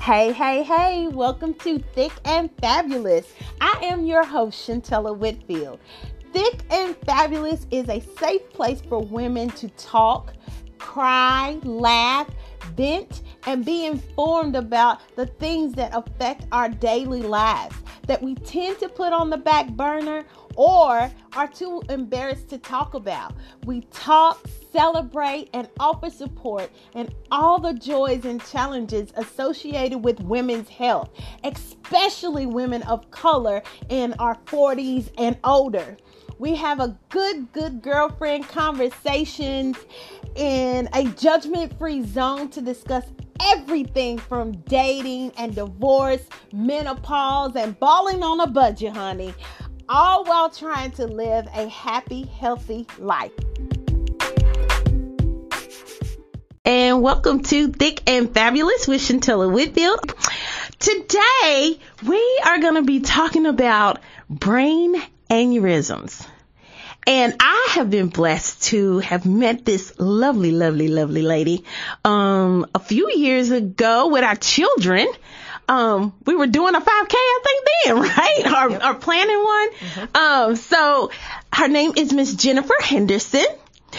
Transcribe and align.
Hey, 0.00 0.32
hey, 0.32 0.62
hey, 0.62 1.08
welcome 1.08 1.54
to 1.54 1.78
Thick 1.78 2.12
and 2.26 2.50
Fabulous. 2.60 3.32
I 3.62 3.78
am 3.84 4.04
your 4.04 4.22
host, 4.22 4.68
Shuntella 4.68 5.16
Whitfield. 5.16 5.80
Thick 6.32 6.60
and 6.70 6.94
Fabulous 7.06 7.66
is 7.70 7.88
a 7.88 8.00
safe 8.18 8.52
place 8.52 8.82
for 8.82 8.98
women 8.98 9.48
to 9.52 9.68
talk, 9.70 10.34
cry, 10.76 11.58
laugh, 11.62 12.28
vent, 12.76 13.22
and 13.46 13.64
be 13.64 13.86
informed 13.86 14.56
about 14.56 15.00
the 15.16 15.26
things 15.26 15.74
that 15.74 15.94
affect 15.94 16.46
our 16.52 16.68
daily 16.68 17.22
lives 17.22 17.76
that 18.06 18.22
we 18.22 18.34
tend 18.36 18.78
to 18.78 18.88
put 18.88 19.12
on 19.12 19.30
the 19.30 19.36
back 19.36 19.68
burner 19.70 20.24
or 20.56 21.10
are 21.34 21.48
too 21.48 21.82
embarrassed 21.88 22.48
to 22.48 22.58
talk 22.58 22.94
about. 22.94 23.34
We 23.64 23.82
talk, 23.92 24.46
celebrate, 24.72 25.48
and 25.52 25.68
offer 25.80 26.10
support 26.10 26.70
in 26.94 27.12
all 27.30 27.58
the 27.58 27.74
joys 27.74 28.24
and 28.24 28.44
challenges 28.44 29.12
associated 29.16 29.98
with 29.98 30.20
women's 30.20 30.68
health, 30.68 31.10
especially 31.44 32.46
women 32.46 32.82
of 32.82 33.10
color 33.10 33.62
in 33.88 34.14
our 34.18 34.36
40s 34.46 35.10
and 35.18 35.38
older. 35.44 35.96
We 36.38 36.54
have 36.56 36.80
a 36.80 36.98
good, 37.10 37.52
good 37.52 37.80
girlfriend 37.80 38.48
conversations 38.48 39.76
in 40.34 40.88
a 40.92 41.04
judgment 41.12 41.78
free 41.78 42.02
zone 42.04 42.48
to 42.50 42.60
discuss 42.60 43.04
everything 43.40 44.18
from 44.18 44.52
dating 44.62 45.32
and 45.38 45.54
divorce, 45.54 46.24
menopause, 46.52 47.56
and 47.56 47.78
balling 47.78 48.22
on 48.22 48.40
a 48.40 48.46
budget, 48.46 48.94
honey, 48.94 49.34
all 49.88 50.24
while 50.24 50.50
trying 50.50 50.90
to 50.92 51.06
live 51.06 51.46
a 51.54 51.68
happy, 51.68 52.24
healthy 52.24 52.86
life. 52.98 53.32
And 56.64 57.02
welcome 57.02 57.42
to 57.42 57.68
Thick 57.68 58.02
and 58.06 58.32
Fabulous 58.32 58.88
with 58.88 59.02
Shuntella 59.02 59.52
Whitfield. 59.52 60.14
Today, 60.78 61.78
we 62.06 62.42
are 62.46 62.58
going 62.58 62.76
to 62.76 62.82
be 62.82 63.00
talking 63.00 63.46
about 63.46 64.00
brain 64.30 64.94
aneurysms. 65.30 66.26
And 67.06 67.36
I 67.40 67.68
have 67.72 67.90
been 67.90 68.08
blessed 68.08 68.64
to 68.64 68.98
have 69.00 69.26
met 69.26 69.64
this 69.64 69.98
lovely, 69.98 70.52
lovely, 70.52 70.88
lovely 70.88 71.22
lady 71.22 71.64
um, 72.04 72.66
a 72.74 72.78
few 72.78 73.10
years 73.12 73.50
ago 73.50 74.08
with 74.08 74.24
our 74.24 74.36
children. 74.36 75.06
Um, 75.68 76.14
we 76.26 76.34
were 76.34 76.46
doing 76.46 76.74
a 76.74 76.80
5K, 76.80 77.14
I 77.14 77.40
think 77.44 77.66
then, 77.84 77.96
right? 78.16 78.64
Or, 78.64 78.70
yep. 78.70 78.84
or 78.84 78.94
planning 78.94 79.42
one. 79.42 79.70
Mm-hmm. 79.72 80.16
Um, 80.16 80.56
so 80.56 81.10
her 81.52 81.68
name 81.68 81.92
is 81.96 82.12
Miss 82.12 82.34
Jennifer 82.34 82.74
Henderson. 82.80 83.46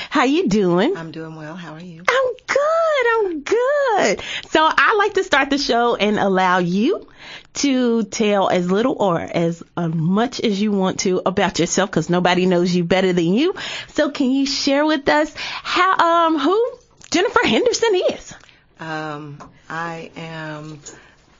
How 0.09 0.23
you 0.23 0.47
doing? 0.47 0.95
I'm 0.95 1.11
doing 1.11 1.35
well. 1.35 1.55
How 1.55 1.73
are 1.73 1.79
you? 1.79 2.03
I'm 2.07 2.33
good. 2.47 3.07
I'm 3.15 3.41
good. 3.41 4.21
So 4.49 4.59
I 4.61 4.95
like 4.97 5.13
to 5.15 5.23
start 5.23 5.49
the 5.49 5.57
show 5.57 5.95
and 5.95 6.17
allow 6.19 6.59
you 6.59 7.07
to 7.55 8.03
tell 8.03 8.49
as 8.49 8.69
little 8.69 8.95
or 8.99 9.19
as 9.19 9.63
uh, 9.77 9.87
much 9.87 10.39
as 10.39 10.61
you 10.61 10.71
want 10.71 10.99
to 11.01 11.21
about 11.25 11.59
yourself 11.59 11.89
because 11.89 12.09
nobody 12.09 12.45
knows 12.45 12.75
you 12.75 12.83
better 12.83 13.13
than 13.13 13.33
you. 13.33 13.55
So 13.89 14.11
can 14.11 14.31
you 14.31 14.45
share 14.45 14.85
with 14.85 15.07
us 15.09 15.33
how 15.35 15.97
um 15.97 16.39
who 16.39 16.77
Jennifer 17.11 17.45
Henderson 17.45 17.95
is? 18.11 18.33
Um, 18.79 19.37
I 19.69 20.11
am 20.17 20.79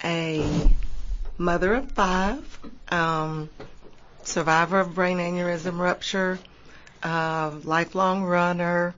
a 0.04 0.70
mother 1.38 1.76
of 1.76 1.92
five, 1.92 2.60
um, 2.90 3.50
survivor 4.24 4.80
of 4.80 4.96
brain 4.96 5.18
aneurysm 5.18 5.78
rupture, 5.78 6.40
uh, 7.06 7.52
lifelong 7.64 8.24
runner, 8.24 8.96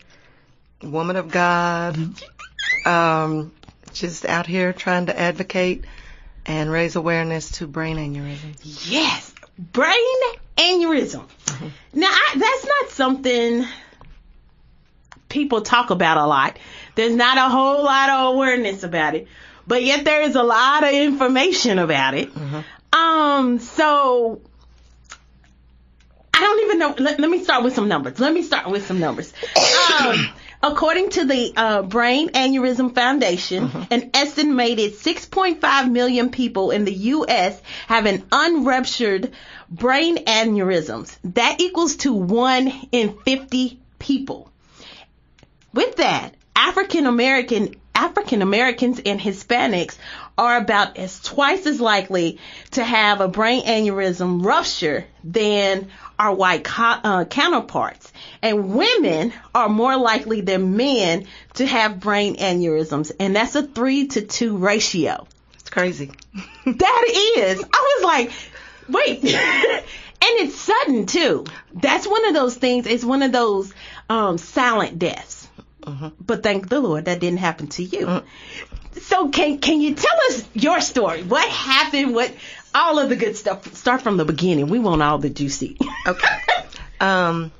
woman 0.81 1.17
of 1.17 1.30
God, 1.30 1.97
um, 2.86 3.52
just 3.94 4.25
out 4.25 4.47
here 4.47 4.72
trying 4.72 5.08
to 5.08 5.19
advocate 5.19 5.83
and 6.45 6.72
raise 6.72 6.95
awareness 6.95 7.52
to 7.52 7.67
brain 7.67 7.97
aneurysm. 7.97 8.55
Yes, 8.89 9.33
brain 9.58 10.22
aneurysm. 10.55 11.25
Mm-hmm. 11.28 11.68
Now, 11.94 12.07
I, 12.09 12.34
that's 12.38 12.66
not 12.66 12.90
something 12.91 13.66
people 15.28 15.62
talk 15.62 15.89
about 15.89 16.18
a 16.18 16.25
lot. 16.25 16.57
There's 16.95 17.13
not 17.13 17.38
a 17.38 17.50
whole 17.50 17.84
lot 17.84 18.09
of 18.09 18.35
awareness 18.35 18.84
about 18.84 19.16
it, 19.16 19.28
but 19.68 19.84
yet 19.84 20.06
there 20.06 20.22
is 20.22 20.35
a 20.35 20.44
lot 20.44 20.85
of 20.85 20.94
information 20.94 21.78
about 21.78 22.13
it. 22.13 22.34
Mm-hmm. 22.34 22.97
Um, 22.97 23.59
so 23.59 24.39
I 26.38 26.42
don't 26.42 26.59
even 26.66 26.78
know. 26.78 26.96
Let, 27.00 27.20
let, 27.20 27.30
me 27.31 27.44
start 27.44 27.64
with 27.64 27.74
some 27.74 27.88
numbers. 27.88 28.20
Let 28.20 28.31
me 28.31 28.44
start 28.44 28.70
with 28.70 28.86
some 28.86 29.00
numbers. 29.00 29.34
Um, 30.00 30.30
According 30.62 31.09
to 31.12 31.25
the 31.25 31.53
uh, 31.56 31.81
Brain 31.84 32.30
Aneurysm 32.30 32.94
Foundation, 32.94 33.68
mm-hmm. 33.68 33.94
an 33.94 34.12
estimated 34.14 34.94
6.5 34.94 35.92
million 35.92 36.30
people 36.30 36.72
in 36.72 36.86
the 36.86 36.94
U.S. 36.94 37.59
have 37.88 38.06
an 38.06 38.24
unruptured 38.31 39.34
brain 39.70 40.25
aneurysms. 40.25 41.18
That 41.36 41.59
equals 41.59 41.98
to 41.98 42.14
one 42.14 42.72
in 42.92 43.18
50 43.19 43.80
people. 44.00 44.52
With 45.74 45.98
that, 45.98 46.36
African 46.56 47.06
American 47.08 47.75
African 47.94 48.44
Americans 48.44 49.02
and 49.04 49.19
Hispanics 49.19 49.96
are 50.38 50.58
about 50.58 50.98
as 50.98 51.19
twice 51.19 51.66
as 51.66 51.81
likely 51.81 52.40
to 52.72 52.84
have 52.84 53.22
a 53.22 53.28
brain 53.28 53.64
aneurysm 53.64 54.46
rupture 54.46 55.06
than 55.24 55.90
our 56.19 56.33
white 56.33 56.63
co- 56.63 57.00
uh, 57.03 57.25
counterparts. 57.25 58.11
And 58.41 58.73
women 58.73 59.33
are 59.53 59.69
more 59.69 59.97
likely 59.97 60.41
than 60.41 60.78
men 60.78 61.25
to 61.55 61.66
have 61.66 62.00
brain 62.00 62.38
aneurysms. 62.38 63.11
And 63.19 63.35
that's 63.35 63.55
a 63.55 63.63
three 63.63 64.07
to 64.07 64.22
two 64.22 64.57
ratio. 64.57 65.27
It's 65.56 65.69
crazy. 65.69 66.11
that 66.66 67.33
is. 67.38 67.63
I 67.63 67.97
was 67.97 68.03
like, 68.03 68.31
wait. 68.89 69.23
and 69.25 69.83
it's 70.22 70.56
sudden 70.56 71.06
too. 71.06 71.45
That's 71.73 72.07
one 72.07 72.25
of 72.27 72.33
those 72.33 72.56
things. 72.56 72.88
It's 72.88 73.03
one 73.03 73.22
of 73.22 73.31
those 73.31 73.73
um, 74.09 74.38
silent 74.38 75.00
deaths. 75.00 75.47
Uh-huh. 75.83 76.11
But 76.19 76.44
thank 76.44 76.67
the 76.67 76.81
Lord 76.81 77.06
that 77.06 77.19
didn't 77.19 77.39
happen 77.39 77.67
to 77.67 77.83
you. 77.83 78.07
Uh-huh. 78.07 78.22
So 79.01 79.29
can 79.29 79.59
can 79.59 79.79
you 79.79 79.94
tell 79.94 80.19
us 80.29 80.44
your 80.53 80.81
story? 80.81 81.23
What 81.23 81.47
happened? 81.47 82.16
What 82.16 82.33
all 82.77 82.99
of 82.99 83.09
the 83.09 83.15
good 83.15 83.35
stuff? 83.35 83.73
Start 83.75 84.01
from 84.01 84.17
the 84.17 84.25
beginning. 84.25 84.67
We 84.67 84.79
want 84.79 85.01
all 85.01 85.17
the 85.17 85.29
juicy. 85.29 85.77
Okay. 86.05 86.38
um, 86.99 87.51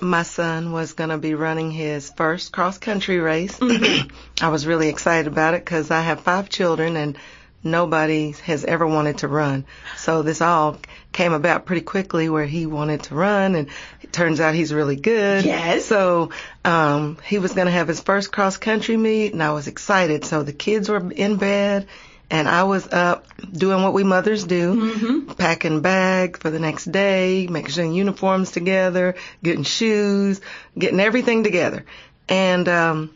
my 0.00 0.24
son 0.24 0.72
was 0.72 0.92
going 0.92 1.10
to 1.10 1.18
be 1.18 1.34
running 1.34 1.70
his 1.70 2.10
first 2.10 2.52
cross 2.52 2.78
country 2.78 3.18
race. 3.18 3.58
Mm-hmm. 3.58 4.14
I 4.44 4.48
was 4.48 4.66
really 4.66 4.88
excited 4.88 5.26
about 5.26 5.54
it 5.54 5.64
because 5.64 5.90
I 5.90 6.00
have 6.00 6.20
five 6.20 6.48
children 6.48 6.96
and 6.96 7.16
nobody 7.64 8.32
has 8.44 8.64
ever 8.64 8.86
wanted 8.86 9.18
to 9.18 9.28
run. 9.28 9.64
So 9.96 10.22
this 10.22 10.40
all 10.40 10.78
came 11.12 11.32
about 11.32 11.64
pretty 11.64 11.82
quickly 11.82 12.28
where 12.28 12.44
he 12.44 12.66
wanted 12.66 13.04
to 13.04 13.14
run 13.14 13.54
and 13.54 13.68
it 14.02 14.12
turns 14.12 14.40
out 14.40 14.54
he's 14.54 14.74
really 14.74 14.96
good. 14.96 15.44
Yes. 15.44 15.84
So, 15.84 16.30
um, 16.64 17.18
he 17.24 17.38
was 17.38 17.52
going 17.52 17.66
to 17.66 17.72
have 17.72 17.86
his 17.86 18.00
first 18.00 18.32
cross 18.32 18.56
country 18.56 18.96
meet 18.96 19.32
and 19.32 19.42
I 19.42 19.52
was 19.52 19.68
excited. 19.68 20.24
So 20.24 20.42
the 20.42 20.52
kids 20.52 20.88
were 20.88 21.12
in 21.12 21.36
bed 21.36 21.86
and 22.32 22.48
I 22.48 22.64
was 22.64 22.90
up 22.90 23.26
doing 23.52 23.82
what 23.82 23.92
we 23.92 24.04
mothers 24.04 24.42
do, 24.44 24.74
mm-hmm. 24.74 25.32
packing 25.34 25.82
bags 25.82 26.40
for 26.40 26.48
the 26.48 26.58
next 26.58 26.90
day, 26.90 27.46
making 27.46 27.72
sure 27.72 27.84
uniforms 27.84 28.50
together, 28.50 29.16
getting 29.44 29.64
shoes, 29.64 30.40
getting 30.76 30.98
everything 30.98 31.44
together. 31.44 31.84
And 32.30 32.66
um, 32.70 33.14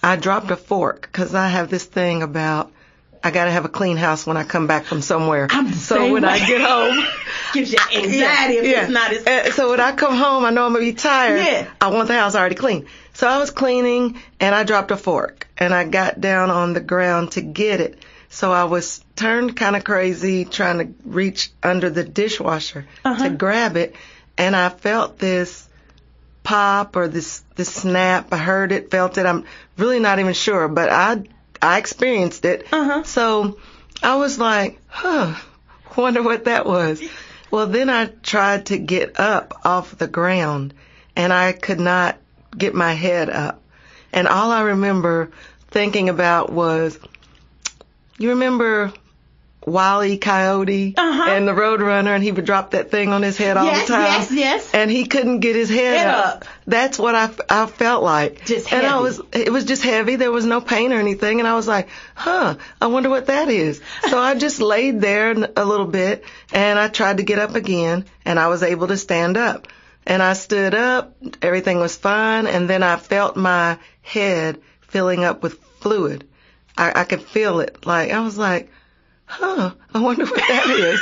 I 0.00 0.14
dropped 0.14 0.52
a 0.52 0.56
fork 0.56 1.08
because 1.10 1.34
I 1.34 1.48
have 1.48 1.70
this 1.70 1.84
thing 1.84 2.22
about 2.22 2.70
I 3.22 3.30
gotta 3.30 3.50
have 3.50 3.64
a 3.64 3.68
clean 3.68 3.96
house 3.96 4.26
when 4.26 4.36
I 4.36 4.44
come 4.44 4.66
back 4.66 4.84
from 4.84 5.02
somewhere. 5.02 5.48
I'm 5.50 5.68
the 5.68 5.76
so 5.76 6.12
when 6.12 6.22
way. 6.22 6.28
I 6.28 6.38
get 6.46 6.60
home, 6.60 7.04
gives 7.52 7.72
you 7.72 7.78
anxiety 7.78 8.54
yeah, 8.54 8.60
if 8.60 8.66
yeah. 8.66 8.82
it's 8.82 8.92
not 8.92 9.12
as. 9.12 9.26
Uh, 9.26 9.52
so 9.52 9.70
when 9.70 9.80
I 9.80 9.92
come 9.92 10.16
home, 10.16 10.44
I 10.44 10.50
know 10.50 10.66
I'm 10.66 10.72
gonna 10.72 10.84
be 10.84 10.92
tired. 10.92 11.38
Yeah. 11.38 11.70
I 11.80 11.88
want 11.88 12.08
the 12.08 12.14
house 12.14 12.34
already 12.34 12.54
clean. 12.54 12.86
So 13.14 13.26
I 13.26 13.38
was 13.38 13.50
cleaning 13.50 14.20
and 14.38 14.54
I 14.54 14.62
dropped 14.62 14.90
a 14.92 14.96
fork 14.96 15.48
and 15.58 15.74
I 15.74 15.84
got 15.84 16.20
down 16.20 16.50
on 16.50 16.72
the 16.72 16.80
ground 16.80 17.32
to 17.32 17.40
get 17.40 17.80
it. 17.80 17.98
So 18.28 18.52
I 18.52 18.64
was 18.64 19.04
turned 19.16 19.56
kind 19.56 19.74
of 19.74 19.84
crazy 19.84 20.44
trying 20.44 20.78
to 20.78 21.08
reach 21.08 21.50
under 21.62 21.90
the 21.90 22.04
dishwasher 22.04 22.86
uh-huh. 23.04 23.24
to 23.24 23.30
grab 23.30 23.76
it. 23.76 23.96
And 24.36 24.54
I 24.54 24.68
felt 24.68 25.18
this 25.18 25.68
pop 26.44 26.94
or 26.94 27.08
this, 27.08 27.42
this 27.56 27.74
snap. 27.74 28.32
I 28.32 28.38
heard 28.38 28.70
it, 28.70 28.90
felt 28.90 29.18
it. 29.18 29.26
I'm 29.26 29.44
really 29.76 29.98
not 29.98 30.18
even 30.20 30.34
sure, 30.34 30.68
but 30.68 30.88
I, 30.88 31.24
I 31.60 31.78
experienced 31.78 32.44
it. 32.44 32.66
Uh-huh. 32.72 33.02
So 33.04 33.58
I 34.02 34.16
was 34.16 34.38
like, 34.38 34.80
huh, 34.86 35.34
wonder 35.96 36.22
what 36.22 36.44
that 36.44 36.66
was. 36.66 37.02
Well, 37.50 37.66
then 37.66 37.88
I 37.88 38.06
tried 38.06 38.66
to 38.66 38.78
get 38.78 39.18
up 39.18 39.60
off 39.64 39.96
the 39.96 40.06
ground 40.06 40.74
and 41.16 41.32
I 41.32 41.52
could 41.52 41.80
not 41.80 42.18
get 42.56 42.74
my 42.74 42.92
head 42.92 43.30
up. 43.30 43.62
And 44.12 44.28
all 44.28 44.50
I 44.50 44.62
remember 44.62 45.30
thinking 45.68 46.08
about 46.08 46.52
was, 46.52 46.98
you 48.18 48.30
remember 48.30 48.92
E. 50.04 50.18
Coyote 50.18 50.94
Uh-huh. 50.96 51.30
and 51.30 51.46
the 51.46 51.52
Roadrunner, 51.52 52.14
and 52.14 52.22
he 52.22 52.32
would 52.32 52.44
drop 52.44 52.70
that 52.72 52.90
thing 52.90 53.12
on 53.12 53.22
his 53.22 53.36
head 53.36 53.56
all 53.56 53.64
Yes, 53.66 53.86
the 53.86 53.92
time. 53.92 54.02
yes, 54.04 54.30
yes. 54.32 54.74
And 54.74 54.90
he 54.90 55.04
couldn't 55.06 55.40
get 55.40 55.54
his 55.56 55.68
head, 55.68 55.98
Head 55.98 56.06
up. 56.08 56.26
up. 56.36 56.44
That's 56.66 56.98
what 56.98 57.14
I, 57.14 57.30
I 57.48 57.66
felt 57.66 58.02
like. 58.02 58.44
Just 58.46 58.72
and 58.72 58.86
I 58.86 59.00
was, 59.00 59.20
it 59.32 59.52
was 59.52 59.64
just 59.64 59.82
heavy. 59.82 60.16
There 60.16 60.32
was 60.32 60.44
no 60.46 60.60
pain 60.60 60.92
or 60.92 60.98
anything. 60.98 61.38
And 61.40 61.48
I 61.48 61.54
was 61.54 61.66
like, 61.68 61.88
huh, 62.14 62.56
I 62.80 62.86
wonder 62.88 63.08
what 63.10 63.26
that 63.26 63.48
is. 63.48 63.80
So 64.08 64.18
I 64.18 64.34
just 64.38 64.60
laid 64.60 65.00
there 65.00 65.30
a 65.32 65.64
little 65.64 65.86
bit 65.86 66.24
and 66.52 66.78
I 66.78 66.88
tried 66.88 67.16
to 67.18 67.22
get 67.22 67.38
up 67.38 67.54
again 67.54 68.04
and 68.24 68.38
I 68.38 68.48
was 68.48 68.62
able 68.62 68.88
to 68.88 68.96
stand 68.96 69.36
up. 69.36 69.68
And 70.06 70.22
I 70.22 70.32
stood 70.32 70.74
up, 70.74 71.14
everything 71.42 71.80
was 71.80 71.94
fine, 71.94 72.46
and 72.46 72.66
then 72.70 72.82
I 72.82 72.96
felt 72.96 73.36
my 73.36 73.78
head 74.00 74.58
filling 74.80 75.22
up 75.22 75.42
with 75.42 75.58
fluid. 75.80 76.26
I, 76.78 77.00
I 77.00 77.04
could 77.04 77.20
feel 77.20 77.60
it. 77.60 77.84
Like, 77.84 78.10
I 78.10 78.20
was 78.20 78.38
like, 78.38 78.70
huh, 79.28 79.72
I 79.94 80.00
wonder 80.00 80.24
what 80.24 80.34
that 80.36 80.70
is. 80.70 81.00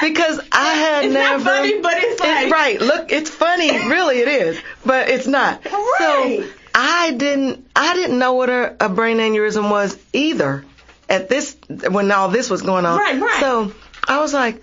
Because 0.00 0.40
I 0.52 0.74
had 0.74 1.04
It's 1.06 1.14
never. 1.14 1.38
not 1.44 1.44
funny, 1.44 1.80
but 1.80 1.94
it's 1.96 2.20
like 2.20 2.50
right. 2.52 2.80
Look, 2.80 3.10
it's 3.12 3.30
funny. 3.30 3.70
Really, 3.88 4.18
it 4.18 4.28
is, 4.28 4.60
but 4.84 5.08
it's 5.08 5.26
not. 5.26 5.64
Right. 5.64 6.40
So 6.44 6.48
I 6.74 7.12
didn't. 7.12 7.66
I 7.74 7.94
didn't 7.94 8.18
know 8.18 8.34
what 8.34 8.50
a, 8.50 8.76
a 8.84 8.88
brain 8.88 9.18
aneurysm 9.18 9.70
was 9.70 9.96
either. 10.12 10.64
At 11.08 11.28
this, 11.28 11.56
when 11.68 12.10
all 12.10 12.28
this 12.28 12.48
was 12.48 12.62
going 12.62 12.86
on. 12.86 12.98
Right, 12.98 13.20
right. 13.20 13.40
So 13.40 13.72
I 14.08 14.20
was 14.20 14.32
like, 14.32 14.62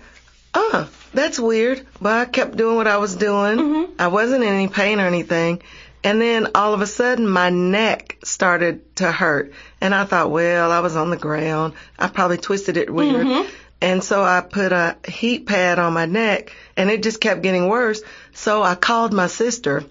uh, 0.54 0.86
that's 1.14 1.38
weird. 1.38 1.86
But 2.00 2.12
I 2.14 2.24
kept 2.24 2.56
doing 2.56 2.76
what 2.76 2.88
I 2.88 2.96
was 2.98 3.14
doing. 3.14 3.58
Mm-hmm. 3.58 3.92
I 3.98 4.08
wasn't 4.08 4.42
in 4.42 4.48
any 4.52 4.66
pain 4.68 4.98
or 5.00 5.06
anything. 5.06 5.62
And 6.04 6.20
then 6.20 6.48
all 6.54 6.74
of 6.74 6.80
a 6.80 6.86
sudden 6.86 7.28
my 7.28 7.50
neck 7.50 8.18
started 8.24 8.96
to 8.96 9.10
hurt. 9.12 9.52
And 9.80 9.94
I 9.94 10.04
thought, 10.04 10.30
well, 10.30 10.72
I 10.72 10.80
was 10.80 10.96
on 10.96 11.10
the 11.10 11.16
ground. 11.16 11.74
I 11.98 12.08
probably 12.08 12.38
twisted 12.38 12.76
it 12.76 12.92
weird. 12.92 13.26
Mm-hmm. 13.26 13.50
And 13.80 14.02
so 14.02 14.22
I 14.22 14.40
put 14.40 14.72
a 14.72 14.96
heat 15.08 15.46
pad 15.46 15.78
on 15.78 15.92
my 15.92 16.06
neck 16.06 16.52
and 16.76 16.90
it 16.90 17.02
just 17.02 17.20
kept 17.20 17.42
getting 17.42 17.68
worse. 17.68 18.02
So 18.32 18.62
I 18.62 18.74
called 18.74 19.12
my 19.12 19.26
sister. 19.26 19.84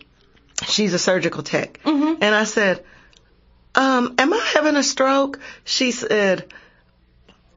She's 0.65 0.93
a 0.93 0.99
surgical 0.99 1.43
tech. 1.43 1.79
Mm-hmm. 1.83 2.23
And 2.23 2.35
I 2.35 2.45
said, 2.45 2.83
um, 3.75 4.15
am 4.17 4.33
I 4.33 4.51
having 4.53 4.75
a 4.75 4.83
stroke? 4.83 5.39
She 5.63 5.91
said, 5.91 6.53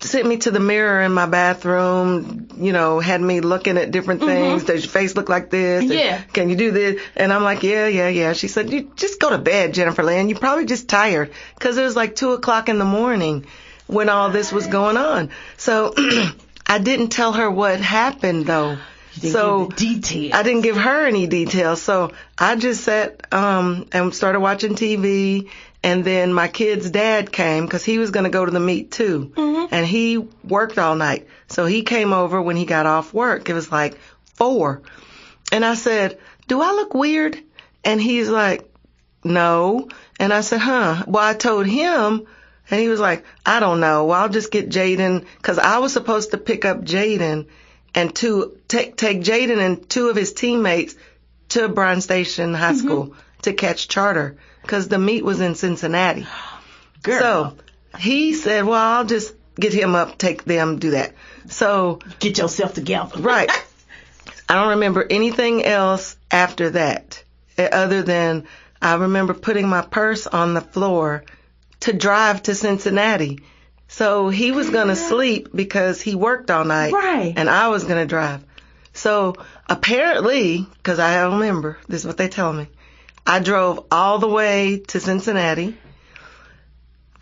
sent 0.04 0.26
me 0.26 0.36
to 0.38 0.50
the 0.50 0.60
mirror 0.60 1.00
in 1.02 1.12
my 1.12 1.26
bathroom, 1.26 2.48
you 2.58 2.72
know, 2.72 3.00
had 3.00 3.20
me 3.20 3.40
looking 3.40 3.78
at 3.78 3.90
different 3.90 4.20
things. 4.20 4.64
Does 4.64 4.84
your 4.84 4.90
face 4.90 5.16
look 5.16 5.28
like 5.28 5.50
this? 5.50 5.82
And 5.82 5.90
Mm-hmm. 5.90 5.98
Yeah. 5.98 6.22
Can 6.32 6.50
you 6.50 6.56
do 6.56 6.70
this? 6.70 7.00
And 7.16 7.32
I'm 7.32 7.42
like, 7.42 7.62
yeah, 7.62 7.86
yeah, 7.88 8.08
yeah. 8.08 8.32
She 8.32 8.48
said, 8.48 8.70
you 8.70 8.92
just 8.96 9.18
go 9.20 9.30
to 9.30 9.38
bed, 9.38 9.74
Jennifer 9.74 10.02
Lynn. 10.02 10.28
You're 10.28 10.38
probably 10.38 10.66
just 10.66 10.88
tired. 10.88 11.32
Cause 11.58 11.76
it 11.78 11.82
was 11.82 11.96
like 11.96 12.16
two 12.16 12.32
o'clock 12.32 12.68
in 12.68 12.78
the 12.78 12.84
morning 12.84 13.46
when 13.86 14.08
all 14.08 14.30
this 14.30 14.52
was 14.52 14.66
going 14.66 14.96
on. 14.96 15.30
So 15.56 15.94
I 16.66 16.78
didn't 16.78 17.08
tell 17.08 17.32
her 17.32 17.50
what 17.50 17.80
happened 17.80 18.46
though. 18.46 18.78
so. 19.32 19.68
I 20.34 20.42
didn't 20.42 20.62
give 20.62 20.76
her 20.76 21.06
any 21.06 21.26
details. 21.26 21.80
So 21.82 22.12
I 22.38 22.56
just 22.56 22.82
sat 22.84 23.32
um 23.32 23.86
and 23.92 24.14
started 24.14 24.40
watching 24.40 24.74
TV 24.74 25.50
and 25.84 26.02
then 26.02 26.32
my 26.32 26.48
kid's 26.48 26.90
dad 26.90 27.30
came 27.30 27.68
cuz 27.68 27.84
he 27.84 27.98
was 27.98 28.10
going 28.10 28.24
to 28.24 28.30
go 28.30 28.44
to 28.44 28.50
the 28.50 28.58
meet 28.58 28.90
too. 28.90 29.32
Mm-hmm. 29.36 29.66
And 29.70 29.86
he 29.86 30.16
worked 30.42 30.78
all 30.78 30.96
night. 30.96 31.28
So 31.48 31.66
he 31.66 31.82
came 31.82 32.12
over 32.12 32.40
when 32.40 32.56
he 32.56 32.64
got 32.64 32.86
off 32.86 33.12
work. 33.12 33.50
It 33.50 33.54
was 33.54 33.70
like 33.70 33.98
4. 34.34 34.80
And 35.52 35.64
I 35.64 35.74
said, 35.74 36.18
"Do 36.48 36.62
I 36.62 36.72
look 36.72 36.94
weird?" 36.94 37.38
And 37.84 38.00
he's 38.00 38.30
like, 38.30 38.68
"No." 39.22 39.88
And 40.18 40.32
I 40.32 40.40
said, 40.40 40.60
"Huh." 40.60 41.04
Well, 41.06 41.22
I 41.22 41.34
told 41.34 41.66
him 41.66 42.26
and 42.70 42.80
he 42.80 42.88
was 42.88 43.00
like, 43.00 43.24
"I 43.44 43.60
don't 43.60 43.80
know. 43.80 44.06
Well, 44.06 44.22
I'll 44.22 44.28
just 44.30 44.50
get 44.50 44.70
Jaden 44.70 45.26
cuz 45.42 45.58
I 45.58 45.78
was 45.78 45.92
supposed 45.92 46.30
to 46.30 46.38
pick 46.38 46.64
up 46.64 46.82
Jaden 46.82 47.46
and 47.94 48.14
two 48.14 48.56
take 48.68 48.96
take 48.96 49.20
Jaden 49.20 49.58
and 49.58 49.88
two 49.88 50.08
of 50.08 50.16
his 50.16 50.32
teammates 50.32 50.94
to 51.50 51.68
Bryan 51.68 52.00
Station 52.00 52.54
High 52.54 52.72
mm-hmm. 52.72 52.86
School 52.86 53.14
to 53.42 53.52
catch 53.52 53.88
charter 53.88 54.36
because 54.64 54.88
the 54.88 54.98
meet 54.98 55.24
was 55.24 55.40
in 55.40 55.54
Cincinnati. 55.54 56.26
Girl. 57.02 57.20
So 57.20 57.56
he 57.98 58.32
said, 58.34 58.64
"Well, 58.64 58.80
I'll 58.80 59.04
just 59.04 59.34
get 59.60 59.72
him 59.72 59.94
up, 59.94 60.18
take 60.18 60.44
them, 60.44 60.78
do 60.78 60.90
that." 60.92 61.12
So 61.48 62.00
get 62.18 62.38
yourself 62.38 62.74
together. 62.74 63.20
right, 63.20 63.50
I 64.48 64.54
don't 64.54 64.70
remember 64.70 65.06
anything 65.08 65.64
else 65.64 66.16
after 66.30 66.70
that, 66.70 67.22
eh, 67.58 67.68
other 67.70 68.02
than 68.02 68.44
I 68.80 68.94
remember 68.94 69.34
putting 69.34 69.68
my 69.68 69.82
purse 69.82 70.26
on 70.26 70.54
the 70.54 70.60
floor 70.60 71.24
to 71.80 71.92
drive 71.92 72.42
to 72.44 72.54
Cincinnati. 72.54 73.40
So 73.88 74.30
he 74.30 74.50
was 74.50 74.70
gonna 74.70 74.96
sleep 74.96 75.48
because 75.54 76.00
he 76.00 76.14
worked 76.14 76.50
all 76.50 76.64
night, 76.64 76.92
Right. 76.92 77.34
and 77.36 77.48
I 77.50 77.68
was 77.68 77.84
gonna 77.84 78.06
drive. 78.06 78.42
So 78.94 79.34
apparently, 79.68 80.66
because 80.78 80.98
I 80.98 81.16
don't 81.22 81.40
remember, 81.40 81.78
this 81.88 82.00
is 82.00 82.06
what 82.06 82.16
they 82.16 82.28
tell 82.28 82.52
me. 82.52 82.68
I 83.26 83.38
drove 83.40 83.86
all 83.90 84.18
the 84.18 84.28
way 84.28 84.78
to 84.88 85.00
Cincinnati 85.00 85.76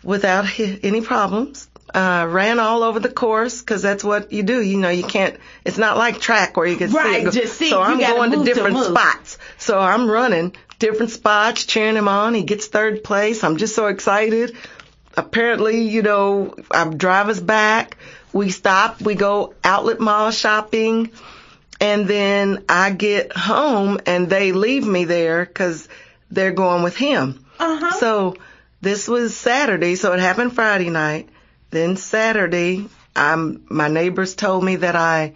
without 0.03 0.45
any 0.59 1.01
problems. 1.01 1.67
Uh, 1.93 2.25
ran 2.27 2.59
all 2.59 2.81
over 2.81 2.99
the 2.99 3.09
course 3.11 3.59
because 3.61 3.83
that's 3.83 4.03
what 4.03 4.31
you 4.33 4.41
do. 4.41 4.59
You 4.61 4.77
know, 4.77 4.89
you 4.89 5.03
can't. 5.03 5.37
It's 5.63 5.77
not 5.77 5.95
like 5.95 6.19
track 6.19 6.57
where 6.57 6.65
you 6.65 6.75
can 6.77 6.91
Right, 6.91 7.17
see. 7.19 7.23
go- 7.25 7.31
just 7.31 7.55
see. 7.57 7.69
So 7.69 7.81
I'm 7.81 7.99
going 7.99 8.31
to 8.31 8.37
to 8.37 8.43
different 8.43 8.75
move. 8.77 8.85
spots. 8.87 9.37
So 9.59 9.79
I'm 9.79 10.09
running 10.09 10.55
different 10.79 11.11
spots, 11.11 11.65
cheering 11.65 11.95
him 11.95 12.07
on. 12.07 12.33
He 12.33 12.43
gets 12.43 12.65
third 12.67 13.03
place. 13.03 13.43
I'm 13.43 13.57
just 13.57 13.75
so 13.75 13.87
excited. 13.87 14.57
Apparently, 15.15 15.87
you 15.87 16.01
know, 16.01 16.55
I 16.71 16.85
drive 16.85 17.29
us 17.29 17.39
back. 17.39 17.97
We 18.31 18.49
stop. 18.49 18.99
We 18.99 19.13
go 19.13 19.53
outlet 19.63 19.99
mall 19.99 20.31
shopping. 20.31 21.11
And 21.83 22.07
then 22.07 22.63
I 22.69 22.91
get 22.91 23.35
home 23.35 23.99
and 24.05 24.29
they 24.29 24.53
leave 24.53 24.87
me 24.87 25.03
there 25.03 25.45
because 25.45 25.87
they're 26.31 26.53
going 26.53 26.81
with 26.81 26.95
him. 26.95 27.45
Uh-huh. 27.59 27.99
So 27.99 28.35
this 28.79 29.07
was 29.07 29.35
Saturday, 29.35 29.95
so 29.95 30.13
it 30.13 30.19
happened 30.19 30.53
Friday 30.53 30.89
night. 30.89 31.27
Then 31.71 31.97
Saturday, 31.97 32.87
um, 33.17 33.65
my 33.69 33.89
neighbors 33.89 34.33
told 34.35 34.63
me 34.63 34.77
that 34.77 34.95
I 34.95 35.33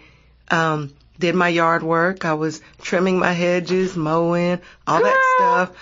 um, 0.50 0.94
did 1.20 1.36
my 1.36 1.50
yard 1.50 1.84
work. 1.84 2.24
I 2.24 2.36
was 2.36 2.62
trimming 2.82 3.20
my 3.20 3.34
hedges, 3.34 3.98
mowing, 3.98 4.62
all 4.88 5.02
that 5.04 5.36
stuff. 5.36 5.78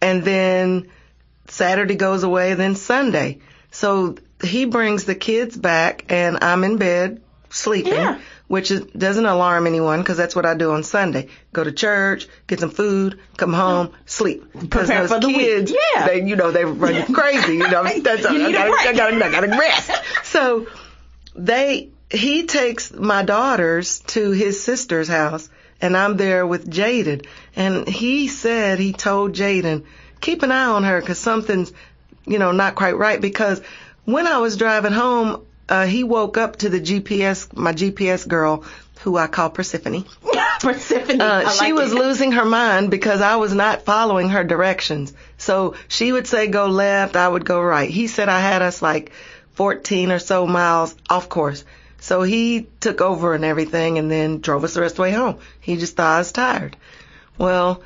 And 0.00 0.22
then 0.22 0.90
Saturday 1.48 1.96
goes 1.96 2.22
away, 2.22 2.54
then 2.54 2.76
Sunday. 2.76 3.40
So 3.72 4.16
he 4.44 4.64
brings 4.64 5.04
the 5.04 5.14
kids 5.16 5.56
back, 5.56 6.04
and 6.08 6.38
I'm 6.42 6.62
in 6.62 6.76
bed 6.76 7.20
sleeping, 7.50 7.94
Yeah. 7.94 8.20
Which 8.50 8.72
is, 8.72 8.80
doesn't 8.80 9.26
alarm 9.26 9.68
anyone 9.68 10.00
because 10.00 10.16
that's 10.16 10.34
what 10.34 10.44
I 10.44 10.56
do 10.56 10.72
on 10.72 10.82
Sunday. 10.82 11.28
Go 11.52 11.62
to 11.62 11.70
church, 11.70 12.26
get 12.48 12.58
some 12.58 12.70
food, 12.70 13.20
come 13.36 13.52
home, 13.52 13.92
sleep. 14.06 14.42
Because 14.52 14.88
Prepare 14.88 15.00
those 15.02 15.10
for 15.12 15.20
the 15.20 15.28
week. 15.28 15.36
kids, 15.36 15.72
Yeah. 15.94 16.06
they, 16.08 16.24
you 16.24 16.34
know, 16.34 16.50
they 16.50 16.64
run 16.64 16.96
you 16.96 17.14
crazy. 17.14 17.52
You 17.52 17.68
know, 17.70 17.84
that's, 18.02 18.24
You 18.24 18.46
I, 18.48 18.50
gotta. 18.52 18.72
I, 18.88 18.92
gotta, 18.92 19.24
I 19.24 19.30
gotta 19.30 19.46
rest. 19.46 19.90
So 20.24 20.66
they, 21.36 21.90
he 22.10 22.46
takes 22.46 22.92
my 22.92 23.22
daughters 23.22 24.00
to 24.08 24.32
his 24.32 24.60
sister's 24.60 25.06
house, 25.06 25.48
and 25.80 25.96
I'm 25.96 26.16
there 26.16 26.44
with 26.44 26.68
Jaden. 26.68 27.24
And 27.54 27.86
he 27.88 28.26
said 28.26 28.80
he 28.80 28.92
told 28.92 29.32
Jaden, 29.32 29.84
keep 30.20 30.42
an 30.42 30.50
eye 30.50 30.66
on 30.66 30.82
her 30.82 30.98
because 31.00 31.20
something's, 31.20 31.72
you 32.26 32.40
know, 32.40 32.50
not 32.50 32.74
quite 32.74 32.96
right. 32.96 33.20
Because 33.20 33.62
when 34.06 34.26
I 34.26 34.38
was 34.38 34.56
driving 34.56 34.92
home, 34.92 35.46
uh, 35.70 35.86
he 35.86 36.04
woke 36.04 36.36
up 36.36 36.56
to 36.56 36.68
the 36.68 36.80
GPS, 36.80 37.56
my 37.56 37.72
GPS 37.72 38.26
girl, 38.28 38.64
who 39.00 39.16
I 39.16 39.26
call 39.28 39.48
Persephone. 39.50 40.04
Persephone. 40.60 41.20
Uh, 41.22 41.44
I 41.46 41.52
she 41.52 41.72
like 41.72 41.74
was 41.82 41.92
it. 41.92 41.96
losing 41.98 42.32
her 42.32 42.44
mind 42.44 42.90
because 42.90 43.22
I 43.22 43.36
was 43.36 43.54
not 43.54 43.82
following 43.86 44.28
her 44.30 44.44
directions. 44.44 45.14
So 45.38 45.74
she 45.88 46.12
would 46.12 46.26
say 46.26 46.48
go 46.48 46.66
left, 46.66 47.16
I 47.16 47.26
would 47.26 47.44
go 47.46 47.62
right. 47.62 47.88
He 47.88 48.08
said 48.08 48.28
I 48.28 48.40
had 48.40 48.60
us 48.60 48.82
like 48.82 49.12
14 49.54 50.12
or 50.12 50.18
so 50.18 50.46
miles 50.46 50.94
off 51.08 51.28
course. 51.30 51.64
So 51.98 52.22
he 52.22 52.66
took 52.80 53.00
over 53.00 53.34
and 53.34 53.44
everything 53.44 53.96
and 53.98 54.10
then 54.10 54.40
drove 54.40 54.64
us 54.64 54.74
the 54.74 54.80
rest 54.82 54.92
of 54.94 54.96
the 54.96 55.02
way 55.02 55.12
home. 55.12 55.38
He 55.60 55.76
just 55.76 55.96
thought 55.96 56.16
I 56.16 56.18
was 56.18 56.32
tired. 56.32 56.76
Well, 57.38 57.82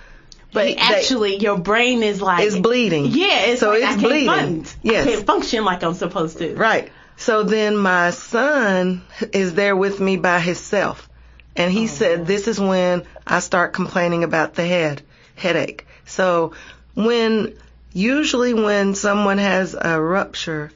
But 0.52 0.64
they- 0.66 0.76
actually, 0.76 1.36
your 1.36 1.58
brain 1.58 2.02
is 2.02 2.20
like 2.20 2.44
it's 2.44 2.56
bleeding. 2.56 3.06
Yeah, 3.06 3.46
it's 3.46 3.60
so 3.60 3.70
like 3.70 3.78
it's 3.78 3.86
I 3.86 3.90
can't 3.90 4.02
bleeding. 4.02 4.26
Function. 4.28 4.80
Yes. 4.82 5.06
I 5.06 5.10
can't 5.12 5.26
function 5.26 5.64
like 5.64 5.82
I'm 5.84 5.94
supposed 5.94 6.38
to. 6.38 6.54
Right. 6.56 6.90
So 7.16 7.42
then 7.42 7.76
my 7.76 8.10
son 8.10 9.02
is 9.32 9.54
there 9.54 9.76
with 9.76 10.00
me 10.00 10.16
by 10.16 10.40
himself. 10.40 11.08
And 11.56 11.72
he 11.72 11.84
oh, 11.84 11.86
said, 11.86 12.26
this 12.26 12.48
is 12.48 12.58
when 12.58 13.04
I 13.26 13.38
start 13.40 13.72
complaining 13.72 14.24
about 14.24 14.54
the 14.54 14.66
head, 14.66 15.02
headache. 15.36 15.86
So 16.04 16.52
when, 16.94 17.54
usually 17.92 18.54
when 18.54 18.94
someone 18.94 19.38
has 19.38 19.74
a 19.80 20.00
rupture, 20.00 20.72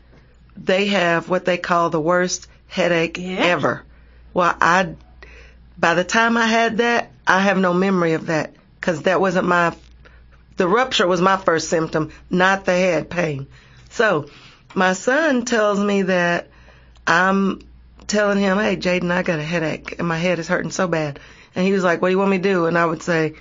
they 0.56 0.86
have 0.86 1.28
what 1.28 1.44
they 1.44 1.58
call 1.58 1.90
the 1.90 2.00
worst 2.00 2.46
headache 2.68 3.18
Yeah. 3.18 3.38
ever. 3.40 3.84
Well, 4.32 4.54
I, 4.60 4.94
by 5.76 5.94
the 5.94 6.04
time 6.04 6.36
I 6.36 6.46
had 6.46 6.78
that, 6.78 7.10
I 7.26 7.40
have 7.40 7.58
no 7.58 7.74
memory 7.74 8.12
of 8.12 8.26
that 8.26 8.54
because 8.80 9.02
that 9.02 9.20
wasn't 9.20 9.48
my, 9.48 9.74
the 10.56 10.68
rupture 10.68 11.06
was 11.06 11.20
my 11.20 11.36
first 11.36 11.68
symptom, 11.68 12.12
not 12.30 12.64
the 12.64 12.72
head 12.72 13.10
pain. 13.10 13.48
So 13.90 14.28
my 14.78 14.92
son 14.92 15.44
tells 15.44 15.80
me 15.80 16.02
that 16.02 16.48
I'm 17.04 17.62
telling 18.06 18.38
him, 18.38 18.58
"Hey, 18.58 18.76
Jaden, 18.76 19.10
I 19.10 19.24
got 19.24 19.40
a 19.40 19.42
headache 19.42 19.96
and 19.98 20.06
my 20.06 20.16
head 20.16 20.38
is 20.38 20.46
hurting 20.46 20.70
so 20.70 20.86
bad," 20.86 21.18
and 21.56 21.66
he 21.66 21.72
was 21.72 21.82
like, 21.82 22.00
"What 22.00 22.08
do 22.08 22.12
you 22.12 22.18
want 22.18 22.30
me 22.30 22.38
to 22.38 22.42
do?" 22.42 22.66
And 22.66 22.78
I 22.78 22.86
would 22.86 23.02
say, 23.02 23.34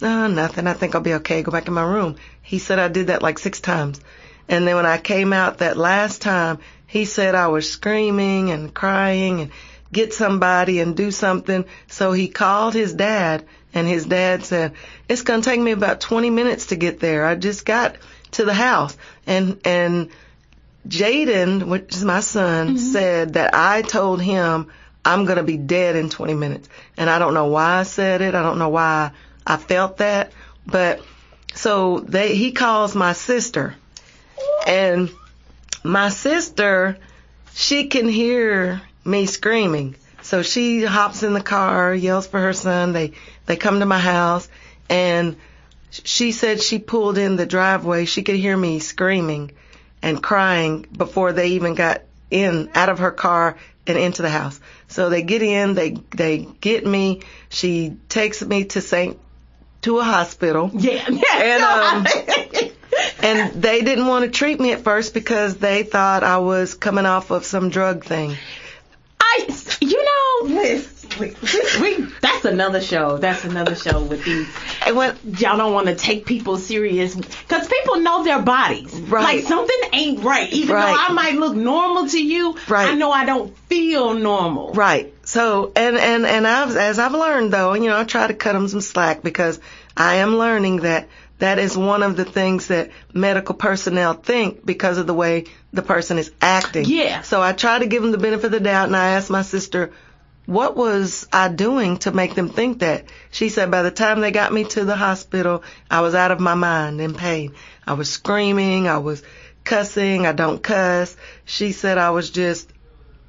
"No, 0.00 0.26
nothing. 0.26 0.66
I 0.66 0.72
think 0.72 0.94
I'll 0.94 1.00
be 1.00 1.14
okay. 1.14 1.42
Go 1.42 1.52
back 1.52 1.68
in 1.68 1.72
my 1.74 1.84
room." 1.84 2.16
He 2.42 2.58
said 2.58 2.80
I 2.80 2.88
did 2.88 3.06
that 3.06 3.22
like 3.22 3.38
six 3.38 3.60
times, 3.60 4.00
and 4.48 4.66
then 4.66 4.74
when 4.74 4.84
I 4.84 4.98
came 4.98 5.32
out 5.32 5.58
that 5.58 5.76
last 5.76 6.20
time, 6.20 6.58
he 6.88 7.04
said 7.04 7.36
I 7.36 7.46
was 7.46 7.70
screaming 7.70 8.50
and 8.50 8.74
crying 8.74 9.40
and 9.40 9.50
get 9.92 10.12
somebody 10.12 10.80
and 10.80 10.96
do 10.96 11.12
something. 11.12 11.64
So 11.86 12.10
he 12.10 12.26
called 12.26 12.74
his 12.74 12.92
dad, 12.92 13.44
and 13.72 13.86
his 13.86 14.04
dad 14.04 14.44
said, 14.44 14.72
"It's 15.08 15.22
gonna 15.22 15.42
take 15.42 15.60
me 15.60 15.70
about 15.70 16.00
20 16.00 16.30
minutes 16.30 16.66
to 16.66 16.76
get 16.76 16.98
there. 16.98 17.24
I 17.24 17.36
just 17.36 17.64
got 17.64 17.94
to 18.32 18.44
the 18.44 18.54
house." 18.54 18.96
And 19.28 19.60
and 19.64 20.08
Jaden, 20.86 21.64
which 21.64 21.94
is 21.94 22.04
my 22.04 22.20
son, 22.20 22.68
mm-hmm. 22.68 22.76
said 22.76 23.34
that 23.34 23.54
I 23.54 23.82
told 23.82 24.20
him 24.20 24.68
I'm 25.04 25.24
gonna 25.24 25.42
be 25.42 25.56
dead 25.56 25.96
in 25.96 26.08
20 26.08 26.34
minutes, 26.34 26.68
and 26.96 27.08
I 27.08 27.18
don't 27.18 27.34
know 27.34 27.46
why 27.46 27.80
I 27.80 27.82
said 27.84 28.20
it. 28.20 28.34
I 28.34 28.42
don't 28.42 28.58
know 28.58 28.68
why 28.68 29.12
I 29.46 29.56
felt 29.56 29.98
that, 29.98 30.32
but 30.66 31.00
so 31.54 32.00
they 32.00 32.34
he 32.34 32.52
calls 32.52 32.94
my 32.94 33.12
sister, 33.12 33.74
and 34.66 35.10
my 35.84 36.08
sister, 36.08 36.98
she 37.54 37.88
can 37.88 38.08
hear 38.08 38.82
me 39.04 39.26
screaming. 39.26 39.96
So 40.22 40.42
she 40.42 40.84
hops 40.84 41.24
in 41.24 41.32
the 41.32 41.42
car, 41.42 41.92
yells 41.94 42.26
for 42.26 42.40
her 42.40 42.52
son. 42.52 42.92
They 42.92 43.12
they 43.46 43.56
come 43.56 43.80
to 43.80 43.86
my 43.86 43.98
house 43.98 44.48
and 44.88 45.36
she 45.90 46.32
said 46.32 46.62
she 46.62 46.78
pulled 46.78 47.18
in 47.18 47.36
the 47.36 47.46
driveway. 47.46 48.04
She 48.04 48.22
could 48.22 48.36
hear 48.36 48.56
me 48.56 48.78
screaming 48.78 49.50
and 50.02 50.22
crying 50.22 50.86
before 50.96 51.32
they 51.32 51.48
even 51.48 51.74
got 51.74 52.02
in 52.30 52.70
out 52.74 52.88
of 52.88 52.98
her 52.98 53.10
car 53.10 53.56
and 53.86 53.98
into 53.98 54.22
the 54.22 54.30
house. 54.30 54.60
So 54.88 55.08
they 55.08 55.22
get 55.22 55.42
in, 55.42 55.74
they 55.74 55.92
they 56.10 56.38
get 56.60 56.86
me. 56.86 57.22
She 57.48 57.96
takes 58.08 58.42
me 58.42 58.64
to 58.66 58.80
St. 58.80 59.18
to 59.82 59.98
a 59.98 60.04
hospital. 60.04 60.70
Yeah, 60.74 61.08
yeah. 61.10 61.22
And, 61.34 61.62
um, 61.62 62.72
And 63.22 63.62
they 63.62 63.82
didn't 63.82 64.06
want 64.06 64.24
to 64.24 64.30
treat 64.30 64.60
me 64.60 64.72
at 64.72 64.82
first 64.82 65.14
because 65.14 65.56
they 65.56 65.82
thought 65.82 66.24
I 66.24 66.38
was 66.38 66.74
coming 66.74 67.06
off 67.06 67.30
of 67.30 67.44
some 67.44 67.70
drug 67.70 68.04
thing. 68.04 68.36
I, 69.20 69.48
you 69.80 70.04
know, 70.04 70.48
this, 70.48 70.91
we, 71.18 71.34
we, 71.80 72.06
that's 72.20 72.44
another 72.44 72.80
show. 72.80 73.18
That's 73.18 73.44
another 73.44 73.74
show 73.74 74.02
with 74.02 74.24
these. 74.24 74.48
And 74.86 74.96
when 74.96 75.16
Y'all 75.24 75.56
don't 75.56 75.72
want 75.72 75.86
to 75.88 75.94
take 75.94 76.26
people 76.26 76.56
serious 76.58 77.14
because 77.14 77.66
people 77.68 78.00
know 78.00 78.24
their 78.24 78.42
bodies. 78.42 78.92
Right. 78.94 79.22
Like 79.38 79.44
something 79.44 79.78
ain't 79.92 80.22
right. 80.24 80.52
Even 80.52 80.74
Right. 80.74 80.86
though 80.86 80.96
I 80.98 81.12
might 81.12 81.34
look 81.34 81.54
normal 81.54 82.08
to 82.08 82.22
you, 82.22 82.56
Right. 82.68 82.88
I 82.90 82.94
know 82.94 83.10
I 83.10 83.24
don't 83.24 83.56
feel 83.68 84.14
normal. 84.14 84.72
Right. 84.72 85.12
So, 85.24 85.72
and, 85.76 85.96
and, 85.96 86.26
and 86.26 86.46
I've, 86.46 86.76
as 86.76 86.98
I've 86.98 87.12
learned 87.12 87.52
though, 87.52 87.74
you 87.74 87.88
know, 87.88 87.98
I 87.98 88.04
try 88.04 88.26
to 88.26 88.34
cut 88.34 88.52
them 88.54 88.68
some 88.68 88.80
slack 88.80 89.22
because 89.22 89.60
I 89.96 90.16
am 90.16 90.36
learning 90.36 90.78
that 90.78 91.08
that 91.38 91.58
is 91.58 91.76
one 91.76 92.02
of 92.04 92.16
the 92.16 92.24
things 92.24 92.68
that 92.68 92.90
medical 93.12 93.54
personnel 93.56 94.14
think 94.14 94.64
because 94.64 94.98
of 94.98 95.06
the 95.08 95.14
way 95.14 95.46
the 95.72 95.82
person 95.82 96.18
is 96.18 96.30
acting. 96.40 96.84
Yeah. 96.86 97.22
So 97.22 97.42
I 97.42 97.52
try 97.52 97.78
to 97.80 97.86
give 97.86 98.02
them 98.02 98.12
the 98.12 98.18
benefit 98.18 98.46
of 98.46 98.52
the 98.52 98.60
doubt 98.60 98.86
and 98.86 98.96
I 98.96 99.10
ask 99.12 99.28
my 99.30 99.42
sister, 99.42 99.92
what 100.46 100.76
was 100.76 101.26
I 101.32 101.48
doing 101.48 101.98
to 101.98 102.12
make 102.12 102.34
them 102.34 102.48
think 102.48 102.80
that? 102.80 103.04
She 103.30 103.48
said 103.48 103.70
by 103.70 103.82
the 103.82 103.90
time 103.90 104.20
they 104.20 104.32
got 104.32 104.52
me 104.52 104.64
to 104.64 104.84
the 104.84 104.96
hospital, 104.96 105.62
I 105.90 106.00
was 106.00 106.14
out 106.14 106.32
of 106.32 106.40
my 106.40 106.54
mind 106.54 107.00
in 107.00 107.14
pain. 107.14 107.54
I 107.86 107.94
was 107.94 108.10
screaming, 108.10 108.88
I 108.88 108.98
was 108.98 109.22
cussing, 109.64 110.26
I 110.26 110.32
don't 110.32 110.62
cuss. 110.62 111.16
She 111.44 111.72
said 111.72 111.96
I 111.96 112.10
was 112.10 112.30
just 112.30 112.68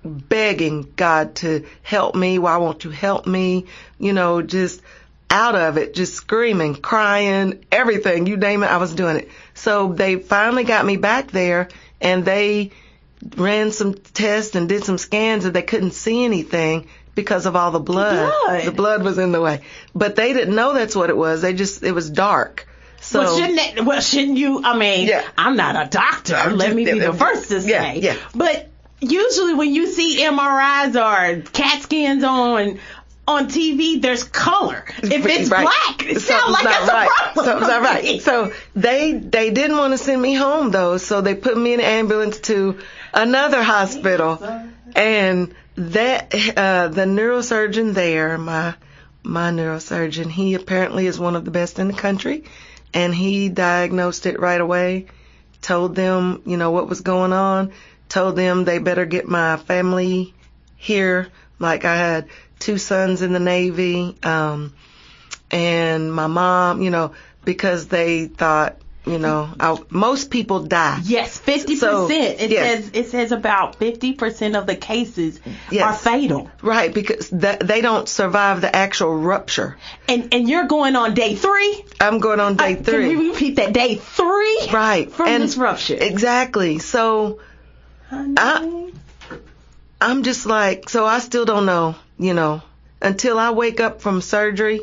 begging 0.03 0.91
God 0.96 1.36
to 1.36 1.65
help 1.84 2.15
me. 2.15 2.39
Why 2.39 2.58
won't 2.58 2.84
you 2.84 2.89
help 2.89 3.27
me? 3.27 3.67
You 4.00 4.13
know, 4.13 4.41
just 4.41 4.82
out 5.29 5.55
of 5.55 5.77
it, 5.77 5.93
just 5.93 6.15
screaming, 6.15 6.75
crying, 6.75 7.65
everything, 7.72 8.27
you 8.27 8.38
name 8.38 8.63
it, 8.63 8.67
I 8.67 8.77
was 8.77 8.93
doing 8.93 9.17
it. 9.17 9.29
So 9.53 9.93
they 9.93 10.15
finally 10.17 10.63
got 10.63 10.86
me 10.86 10.98
back 10.98 11.32
there 11.32 11.70
and 12.01 12.25
they 12.25 12.72
ran 13.38 13.72
some 13.72 13.93
tests 13.93 14.55
and 14.55 14.67
did 14.67 14.84
some 14.84 14.98
scans 14.98 15.46
and 15.46 15.55
they 15.55 15.62
couldn't 15.62 15.91
see 15.91 16.25
anything 16.25 16.88
because 17.15 17.46
of 17.46 17.55
all 17.55 17.72
the 17.72 17.79
blood. 17.79 18.32
Blood. 18.46 18.63
The 18.65 18.72
blood 18.72 19.03
was 19.03 19.17
in 19.17 19.32
the 19.32 19.41
way. 19.41 19.62
But 19.93 20.15
they 20.15 20.34
didn't 20.34 20.55
know 20.55 20.74
that's 20.74 20.96
what 20.96 21.10
it 21.10 21.17
was. 21.17 21.41
They 21.41 21.53
just, 21.53 21.84
it 21.84 21.91
was 21.91 22.10
dark. 22.10 22.67
So 23.01 23.20
well, 23.20 23.38
shouldn't 23.38 23.58
that, 23.75 23.86
well, 23.86 24.00
shouldn't 24.01 24.38
you? 24.38 24.62
I 24.63 24.77
mean, 24.77 25.08
Yeah. 25.08 25.27
I'm 25.38 25.55
not 25.58 25.75
a 25.88 25.89
doctor. 25.89 26.36
Let 26.51 26.74
me 26.74 26.86
be 26.86 27.00
the 27.00 27.13
first 27.13 27.50
to 27.50 27.55
Yeah, 27.60 27.82
say. 27.93 28.00
yeah. 28.00 28.15
But 28.34 28.70
usually 29.01 29.53
when 29.55 29.74
you 29.74 29.88
see 29.88 30.22
MRIs 30.22 30.96
or 30.96 31.41
CAT 31.51 31.82
scans 31.84 32.24
on 32.24 32.79
on 33.25 33.48
TV, 33.48 34.01
there's 34.01 34.24
color. 34.24 34.86
If 35.01 35.25
it's 35.25 35.50
Right. 35.50 35.63
black, 35.63 36.05
it 36.10 36.20
sounds 36.22 36.51
like 36.51 36.65
it's 36.65 36.89
right. 36.89 37.08
a 37.08 37.32
problem. 37.34 37.46
Something's 37.46 37.67
not 37.70 37.82
right. 37.82 38.22
So 38.22 38.53
they 38.75 39.13
they 39.13 39.50
didn't 39.51 39.77
want 39.77 39.91
to 39.93 39.98
send 39.98 40.22
me 40.22 40.34
home 40.34 40.72
though, 40.72 40.98
so 40.98 41.20
they 41.22 41.36
put 41.36 41.58
me 41.58 41.74
in 41.74 41.79
an 41.82 41.86
ambulance 41.86 42.39
to 42.41 42.79
another 43.13 43.62
hospital, 43.63 44.41
and 44.96 45.53
that 45.75 46.34
uh, 46.58 46.88
the 46.89 47.06
neurosurgeon 47.06 47.94
there, 47.94 48.38
my 48.38 48.75
my 49.24 49.51
neurosurgeon, 49.51 50.30
he 50.30 50.53
apparently 50.53 51.08
is 51.08 51.20
one 51.20 51.36
of 51.36 51.46
the 51.46 51.51
best 51.51 51.80
in 51.80 51.88
the 51.88 51.94
country, 51.94 52.44
and 52.94 53.15
he 53.15 53.50
diagnosed 53.50 54.25
it 54.25 54.39
right 54.39 54.60
away, 54.60 55.08
told 55.62 55.96
them 55.96 56.42
you 56.46 56.58
know 56.58 56.72
what 56.72 56.89
was 56.89 57.01
going 57.01 57.34
on, 57.34 57.72
told 58.10 58.36
them 58.36 58.65
they 58.65 58.80
better 58.80 59.06
get 59.06 59.27
my 59.27 59.58
family 59.58 60.34
here. 60.75 61.30
Like 61.60 61.86
I 61.86 61.96
had 61.96 62.27
two 62.60 62.77
sons 62.77 63.22
in 63.22 63.34
the 63.34 63.39
Navy, 63.39 64.15
um, 64.24 64.74
and 65.51 66.13
my 66.13 66.27
mom, 66.27 66.82
you 66.82 66.89
know, 66.89 67.13
because 67.46 67.88
they 67.88 68.27
thought, 68.27 68.77
you 69.06 69.20
know, 69.20 69.50
I, 69.60 69.78
most 69.90 70.32
people 70.32 70.64
die. 70.64 71.02
Yes, 71.04 71.38
fifty 71.38 71.76
So, 71.76 72.08
percent. 72.08 72.40
It 72.40 72.52
yes. 72.52 72.84
says 72.86 72.92
it 72.94 73.08
says 73.10 73.32
about 73.34 73.76
fifty 73.76 74.14
percent 74.14 74.56
of 74.56 74.66
the 74.66 74.76
cases 74.78 75.40
Yes. 75.70 75.84
are 75.84 75.94
fatal. 76.12 76.50
Right, 76.62 76.94
because 76.94 77.30
th- 77.30 77.60
they 77.60 77.82
don't 77.82 78.08
survive 78.08 78.62
the 78.62 78.74
actual 78.74 79.14
rupture. 79.18 79.78
And 80.08 80.34
and 80.34 80.48
you're 80.48 80.68
going 80.68 80.96
on 80.96 81.14
day 81.16 81.36
three. 81.36 81.84
I'm 82.00 82.20
going 82.20 82.40
on 82.40 82.56
day 82.56 82.76
three. 82.76 83.10
Can 83.10 83.20
we 83.20 83.30
repeat 83.32 83.56
that? 83.58 83.74
Day 83.74 83.96
three. 83.96 84.70
right. 84.72 85.12
From 85.12 85.28
and 85.28 85.44
this 85.44 85.58
rupture. 85.58 85.98
Exactly. 86.00 86.80
So 86.80 87.40
I- 88.12 88.92
I'm 90.00 90.24
just 90.24 90.46
like, 90.46 90.90
so 90.90 91.06
I 91.06 91.20
still 91.20 91.46
don't 91.46 91.66
know, 91.66 91.96
you 92.20 92.34
know, 92.34 92.62
until 93.02 93.40
I 93.40 93.52
wake 93.52 93.80
up 93.80 94.02
from 94.02 94.22
surgery, 94.22 94.82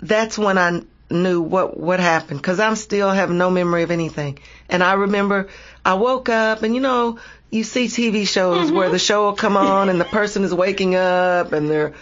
that's 0.00 0.38
when 0.38 0.56
I 0.56 0.82
knew 1.10 1.40
what, 1.40 1.76
what 1.76 2.00
happened. 2.00 2.42
Cause 2.42 2.60
I'm 2.60 2.76
still 2.76 3.10
have 3.10 3.30
no 3.30 3.50
memory 3.50 3.82
of 3.82 3.90
anything. 3.90 4.38
And 4.68 4.82
I 4.82 4.94
remember 4.94 5.48
I 5.84 5.94
woke 5.94 6.28
up 6.28 6.62
and 6.62 6.74
you 6.74 6.80
know, 6.80 7.18
you 7.50 7.64
see 7.64 7.86
TV 7.86 8.28
shows 8.28 8.70
where 8.70 8.84
mm-hmm. 8.84 8.92
the 8.92 8.98
show 8.98 9.24
will 9.24 9.34
come 9.34 9.56
on 9.56 9.88
and 9.88 10.00
the 10.00 10.04
person 10.04 10.44
is 10.44 10.54
waking 10.54 10.94
up 10.94 11.52
and 11.52 11.68
they're 11.68 11.94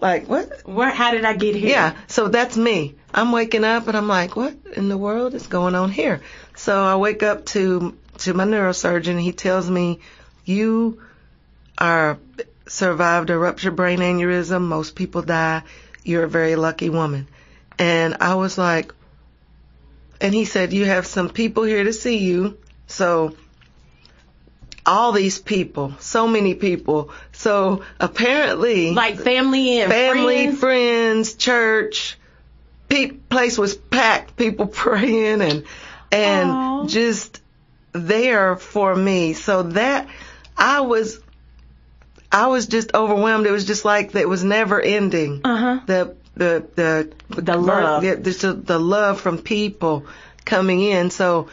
like, 0.00 0.28
what? 0.28 0.66
Where? 0.66 0.90
How 0.90 1.12
did 1.12 1.24
I 1.24 1.34
get 1.34 1.54
here? 1.54 1.70
Yeah, 1.70 1.96
so 2.06 2.28
that's 2.28 2.56
me. 2.56 2.96
I'm 3.14 3.32
waking 3.32 3.64
up 3.64 3.88
and 3.88 3.96
I'm 3.96 4.08
like, 4.08 4.36
what 4.36 4.54
in 4.74 4.88
the 4.88 4.98
world 4.98 5.34
is 5.34 5.46
going 5.46 5.74
on 5.74 5.90
here? 5.90 6.20
So 6.56 6.84
I 6.84 6.96
wake 6.96 7.22
up 7.22 7.46
to 7.46 7.96
to 8.18 8.34
my 8.34 8.44
neurosurgeon. 8.44 9.20
He 9.20 9.32
tells 9.32 9.70
me, 9.70 10.00
you 10.44 11.02
are 11.78 12.18
survived 12.66 13.30
a 13.30 13.38
ruptured 13.38 13.76
brain 13.76 14.00
aneurysm. 14.00 14.62
Most 14.62 14.96
people 14.96 15.22
die. 15.22 15.62
You're 16.02 16.24
a 16.24 16.28
very 16.28 16.56
lucky 16.56 16.90
woman. 16.90 17.28
And 17.78 18.16
I 18.20 18.34
was 18.34 18.56
like, 18.58 18.92
and 20.20 20.32
he 20.34 20.44
said, 20.44 20.72
you 20.72 20.84
have 20.86 21.06
some 21.06 21.28
people 21.28 21.64
here 21.64 21.84
to 21.84 21.92
see 21.92 22.18
you. 22.18 22.56
So 22.86 23.36
all 24.86 25.12
these 25.12 25.38
people, 25.38 25.94
so 25.98 26.26
many 26.28 26.54
people. 26.54 27.10
So 27.32 27.82
apparently, 28.00 28.92
Like 28.92 29.18
family 29.18 29.80
and 29.80 29.92
family, 29.92 30.44
friends. 30.46 30.60
friends, 30.60 31.34
church. 31.34 32.16
Pe- 32.88 33.08
place 33.10 33.58
was 33.58 33.74
packed. 33.74 34.36
People 34.36 34.66
praying 34.84 35.42
and 35.42 35.64
and 36.12 36.50
Aw. 36.50 36.86
just 36.86 37.42
there 37.92 38.56
for 38.56 38.94
me. 38.94 39.32
So 39.32 39.64
that 39.64 40.08
I 40.56 40.82
was 40.82 41.18
I 42.30 42.46
was 42.46 42.66
just 42.68 42.94
overwhelmed. 42.94 43.46
It 43.46 43.50
was 43.50 43.64
just 43.66 43.84
like 43.84 44.12
that 44.12 44.28
was 44.28 44.44
never 44.44 44.80
ending. 44.80 45.40
Uh 45.44 45.56
huh. 45.56 45.80
The 45.86 46.15
the 46.36 46.66
the 46.74 47.12
The 47.42 47.56
love. 47.56 48.02
just 48.22 48.42
the, 48.42 48.52
the 48.52 48.78
love 48.78 49.20
from 49.20 49.38
people 49.38 50.06
coming 50.44 50.80
in. 50.80 51.10
So 51.10 51.48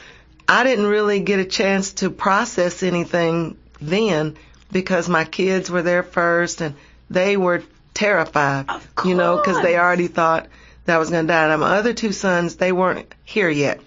I 0.47 0.63
didn't 0.63 0.87
really 0.87 1.19
get 1.21 1.39
a 1.39 1.45
chance 1.45 1.93
to 1.95 2.09
process 2.09 2.83
anything 2.83 3.57
then 3.81 4.35
because 4.71 5.09
my 5.09 5.25
kids 5.25 5.69
were 5.71 5.81
there 5.81 6.03
first 6.03 6.61
and 6.61 6.75
they 7.09 7.37
were 7.37 7.63
terrified. 7.93 8.65
You 9.05 9.15
know, 9.15 9.37
because 9.37 9.61
they 9.61 9.77
already 9.77 10.07
thought 10.07 10.47
that 10.85 10.95
I 10.95 10.99
was 10.99 11.09
going 11.09 11.25
to 11.25 11.31
die. 11.33 11.47
Now 11.47 11.57
my 11.57 11.77
other 11.77 11.93
two 11.93 12.11
sons, 12.11 12.55
they 12.57 12.71
weren't 12.71 13.13
here 13.23 13.49
yet. 13.49 13.79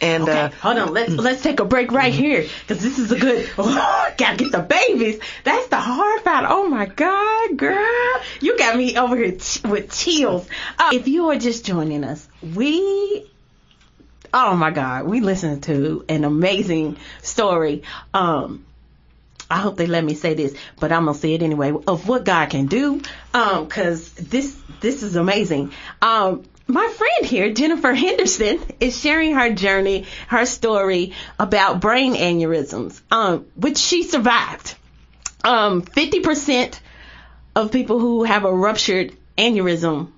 And 0.00 0.24
Okay, 0.24 0.38
uh, 0.38 0.48
hold 0.60 0.78
on. 0.78 0.92
Let's 0.92 1.12
let's 1.12 1.42
take 1.42 1.60
a 1.60 1.64
break 1.64 1.90
right 1.92 2.12
here 2.12 2.46
because 2.60 2.82
this 2.82 2.98
is 2.98 3.12
a 3.12 3.18
good. 3.18 3.48
gotta 3.56 4.36
get 4.36 4.52
the 4.52 4.60
babies. 4.60 5.20
That's 5.44 5.68
the 5.68 5.80
hard 5.80 6.24
part. 6.24 6.44
Oh 6.48 6.68
my 6.68 6.86
God, 6.86 7.56
girl, 7.56 8.20
you 8.40 8.58
got 8.58 8.76
me 8.76 8.96
over 8.96 9.16
here 9.16 9.32
ch- 9.32 9.62
with 9.62 9.92
chills. 9.92 10.48
Uh, 10.78 10.90
if 10.92 11.08
you 11.08 11.30
are 11.30 11.36
just 11.38 11.64
joining 11.64 12.04
us, 12.04 12.28
we. 12.42 13.26
Oh 14.34 14.54
my 14.54 14.70
God, 14.70 15.06
we 15.06 15.20
listened 15.20 15.62
to 15.64 16.04
an 16.08 16.24
amazing 16.24 16.98
story. 17.22 17.84
Um, 18.12 18.66
I 19.50 19.58
hope 19.58 19.76
they 19.76 19.86
let 19.86 20.04
me 20.04 20.14
say 20.14 20.34
this, 20.34 20.54
but 20.80 20.92
I'm 20.92 21.06
gonna 21.06 21.16
say 21.16 21.34
it 21.34 21.42
anyway 21.42 21.72
of 21.86 22.08
what 22.08 22.24
God 22.24 22.50
can 22.50 22.66
do. 22.66 23.00
Um, 23.32 23.68
cause 23.68 24.10
this 24.10 24.56
this 24.80 25.02
is 25.02 25.16
amazing. 25.16 25.72
Um, 26.02 26.44
my 26.66 26.88
friend 26.88 27.26
here, 27.26 27.52
Jennifer 27.52 27.94
Henderson, 27.94 28.60
is 28.80 28.98
sharing 29.00 29.34
her 29.34 29.52
journey, 29.52 30.06
her 30.28 30.46
story 30.46 31.12
about 31.38 31.80
brain 31.80 32.14
aneurysms, 32.14 33.00
um, 33.10 33.46
which 33.54 33.78
she 33.78 34.02
survived. 34.02 34.74
Um, 35.44 35.82
50% 35.82 36.78
of 37.54 37.70
people 37.70 37.98
who 37.98 38.24
have 38.24 38.44
a 38.44 38.52
ruptured 38.52 39.16
aneurysm 39.38 40.10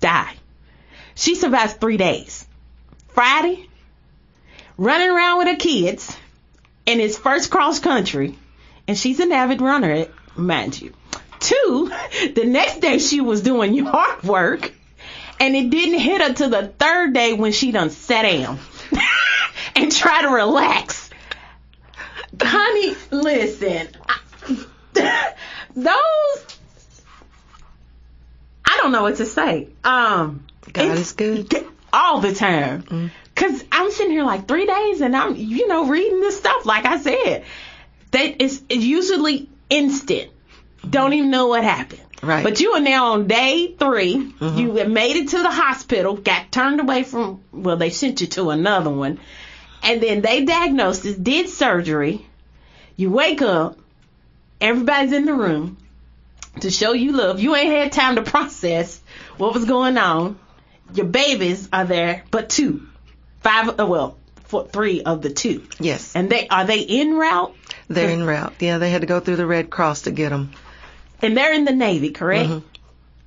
die. 0.00 0.32
She 1.14 1.34
survives 1.34 1.74
three 1.74 1.96
days. 1.96 2.46
Friday, 3.08 3.68
running 4.76 5.10
around 5.10 5.38
with 5.38 5.48
her 5.48 5.56
kids 5.56 6.16
in 6.86 6.98
his 6.98 7.16
first 7.16 7.50
cross 7.50 7.78
country, 7.78 8.36
and 8.88 8.98
she's 8.98 9.20
an 9.20 9.32
avid 9.32 9.60
runner, 9.60 10.06
mind 10.36 10.80
you. 10.80 10.92
Two, 11.40 11.92
the 12.34 12.44
next 12.44 12.80
day 12.80 12.98
she 12.98 13.20
was 13.20 13.42
doing 13.42 13.74
yard 13.74 14.22
work, 14.24 14.73
and 15.44 15.54
it 15.54 15.68
didn't 15.68 15.98
hit 15.98 16.22
her 16.22 16.32
till 16.32 16.48
the 16.48 16.68
third 16.68 17.12
day 17.12 17.34
when 17.34 17.52
she 17.52 17.70
done 17.70 17.90
sat 17.90 18.22
down 18.22 18.58
and 19.76 19.92
try 19.92 20.22
to 20.22 20.28
relax. 20.28 21.10
Honey, 22.40 22.96
listen, 23.10 23.88
I- 24.08 24.64
those 25.74 26.46
I 28.66 28.78
don't 28.80 28.92
know 28.92 29.02
what 29.02 29.16
to 29.16 29.26
say. 29.26 29.68
Um, 29.84 30.46
God 30.72 30.96
is 30.98 31.12
good. 31.12 31.54
all 31.92 32.20
the 32.20 32.34
time. 32.34 33.10
Cause 33.34 33.64
I'm 33.70 33.90
sitting 33.90 34.12
here 34.12 34.24
like 34.24 34.48
three 34.48 34.64
days 34.66 35.00
and 35.00 35.14
I'm, 35.14 35.36
you 35.36 35.68
know, 35.68 35.86
reading 35.88 36.20
this 36.20 36.38
stuff. 36.38 36.64
Like 36.64 36.86
I 36.86 36.98
said, 36.98 37.44
that 38.12 38.42
is 38.42 38.62
usually 38.70 39.48
instant. 39.68 40.30
Don't 40.88 41.12
even 41.12 41.30
know 41.30 41.48
what 41.48 41.64
happened. 41.64 42.00
Right. 42.22 42.42
But 42.44 42.60
you 42.60 42.72
are 42.72 42.80
now 42.80 43.12
on 43.12 43.26
day 43.26 43.74
3 43.78 44.34
You 44.40 44.76
have 44.76 44.88
made 44.90 45.16
it 45.16 45.28
to 45.30 45.38
the 45.42 45.50
hospital, 45.50 46.16
got 46.16 46.50
turned 46.50 46.80
away 46.80 47.02
from, 47.02 47.42
well, 47.52 47.76
they 47.76 47.90
sent 47.90 48.20
you 48.20 48.26
to 48.28 48.50
another 48.50 48.90
one. 48.90 49.20
And 49.82 50.02
then 50.02 50.22
they 50.22 50.44
diagnosed 50.44 51.04
it, 51.04 51.22
did 51.22 51.48
surgery. 51.50 52.24
You 52.96 53.10
wake 53.10 53.42
up, 53.42 53.78
everybody's 54.60 55.12
in 55.12 55.26
the 55.26 55.34
room 55.34 55.76
to 56.60 56.70
show 56.70 56.92
you 56.92 57.12
love. 57.12 57.40
You 57.40 57.54
ain't 57.54 57.72
had 57.74 57.92
time 57.92 58.16
to 58.16 58.22
process 58.22 59.00
what 59.36 59.52
was 59.54 59.64
going 59.64 59.98
on. 59.98 60.38
Your 60.94 61.06
babies 61.06 61.68
are 61.72 61.84
there, 61.84 62.24
but 62.30 62.48
two, 62.48 62.86
five, 63.40 63.80
uh, 63.80 63.86
well, 63.86 64.16
four, 64.44 64.66
three 64.68 65.02
of 65.02 65.20
the 65.22 65.30
two. 65.30 65.66
Yes, 65.80 66.14
And 66.14 66.30
they 66.30 66.46
are 66.48 66.64
they 66.64 66.84
en 66.86 67.14
route? 67.14 67.54
they're 67.88 68.10
en 68.10 68.24
route. 68.24 68.54
Yeah, 68.60 68.78
they 68.78 68.90
had 68.90 69.00
to 69.00 69.06
go 69.06 69.20
through 69.20 69.36
the 69.36 69.46
Red 69.46 69.68
Cross 69.70 70.02
to 70.02 70.10
get 70.10 70.30
them. 70.30 70.52
And 71.24 71.36
they're 71.36 71.52
in 71.52 71.64
the 71.64 71.72
Navy, 71.72 72.10
correct? 72.10 72.50
Mm-hmm. 72.50 72.66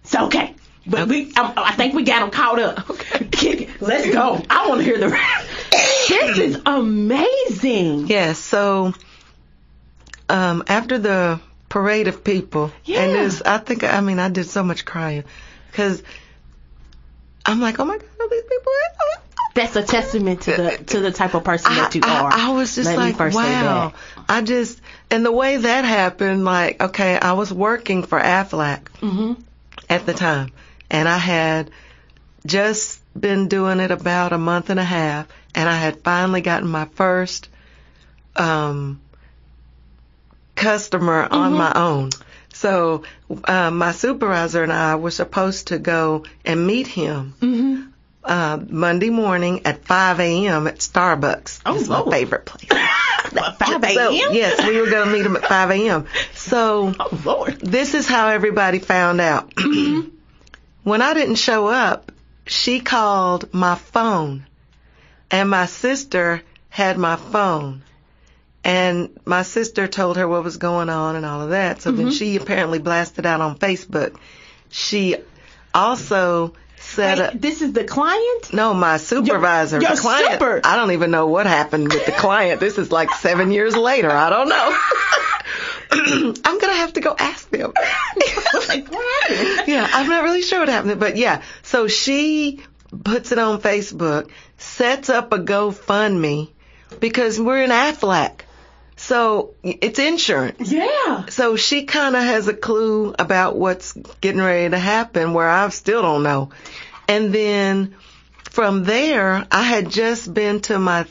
So 0.03 0.25
okay, 0.27 0.53
but 0.85 1.07
we, 1.07 1.33
I, 1.35 1.53
I 1.57 1.71
think 1.73 1.93
we 1.93 2.03
got 2.03 2.19
them 2.21 2.29
caught 2.29 2.59
up. 2.59 2.89
Okay, 2.89 3.67
let's 3.81 4.09
go. 4.13 4.41
I 4.49 4.69
want 4.69 4.79
to 4.79 4.85
hear 4.85 4.97
the 4.97 5.09
rest. 5.09 5.47
this 6.09 6.37
is 6.37 6.61
amazing. 6.65 8.07
Yes, 8.07 8.37
so 8.39 8.93
um, 10.29 10.63
after 10.67 10.97
the 10.97 11.39
parade 11.69 12.07
of 12.07 12.23
people, 12.23 12.71
Yeah. 12.85 13.01
and 13.01 13.13
this, 13.13 13.41
I 13.41 13.57
think, 13.57 13.83
I 13.83 13.99
mean, 14.01 14.19
I 14.19 14.29
did 14.29 14.45
so 14.45 14.63
much 14.63 14.85
crying 14.85 15.23
because 15.71 16.01
I'm 17.45 17.59
like, 17.59 17.79
oh 17.79 17.85
my 17.85 17.97
God, 17.97 18.07
all 18.21 18.29
these 18.29 18.43
people. 18.43 18.71
That's 19.57 19.75
a 19.75 19.83
testament 19.83 20.41
to 20.41 20.51
the 20.55 20.77
to 20.85 20.99
the 20.99 21.11
type 21.11 21.33
of 21.33 21.43
person 21.43 21.73
that 21.75 21.95
you 21.95 22.01
I, 22.03 22.19
are. 22.21 22.31
I, 22.31 22.49
was 22.51 22.75
just 22.75 22.87
Let 22.95 23.17
like, 23.17 23.33
wow. 23.33 23.93
I 24.29 24.41
just, 24.43 24.79
and 25.09 25.25
the 25.25 25.31
way 25.31 25.57
that 25.57 25.83
happened, 25.83 26.45
like, 26.45 26.81
okay, 26.81 27.17
I 27.19 27.33
was 27.33 27.51
working 27.51 28.03
for 28.03 28.19
Aflac 28.19 28.81
Mhm. 29.01 29.41
at 29.89 30.05
the 30.05 30.13
time, 30.13 30.51
and 30.91 31.09
I 31.09 31.17
had 31.17 31.71
just 32.45 33.01
been 33.19 33.47
doing 33.47 33.79
it 33.79 33.89
about 33.89 34.31
a 34.31 34.37
month 34.37 34.69
and 34.69 34.79
a 34.79 34.83
half, 34.83 35.27
and 35.55 35.67
I 35.67 35.75
had 35.75 36.01
finally 36.03 36.41
gotten 36.41 36.67
my 36.67 36.85
first 36.85 37.49
um, 38.35 39.01
customer 40.55 41.23
on 41.29 41.49
Mm-hmm. 41.51 41.57
my 41.57 41.73
own. 41.75 42.09
So 42.53 43.03
um, 43.45 43.77
my 43.79 43.91
supervisor 43.91 44.63
and 44.63 44.71
I 44.73 44.95
were 44.95 45.11
supposed 45.11 45.67
to 45.67 45.79
go 45.79 46.25
and 46.45 46.65
meet 46.65 46.87
him 46.87 47.33
Mm-hmm. 47.41 47.86
Uh, 48.27 48.59
Monday 48.69 49.09
morning 49.09 49.65
at 49.65 49.85
5 49.85 50.19
a.m. 50.19 50.67
at 50.67 50.77
Starbucks. 50.77 51.61
Oh, 51.65 51.75
it's 51.79 51.87
my 51.87 51.99
Lord. 51.99 52.11
favorite 52.13 52.45
place. 52.45 52.67
Five 53.59 53.83
So, 53.93 54.11
a.m. 54.11 54.33
yes, 54.33 54.65
we 54.65 54.79
were 54.79 54.89
going 54.89 55.07
to 55.07 55.13
meet 55.13 55.25
him 55.25 55.35
at 55.35 55.45
5 55.45 55.71
a.m. 55.71 56.05
So 56.33 56.93
Oh 56.99 57.21
Lord. 57.25 57.59
this 57.59 57.93
is 57.93 58.07
how 58.07 58.29
everybody 58.29 58.79
found 58.79 59.19
out. 59.21 59.53
when 60.83 61.01
I 61.01 61.13
didn't 61.13 61.35
show 61.35 61.67
up, 61.67 62.11
she 62.45 62.79
called 62.79 63.53
my 63.53 63.75
phone, 63.75 64.45
and 65.29 65.49
my 65.49 65.65
sister 65.65 66.41
had 66.69 66.97
my 66.97 67.15
phone. 67.17 67.83
And 68.63 69.17
my 69.25 69.43
sister 69.43 69.87
told 69.87 70.17
her 70.17 70.27
what 70.27 70.43
was 70.43 70.57
going 70.57 70.89
on 70.89 71.15
and 71.15 71.25
all 71.25 71.41
of 71.41 71.51
that. 71.51 71.81
So 71.81 71.91
then 71.91 72.11
she 72.11 72.35
apparently 72.35 72.79
blasted 72.79 73.25
out 73.25 73.39
on 73.39 73.57
Facebook. 73.57 74.17
She 74.69 75.15
also 75.73 76.53
set 76.97 77.19
up. 77.19 77.33
Wait, 77.33 77.41
this 77.41 77.61
is 77.61 77.71
the 77.73 77.83
client. 77.85 78.53
No, 78.53 78.73
my 78.73 78.97
supervisor, 78.97 79.79
your 79.79 79.91
the 79.91 80.01
client. 80.01 80.33
super- 80.33 80.61
I 80.63 80.75
don't 80.75 80.91
even 80.91 81.11
know 81.11 81.27
what 81.27 81.45
happened 81.45 81.93
with 81.93 82.05
the 82.05 82.11
client. 82.11 82.59
This 82.59 82.77
is 82.77 82.91
like 82.91 83.11
seven 83.11 83.51
years 83.51 83.75
later. 83.75 84.11
I 84.11 84.29
don't 84.29 84.49
know. 84.49 84.77
I'm 86.43 86.59
gonna 86.59 86.73
have 86.73 86.93
to 86.93 87.01
go 87.01 87.15
ask 87.17 87.49
them. 87.49 87.71
like 88.67 88.91
what 88.91 89.23
happened? 89.29 89.67
yeah, 89.67 89.87
I'm 89.93 90.09
not 90.09 90.23
really 90.23 90.41
sure 90.41 90.59
what 90.59 90.69
happened, 90.69 90.99
but 90.99 91.15
yeah. 91.15 91.41
So 91.63 91.87
she 91.87 92.61
puts 93.03 93.31
it 93.31 93.39
on 93.39 93.61
Facebook, 93.61 94.29
sets 94.57 95.09
up 95.09 95.31
a 95.31 95.39
GoFundMe 95.39 96.49
because 96.99 97.39
we're 97.39 97.63
in 97.63 97.69
Aflac, 97.69 98.41
so 98.97 99.53
it's 99.63 99.99
insurance. 99.99 100.71
Yeah. 100.71 101.25
So 101.27 101.55
she 101.55 101.85
kind 101.85 102.15
of 102.15 102.23
has 102.23 102.47
a 102.47 102.53
clue 102.53 103.13
about 103.17 103.55
what's 103.55 103.93
getting 104.21 104.41
ready 104.41 104.69
to 104.69 104.79
happen 104.79 105.33
where 105.33 105.49
I 105.49 105.69
still 105.69 106.01
don't 106.01 106.23
know. 106.23 106.49
And 107.07 107.33
then 107.33 107.95
from 108.49 108.83
there, 108.83 109.45
I 109.51 109.63
had 109.63 109.89
just 109.89 110.33
been 110.33 110.61
to 110.61 110.79
my 110.79 111.05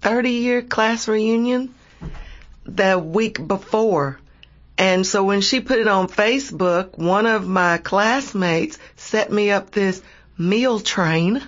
30 0.00 0.30
year 0.30 0.62
class 0.62 1.08
reunion 1.08 1.74
the 2.64 2.98
week 2.98 3.44
before. 3.46 4.18
And 4.76 5.06
so 5.06 5.22
when 5.24 5.40
she 5.40 5.60
put 5.60 5.78
it 5.78 5.86
on 5.88 6.08
Facebook, 6.08 6.98
one 6.98 7.26
of 7.26 7.46
my 7.46 7.78
classmates 7.78 8.78
set 8.96 9.30
me 9.30 9.50
up 9.50 9.70
this 9.70 10.02
meal 10.36 10.80
train. 10.80 11.42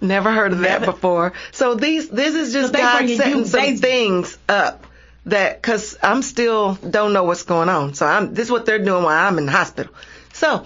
Never 0.00 0.32
heard 0.32 0.52
of 0.52 0.60
that 0.60 0.80
Never- 0.80 0.92
before. 0.92 1.32
So 1.52 1.74
these, 1.74 2.08
this 2.08 2.34
is 2.34 2.52
just 2.52 2.72
they 2.72 2.78
God 2.78 3.08
setting 3.08 3.38
you- 3.38 3.44
some 3.46 3.60
they- 3.60 3.76
things 3.76 4.38
up 4.48 4.86
that, 5.26 5.60
cause 5.62 5.96
I'm 6.02 6.22
still 6.22 6.74
don't 6.76 7.12
know 7.12 7.24
what's 7.24 7.42
going 7.42 7.68
on. 7.68 7.92
So 7.94 8.06
I'm, 8.06 8.32
this 8.32 8.46
is 8.46 8.50
what 8.50 8.64
they're 8.64 8.78
doing 8.78 9.02
while 9.02 9.26
I'm 9.28 9.36
in 9.38 9.46
the 9.46 9.52
hospital. 9.52 9.92
So 10.32 10.64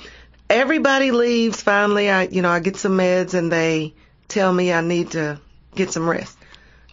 everybody 0.48 1.10
leaves. 1.10 1.62
Finally, 1.62 2.10
I, 2.10 2.24
you 2.24 2.42
know, 2.42 2.50
I 2.50 2.60
get 2.60 2.76
some 2.76 2.96
meds 2.96 3.34
and 3.34 3.50
they 3.50 3.94
tell 4.28 4.52
me 4.52 4.72
I 4.72 4.80
need 4.80 5.12
to 5.12 5.40
get 5.74 5.92
some 5.92 6.08
rest. 6.08 6.36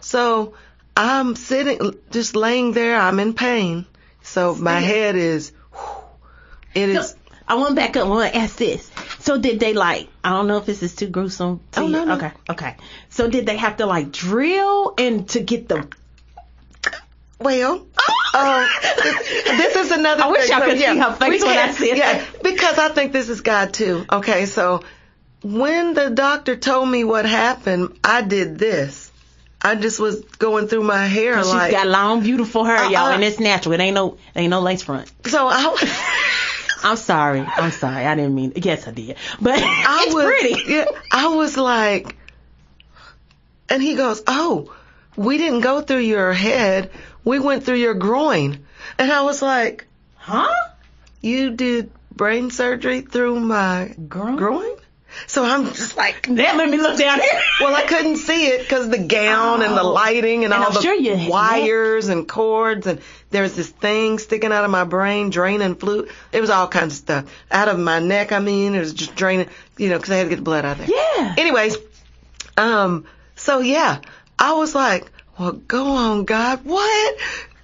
So 0.00 0.54
I'm 0.96 1.36
sitting, 1.36 1.94
just 2.10 2.36
laying 2.36 2.72
there. 2.72 2.98
I'm 2.98 3.20
in 3.20 3.34
pain. 3.34 3.86
So 4.22 4.54
my 4.54 4.80
head 4.80 5.16
is, 5.16 5.52
it 6.74 6.90
is, 6.90 7.10
So, 7.10 7.16
I 7.48 7.54
want 7.54 7.70
to 7.70 7.74
back 7.74 7.96
up. 7.96 8.06
I 8.06 8.08
want 8.08 8.32
to 8.32 8.38
ask 8.38 8.56
this. 8.56 8.90
So 9.18 9.36
did 9.38 9.58
they 9.58 9.74
like? 9.74 10.08
I 10.22 10.30
don't 10.30 10.46
know 10.46 10.58
if 10.58 10.66
this 10.66 10.82
is 10.82 10.94
too 10.94 11.08
gruesome. 11.08 11.60
To 11.72 11.80
Oh, 11.80 11.86
no, 11.88 12.04
no. 12.04 12.14
Okay. 12.14 12.32
Okay. 12.48 12.76
So 13.08 13.28
did 13.28 13.44
they 13.46 13.56
have 13.56 13.78
to 13.78 13.86
like 13.86 14.12
drill 14.12 14.94
and 14.96 15.28
to 15.30 15.40
get 15.40 15.68
the? 15.68 15.88
Well, 17.40 17.86
uh, 18.34 18.68
this 19.56 19.76
is 19.76 19.90
another 19.90 20.22
thing. 20.22 20.28
I 20.28 20.30
wish 20.30 20.42
thing. 20.42 20.50
y'all 20.50 20.60
So, 20.60 20.66
could 20.66 20.78
see 20.78 20.82
yeah, 20.84 21.10
her 21.10 21.16
face 21.16 21.42
when 21.42 21.50
I 21.50 21.54
can't- 21.66 21.76
said 21.76 21.96
yeah, 21.98 22.24
because 22.42 22.78
I 22.78 22.88
think 22.90 23.12
this 23.12 23.28
is 23.28 23.40
God 23.40 23.72
too. 23.72 24.04
Okay, 24.12 24.46
so 24.46 24.82
when 25.42 25.94
the 25.94 26.10
doctor 26.10 26.56
told 26.56 26.88
me 26.88 27.04
what 27.04 27.24
happened, 27.26 27.98
I 28.04 28.22
did 28.22 28.58
this. 28.58 29.10
I 29.62 29.74
just 29.74 30.00
was 30.00 30.20
going 30.38 30.68
through 30.68 30.84
my 30.84 31.04
hair 31.06 31.36
She's 31.36 31.48
like, 31.52 31.70
she's 31.70 31.78
got 31.78 31.86
long, 31.86 32.22
beautiful 32.22 32.64
hair, 32.64 32.84
y'all, 32.90 32.96
Uh-uh. 33.08 33.14
and 33.14 33.24
it's 33.24 33.38
natural. 33.40 33.74
It 33.74 33.80
ain't 33.80 33.94
no, 33.94 34.16
ain't 34.34 34.50
no 34.50 34.60
lace 34.60 34.82
front. 34.82 35.10
so 35.26 35.48
I, 35.50 35.76
I'm 36.82 36.96
sorry. 36.96 37.40
I'm 37.40 37.70
sorry. 37.70 38.06
I 38.06 38.14
didn't 38.14 38.34
mean. 38.34 38.52
It. 38.54 38.64
Yes, 38.64 38.88
I 38.88 38.92
did. 38.92 39.16
But 39.40 39.58
I 39.62 40.04
it's 40.06 40.14
was, 40.14 40.24
pretty. 40.24 40.62
Yeah, 40.72 40.86
I 41.12 41.28
was 41.28 41.56
like, 41.58 42.16
And 43.68 43.82
he 43.82 43.96
goes, 43.96 44.22
oh, 44.26 44.72
we 45.16 45.36
didn't 45.36 45.60
go 45.60 45.82
through 45.82 45.98
your 45.98 46.32
head. 46.32 46.90
We 47.24 47.38
went 47.38 47.64
through 47.64 47.76
your 47.76 47.94
groin. 47.94 48.64
And 48.98 49.10
I 49.12 49.22
was 49.22 49.42
like, 49.42 49.86
Huh? 50.16 50.52
you 51.20 51.50
did 51.50 51.90
brain 52.14 52.50
surgery 52.50 53.00
through 53.02 53.40
my 53.40 53.94
Groin? 54.08 54.36
groin? 54.36 54.76
So 55.26 55.44
I'm 55.44 55.64
just 55.66 55.96
like, 55.96 56.26
That 56.28 56.56
made 56.56 56.70
me 56.70 56.76
look 56.78 56.96
down 56.98 57.18
here. 57.20 57.40
well, 57.60 57.74
I 57.74 57.82
couldn't 57.82 58.16
see 58.18 58.46
it 58.46 58.60
because 58.60 58.88
the 58.88 58.98
gown 58.98 59.60
and 59.62 59.76
the 59.76 59.82
Oh. 59.82 59.90
lighting 59.92 60.44
and, 60.44 60.52
And 60.54 60.62
all 60.62 60.68
I'm 60.68 60.74
the 60.74 60.80
sure 60.82 61.28
wires 61.28 62.08
and 62.08 62.28
cords 62.28 62.86
and 62.86 63.00
there's 63.30 63.54
this 63.54 63.68
thing 63.68 64.18
sticking 64.20 64.52
out 64.52 64.64
of 64.64 64.70
my 64.70 64.84
brain, 64.84 65.30
draining 65.30 65.74
fluid. 65.74 66.10
It 66.32 66.40
was 66.40 66.48
all 66.50 66.68
kinds 66.68 66.94
of 66.94 66.98
stuff 66.98 67.24
out 67.50 67.68
of 67.68 67.78
my 67.78 67.98
neck. 67.98 68.30
I 68.32 68.38
mean, 68.38 68.74
it 68.74 68.78
was 68.80 68.92
just 68.94 69.14
draining, 69.16 69.48
you 69.76 69.88
know, 69.88 69.96
because 69.96 70.10
I 70.12 70.16
had 70.16 70.24
to 70.24 70.28
get 70.30 70.36
the 70.36 70.42
blood 70.42 70.64
out 70.64 70.78
of 70.78 70.86
there. 70.86 70.96
Yeah. 71.18 71.34
Anyways, 71.36 71.76
um, 72.56 73.04
so 73.36 73.58
yeah, 73.60 74.00
I 74.38 74.52
was 74.54 74.74
like, 74.74 75.10
well, 75.40 75.52
go 75.52 75.86
on, 75.92 76.24
God. 76.26 76.60
What? 76.64 77.16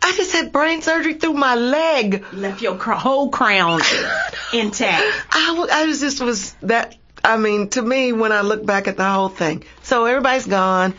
I 0.03 0.13
just 0.17 0.33
had 0.33 0.51
brain 0.53 0.83
surgery 0.83 1.15
through 1.15 1.35
my 1.35 1.55
leg. 1.57 2.25
Left 2.33 2.63
your 2.63 2.77
cr- 2.77 2.93
whole 2.93 3.29
crown 3.31 3.81
intact. 4.55 5.05
I, 5.31 5.47
w- 5.49 5.69
I 5.71 5.85
was 5.87 6.01
just 6.01 6.21
was 6.21 6.53
that. 6.63 6.97
I 7.23 7.37
mean, 7.37 7.69
to 7.71 7.83
me, 7.83 8.13
when 8.13 8.33
I 8.33 8.41
look 8.43 8.65
back 8.65 8.89
at 8.89 8.97
the 8.97 9.05
whole 9.09 9.29
thing, 9.29 9.65
so 9.83 10.05
everybody's 10.07 10.47
gone. 10.47 10.95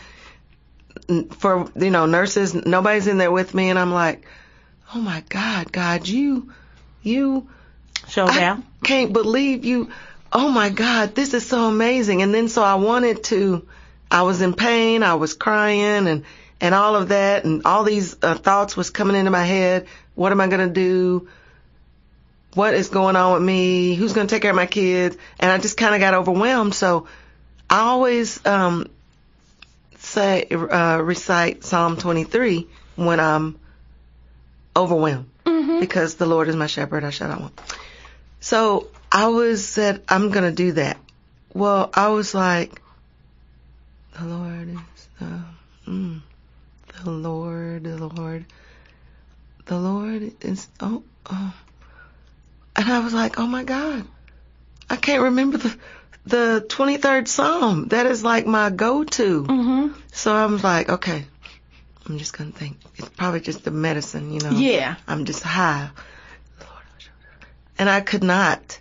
For 1.38 1.70
you 1.74 1.90
know, 1.90 2.04
nurses, 2.06 2.54
nobody's 2.54 3.06
in 3.06 3.16
there 3.16 3.30
with 3.32 3.54
me, 3.54 3.70
and 3.70 3.78
I'm 3.78 3.92
like, 3.92 4.26
oh 4.94 5.00
my 5.00 5.22
God, 5.30 5.72
God, 5.72 6.06
you, 6.06 6.52
you, 7.02 7.48
Show 8.08 8.26
down. 8.26 8.64
can't 8.84 9.12
believe 9.12 9.64
you. 9.64 9.90
Oh 10.32 10.50
my 10.50 10.68
God, 10.68 11.14
this 11.14 11.32
is 11.32 11.46
so 11.46 11.64
amazing. 11.64 12.20
And 12.20 12.34
then 12.34 12.48
so 12.48 12.62
I 12.62 12.74
wanted 12.74 13.24
to, 13.24 13.66
I 14.10 14.22
was 14.22 14.42
in 14.42 14.52
pain, 14.52 15.02
I 15.02 15.14
was 15.14 15.32
crying 15.32 16.06
and, 16.06 16.24
and 16.60 16.74
all 16.74 16.96
of 16.96 17.08
that 17.08 17.44
and 17.44 17.62
all 17.64 17.84
these 17.84 18.16
uh, 18.22 18.34
thoughts 18.34 18.76
was 18.76 18.90
coming 18.90 19.16
into 19.16 19.30
my 19.30 19.44
head. 19.44 19.86
What 20.14 20.32
am 20.32 20.40
I 20.40 20.48
going 20.48 20.66
to 20.66 20.72
do? 20.72 21.28
What 22.54 22.74
is 22.74 22.88
going 22.88 23.14
on 23.16 23.34
with 23.34 23.42
me? 23.42 23.94
Who's 23.94 24.12
going 24.12 24.26
to 24.26 24.34
take 24.34 24.42
care 24.42 24.50
of 24.50 24.56
my 24.56 24.66
kids? 24.66 25.16
And 25.38 25.50
I 25.50 25.58
just 25.58 25.76
kind 25.76 25.94
of 25.94 26.00
got 26.00 26.14
overwhelmed. 26.14 26.74
So 26.74 27.06
I 27.70 27.80
always, 27.80 28.44
um, 28.46 28.88
say, 29.98 30.44
uh, 30.46 30.98
recite 31.02 31.64
Psalm 31.64 31.96
23 31.96 32.66
when 32.96 33.20
I'm 33.20 33.58
overwhelmed 34.76 35.26
Mm-hmm. 35.44 35.80
because 35.80 36.16
the 36.16 36.26
Lord 36.26 36.48
is 36.48 36.56
my 36.56 36.66
shepherd, 36.66 37.04
I 37.04 37.10
shall 37.10 37.28
not 37.28 37.40
want. 37.40 37.60
So 38.40 38.88
I 39.10 39.28
was 39.28 39.66
said, 39.66 40.02
I'm 40.08 40.30
gonna 40.30 40.52
do 40.52 40.72
that. 40.72 40.98
Well, 41.54 41.90
I 41.94 42.08
was 42.08 42.34
like, 42.34 42.80
the 44.18 44.26
Lord 44.26 44.68
is 44.68 45.08
the, 45.18 45.40
mm, 45.90 46.20
the 47.02 47.10
Lord, 47.10 47.84
the 47.84 48.06
Lord, 48.06 48.44
the 49.66 49.78
Lord 49.78 50.32
is, 50.40 50.68
oh, 50.80 51.02
oh. 51.30 51.54
And 52.76 52.90
I 52.90 53.00
was 53.00 53.12
like, 53.12 53.38
oh 53.38 53.46
my 53.46 53.64
God, 53.64 54.04
I 54.88 54.96
can't 54.96 55.22
remember 55.22 55.58
the, 55.58 55.76
the 56.26 56.66
23rd 56.68 57.28
Psalm. 57.28 57.88
That 57.88 58.06
is 58.06 58.22
like 58.22 58.46
my 58.46 58.70
go-to. 58.70 59.44
Mm-hmm. 59.44 60.00
So 60.12 60.32
I 60.32 60.46
was 60.46 60.62
like, 60.62 60.88
okay, 60.88 61.24
I'm 62.06 62.18
just 62.18 62.36
gonna 62.36 62.52
think. 62.52 62.78
It's 62.96 63.08
probably 63.10 63.40
just 63.40 63.64
the 63.64 63.70
medicine, 63.70 64.32
you 64.32 64.40
know. 64.40 64.50
Yeah. 64.50 64.96
I'm 65.06 65.24
just 65.24 65.42
high. 65.42 65.90
And 67.78 67.88
I 67.88 68.00
could 68.00 68.24
not 68.24 68.80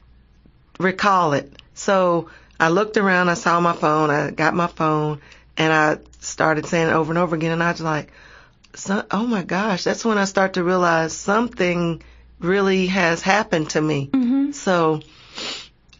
recall 0.79 1.33
it. 1.33 1.61
So 1.73 2.29
I 2.59 2.69
looked 2.69 2.97
around, 2.97 3.29
I 3.29 3.35
saw 3.35 3.59
my 3.59 3.73
phone, 3.73 4.09
I 4.09 4.31
got 4.31 4.55
my 4.55 4.67
phone, 4.67 5.21
and 5.57 5.71
I 5.71 5.97
started 6.27 6.65
saying 6.65 6.89
it 6.89 6.93
over 6.93 7.11
and 7.11 7.17
over 7.17 7.35
again, 7.35 7.51
and 7.51 7.63
I 7.63 7.71
was 7.71 7.81
like, 7.81 8.11
so, 8.75 9.03
oh 9.09 9.25
my 9.25 9.43
gosh, 9.43 9.83
that's 9.83 10.05
when 10.05 10.17
I 10.17 10.25
start 10.25 10.53
to 10.53 10.63
realize 10.63 11.13
something 11.13 12.03
really 12.39 12.87
has 12.87 13.21
happened 13.21 13.71
to 13.71 13.81
me. 13.81 14.09
Mm-hmm. 14.11 14.51
So 14.51 15.01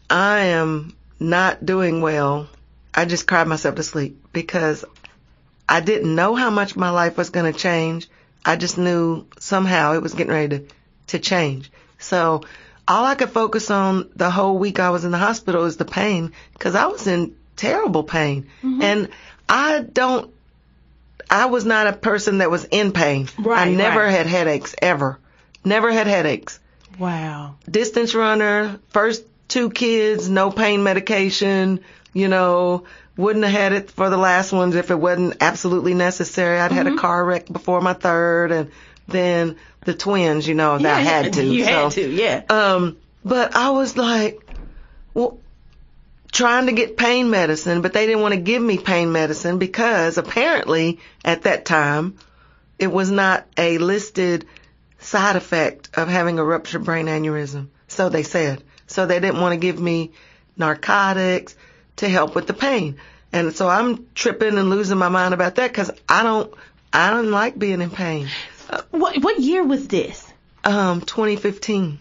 I 0.08 0.40
am 0.40 0.96
not 1.18 1.64
doing 1.64 2.00
well. 2.00 2.48
I 2.94 3.04
just 3.04 3.26
cried 3.26 3.48
myself 3.48 3.76
to 3.76 3.82
sleep 3.82 4.24
because 4.32 4.84
I 5.68 5.80
didn't 5.80 6.14
know 6.14 6.34
how 6.34 6.50
much 6.50 6.76
my 6.76 6.90
life 6.90 7.16
was 7.16 7.30
going 7.30 7.52
to 7.52 7.58
change. 7.58 8.08
I 8.44 8.56
just 8.56 8.78
knew 8.78 9.26
somehow 9.38 9.94
it 9.94 10.02
was 10.02 10.14
getting 10.14 10.32
ready 10.32 10.58
to, 10.58 10.66
to 11.08 11.18
change. 11.18 11.70
So 11.98 12.42
all 12.86 13.04
I 13.04 13.16
could 13.16 13.30
focus 13.30 13.70
on 13.70 14.10
the 14.14 14.30
whole 14.30 14.56
week 14.56 14.78
I 14.78 14.90
was 14.90 15.04
in 15.04 15.10
the 15.10 15.18
hospital 15.18 15.64
is 15.64 15.76
the 15.76 15.84
pain 15.84 16.32
because 16.52 16.74
I 16.74 16.86
was 16.86 17.06
in 17.06 17.36
terrible 17.56 18.04
pain. 18.04 18.48
And 18.82 19.08
I 19.48 19.80
don't, 19.80 20.32
I 21.30 21.46
was 21.46 21.64
not 21.64 21.86
a 21.86 21.92
person 21.92 22.38
that 22.38 22.50
was 22.50 22.64
in 22.64 22.92
pain. 22.92 23.28
Right, 23.38 23.68
I 23.68 23.70
never 23.70 24.00
right. 24.00 24.10
had 24.10 24.26
headaches 24.26 24.74
ever. 24.80 25.18
Never 25.64 25.90
had 25.92 26.06
headaches 26.06 26.58
Wow. 26.98 27.56
distance 27.70 28.14
runner, 28.14 28.78
first 28.88 29.24
two 29.48 29.70
kids, 29.70 30.28
no 30.28 30.50
pain 30.50 30.82
medication, 30.82 31.80
you 32.12 32.28
know, 32.28 32.84
wouldn't 33.16 33.44
have 33.44 33.52
had 33.54 33.72
it 33.72 33.90
for 33.90 34.10
the 34.10 34.16
last 34.16 34.52
ones 34.52 34.74
if 34.74 34.90
it 34.90 34.94
wasn't 34.98 35.36
absolutely 35.40 35.94
necessary. 35.94 36.58
I'd 36.58 36.72
had 36.72 36.86
Mm-hmm. 36.86 36.98
a 36.98 37.00
car 37.00 37.24
wreck 37.24 37.46
before 37.50 37.80
my 37.80 37.92
third 37.92 38.52
and 38.52 38.70
then 39.08 39.56
the 39.84 39.94
twins, 39.94 40.46
you 40.46 40.54
know, 40.54 40.78
that 40.78 40.96
I 40.98 41.00
had 41.00 41.32
to. 41.34 41.44
You 41.52 41.64
so, 41.64 41.70
had 41.70 41.92
to, 41.92 42.10
yeah. 42.10 42.42
Um, 42.48 42.96
but 43.24 43.54
I 43.56 43.70
was 43.70 43.96
like, 43.96 44.40
well, 45.14 45.38
trying 46.32 46.66
to 46.66 46.72
get 46.72 46.96
pain 46.96 47.30
medicine, 47.30 47.80
but 47.82 47.92
they 47.92 48.06
didn't 48.06 48.22
want 48.22 48.34
to 48.34 48.40
give 48.40 48.62
me 48.62 48.78
pain 48.78 49.12
medicine 49.12 49.58
because 49.58 50.18
apparently 50.18 51.00
at 51.24 51.42
that 51.42 51.64
time 51.64 52.18
it 52.78 52.88
was 52.88 53.10
not 53.10 53.46
a 53.56 53.78
listed 53.78 54.46
side 54.98 55.36
effect 55.36 55.90
of 55.94 56.08
having 56.08 56.38
a 56.38 56.44
ruptured 56.44 56.84
brain 56.84 57.06
aneurysm. 57.06 57.68
So 57.88 58.08
they 58.08 58.22
said. 58.22 58.62
So 58.86 59.06
they 59.06 59.20
didn't 59.20 59.40
want 59.40 59.52
to 59.52 59.58
give 59.58 59.78
me 59.80 60.12
narcotics 60.56 61.56
to 61.96 62.08
help 62.08 62.34
with 62.34 62.46
the 62.46 62.54
pain. 62.54 62.98
And 63.32 63.54
so 63.54 63.68
I'm 63.68 64.06
tripping 64.14 64.56
and 64.56 64.70
losing 64.70 64.98
my 64.98 65.08
mind 65.08 65.34
about 65.34 65.56
that 65.56 65.70
because 65.70 65.90
I 66.08 66.22
don't, 66.22 66.52
I 66.92 67.10
don't 67.10 67.30
like 67.30 67.58
being 67.58 67.82
in 67.82 67.90
pain. 67.90 68.28
Uh, 68.70 68.82
what 68.90 69.22
what 69.22 69.38
year 69.40 69.64
was 69.64 69.88
this? 69.88 70.26
Um, 70.64 71.00
2015. 71.00 71.98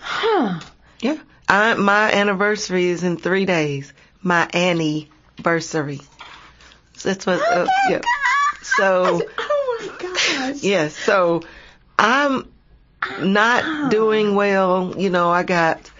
Huh. 0.00 0.60
Yeah. 1.00 1.18
I, 1.48 1.74
my 1.74 2.12
anniversary 2.12 2.86
is 2.86 3.02
in 3.02 3.16
three 3.16 3.46
days. 3.46 3.92
My 4.22 4.48
anniversary. 4.52 6.00
So 6.96 7.08
that's 7.08 7.26
what, 7.26 7.40
uh, 7.40 7.66
yeah. 7.88 8.00
So, 8.62 9.22
Oh 9.38 9.78
my 9.80 9.94
gosh. 9.98 10.62
yes, 10.62 10.96
so 10.96 11.42
I'm 11.98 12.52
not 13.20 13.90
doing 13.90 14.34
well. 14.34 14.94
You 14.96 15.10
know, 15.10 15.30
I 15.30 15.44
got 15.44 15.90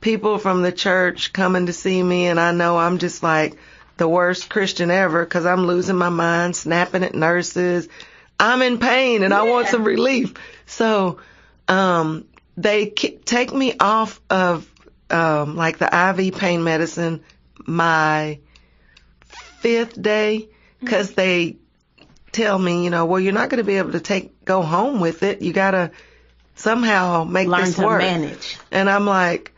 people 0.00 0.38
from 0.38 0.62
the 0.62 0.72
church 0.72 1.32
coming 1.32 1.66
to 1.66 1.72
see 1.72 2.02
me 2.02 2.26
and 2.26 2.38
I 2.38 2.52
know 2.52 2.76
I'm 2.76 2.98
just 2.98 3.22
like 3.22 3.56
the 3.96 4.08
worst 4.08 4.48
Christian 4.48 4.90
ever 4.90 5.24
because 5.24 5.46
I'm 5.46 5.66
losing 5.66 5.96
my 5.96 6.08
mind, 6.08 6.54
snapping 6.56 7.02
at 7.04 7.14
nurses. 7.14 7.88
I'm 8.38 8.62
in 8.62 8.78
pain 8.78 9.22
and 9.24 9.32
I 9.34 9.42
want 9.42 9.68
some 9.68 9.84
relief. 9.84 10.34
So, 10.66 11.18
um, 11.66 12.24
they 12.56 12.86
take 12.90 13.52
me 13.52 13.74
off 13.78 14.20
of, 14.30 14.68
um, 15.10 15.56
like 15.56 15.78
the 15.78 15.86
IV 16.18 16.36
pain 16.36 16.64
medicine 16.64 17.22
my 17.66 18.38
fifth 19.60 20.00
day 20.00 20.48
because 20.80 21.12
they 21.12 21.56
tell 22.32 22.58
me, 22.58 22.84
you 22.84 22.90
know, 22.90 23.06
well, 23.06 23.20
you're 23.20 23.32
not 23.32 23.48
going 23.50 23.58
to 23.58 23.64
be 23.64 23.78
able 23.78 23.92
to 23.92 24.00
take, 24.00 24.44
go 24.44 24.62
home 24.62 25.00
with 25.00 25.22
it. 25.22 25.42
You 25.42 25.52
got 25.52 25.72
to 25.72 25.90
somehow 26.54 27.24
make 27.24 27.48
Learn 27.48 27.64
this 27.64 27.78
work. 27.78 27.98
manage. 27.98 28.58
And 28.70 28.88
I'm 28.88 29.06
like, 29.06 29.52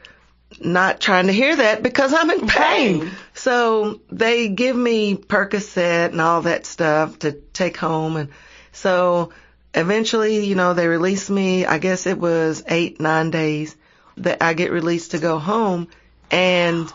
not 0.61 1.01
trying 1.01 1.27
to 1.27 1.33
hear 1.33 1.55
that 1.57 1.83
because 1.83 2.13
I'm 2.13 2.31
in 2.31 2.47
pain. 2.47 3.01
Pain. 3.01 3.11
So 3.35 4.01
they 4.11 4.49
give 4.49 4.77
me 4.77 5.17
Percocet 5.17 6.11
and 6.11 6.21
all 6.21 6.43
that 6.43 6.67
stuff 6.67 7.21
to 7.21 7.33
take 7.33 7.77
home. 7.77 8.17
And 8.17 8.31
so 8.73 9.33
eventually, 9.73 10.45
you 10.45 10.57
know, 10.57 10.75
they 10.75 10.89
release 10.89 11.31
me. 11.31 11.65
I 11.65 11.79
guess 11.79 12.07
it 12.07 12.19
was 12.19 12.63
eight, 12.67 13.01
nine 13.01 13.31
days 13.31 13.77
that 14.23 14.43
I 14.43 14.55
get 14.55 14.71
released 14.71 15.13
to 15.13 15.19
go 15.19 15.39
home. 15.39 15.89
And 16.31 16.91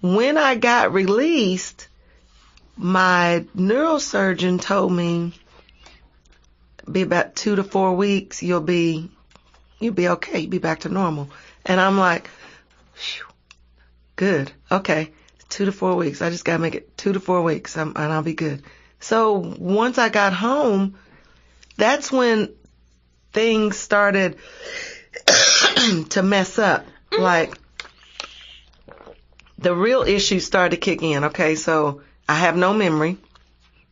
when 0.00 0.38
I 0.38 0.54
got 0.54 0.92
released, 0.92 1.88
my 2.76 3.44
neurosurgeon 3.56 4.60
told 4.60 4.92
me 4.92 5.32
be 6.90 7.02
about 7.02 7.36
two 7.36 7.56
to 7.56 7.64
four 7.64 7.94
weeks, 7.94 8.42
you'll 8.42 8.60
be, 8.60 9.10
you'll 9.78 9.94
be 9.94 10.08
okay. 10.08 10.40
You'll 10.40 10.50
be 10.50 10.58
back 10.58 10.80
to 10.80 10.88
normal. 10.88 11.28
And 11.64 11.80
I'm 11.80 11.98
like, 11.98 12.30
good. 14.16 14.50
Okay. 14.70 15.12
Two 15.48 15.66
to 15.66 15.72
four 15.72 15.94
weeks. 15.96 16.22
I 16.22 16.30
just 16.30 16.44
gotta 16.44 16.58
make 16.58 16.74
it 16.74 16.96
two 16.96 17.12
to 17.12 17.20
four 17.20 17.42
weeks 17.42 17.76
um, 17.76 17.92
and 17.96 18.12
I'll 18.12 18.22
be 18.22 18.34
good. 18.34 18.62
So 19.00 19.34
once 19.58 19.98
I 19.98 20.08
got 20.08 20.32
home, 20.32 20.98
that's 21.76 22.10
when 22.10 22.54
things 23.32 23.76
started 23.76 24.36
to 26.10 26.22
mess 26.22 26.58
up. 26.58 26.86
Like 27.16 27.56
the 29.58 29.74
real 29.74 30.02
issues 30.02 30.44
started 30.46 30.76
to 30.76 30.80
kick 30.80 31.02
in. 31.02 31.24
Okay. 31.24 31.54
So 31.54 32.02
I 32.28 32.34
have 32.34 32.56
no 32.56 32.74
memory. 32.74 33.16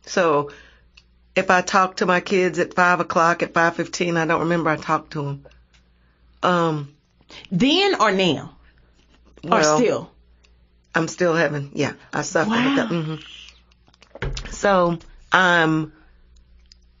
So 0.05 0.51
if 1.35 1.51
I 1.51 1.61
talk 1.61 1.97
to 1.97 2.05
my 2.05 2.19
kids 2.19 2.59
at 2.59 2.73
five 2.73 2.99
o'clock, 2.99 3.43
at 3.43 3.53
five 3.53 3.75
fifteen, 3.75 4.17
I 4.17 4.25
don't 4.25 4.41
remember 4.41 4.69
I 4.69 4.77
talked 4.77 5.11
to 5.13 5.21
them. 5.23 5.45
Um, 6.43 6.95
Then 7.51 7.99
or 7.99 8.11
now? 8.11 8.57
or 9.43 9.63
still? 9.63 10.11
I'm 10.95 11.07
still 11.07 11.35
having, 11.35 11.71
yeah, 11.73 11.93
I 12.11 12.23
suffer 12.23 12.49
with 12.49 12.75
that. 12.75 12.89
Wow. 12.89 13.01
hmm 13.01 13.15
So 14.51 14.97
I'm 15.31 15.93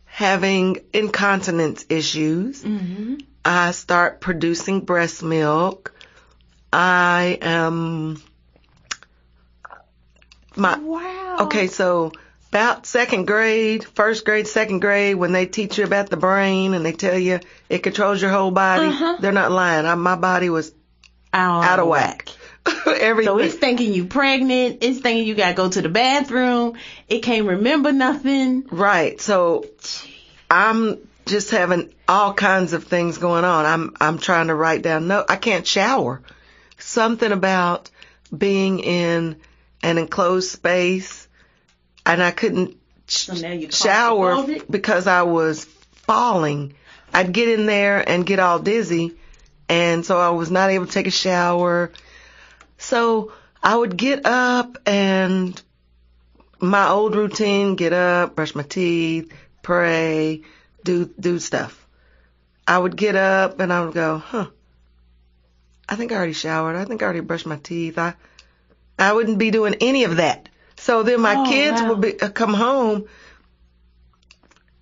having 0.05 0.77
incontinence 0.93 1.85
issues. 1.89 2.63
Mm-hmm. 2.63 3.15
I 3.47 3.71
start 3.71 4.19
producing 4.19 4.81
breast 4.81 5.23
milk. 5.23 5.93
I 6.73 7.37
am 7.41 8.21
my 10.55 10.77
Wow. 10.77 11.37
okay, 11.41 11.67
so 11.67 12.11
about 12.49 12.85
second 12.85 13.25
grade, 13.25 13.85
first 13.85 14.25
grade, 14.25 14.47
second 14.47 14.79
grade, 14.81 15.15
when 15.15 15.31
they 15.31 15.45
teach 15.45 15.77
you 15.77 15.85
about 15.85 16.09
the 16.09 16.17
brain 16.17 16.73
and 16.73 16.85
they 16.85 16.91
tell 16.91 17.17
you 17.17 17.39
it 17.69 17.83
controls 17.83 18.21
your 18.21 18.31
whole 18.31 18.51
body, 18.51 18.87
Uh-huh. 18.87 19.15
they're 19.21 19.31
not 19.31 19.51
lying. 19.51 19.85
I, 19.85 19.95
my 19.95 20.15
body 20.17 20.49
was 20.49 20.73
Out, 21.31 21.63
out 21.63 21.79
of 21.79 21.87
whack. 21.87 22.27
Everything. 22.85 23.31
So 23.33 23.37
it's 23.39 23.55
thinking 23.55 23.93
you 23.93 24.07
pregnant. 24.07 24.79
It's 24.81 24.99
thinking 24.99 25.25
you 25.25 25.35
gotta 25.35 25.53
go 25.55 25.69
to 25.69 25.81
the 25.81 25.87
bathroom. 25.89 26.73
It 27.07 27.19
can't 27.19 27.45
remember 27.47 27.93
nothing. 27.93 28.65
Right. 28.69 29.21
So 29.21 29.65
I'm 30.51 30.97
just 31.25 31.51
having 31.51 31.93
all 32.07 32.33
kinds 32.33 32.73
of 32.73 32.85
things 32.85 33.17
going 33.17 33.45
on. 33.45 33.65
I'm 33.65 33.95
I'm 33.99 34.17
trying 34.17 34.47
to 34.47 34.55
write 34.55 34.81
down 34.81 35.07
no 35.07 35.25
I 35.27 35.35
can't 35.35 35.65
shower. 35.67 36.21
Something 36.77 37.31
about 37.31 37.89
being 38.35 38.79
in 38.79 39.37
an 39.83 39.97
enclosed 39.97 40.49
space 40.51 41.27
and 42.05 42.21
I 42.21 42.31
couldn't 42.31 42.77
sh- 43.07 43.29
So 43.71 43.87
shower 43.87 44.31
because 44.69 45.07
I 45.07 45.23
was 45.23 45.65
falling. 45.65 46.73
I'd 47.13 47.33
get 47.33 47.49
in 47.49 47.65
there 47.65 48.07
and 48.07 48.25
get 48.25 48.39
all 48.39 48.59
dizzy 48.59 49.15
and 49.69 50.05
so 50.05 50.17
I 50.19 50.29
was 50.29 50.49
not 50.51 50.69
able 50.69 50.85
to 50.85 50.91
take 50.91 51.07
a 51.07 51.11
shower. 51.11 51.91
So 52.77 53.31
I 53.61 53.75
would 53.75 53.97
get 53.97 54.25
up 54.25 54.77
and 54.85 55.59
my 56.59 56.87
old 56.89 57.15
routine, 57.15 57.75
get 57.75 57.93
up, 57.93 58.35
brush 58.35 58.55
my 58.55 58.63
teeth, 58.63 59.31
pray, 59.61 60.41
do 60.83 61.11
do 61.19 61.39
stuff. 61.39 61.86
I 62.67 62.77
would 62.77 62.95
get 62.97 63.15
up 63.15 63.59
and 63.59 63.71
I 63.71 63.85
would 63.85 63.93
go, 63.93 64.17
huh. 64.17 64.47
I 65.89 65.95
think 65.95 66.11
I 66.11 66.15
already 66.15 66.33
showered. 66.33 66.75
I 66.75 66.83
think 66.85 67.01
I 67.01 67.05
already 67.05 67.21
brushed 67.21 67.45
my 67.45 67.55
teeth. 67.57 67.97
I 67.97 68.15
I 68.99 69.13
wouldn't 69.13 69.37
be 69.37 69.51
doing 69.51 69.75
any 69.79 70.03
of 70.03 70.17
that. 70.17 70.49
So 70.75 71.03
then 71.03 71.21
my 71.21 71.35
Oh, 71.37 71.45
kids 71.45 71.81
wow. 71.81 71.89
would 71.89 72.01
be 72.01 72.19
uh, 72.19 72.29
come 72.29 72.53
home 72.53 73.05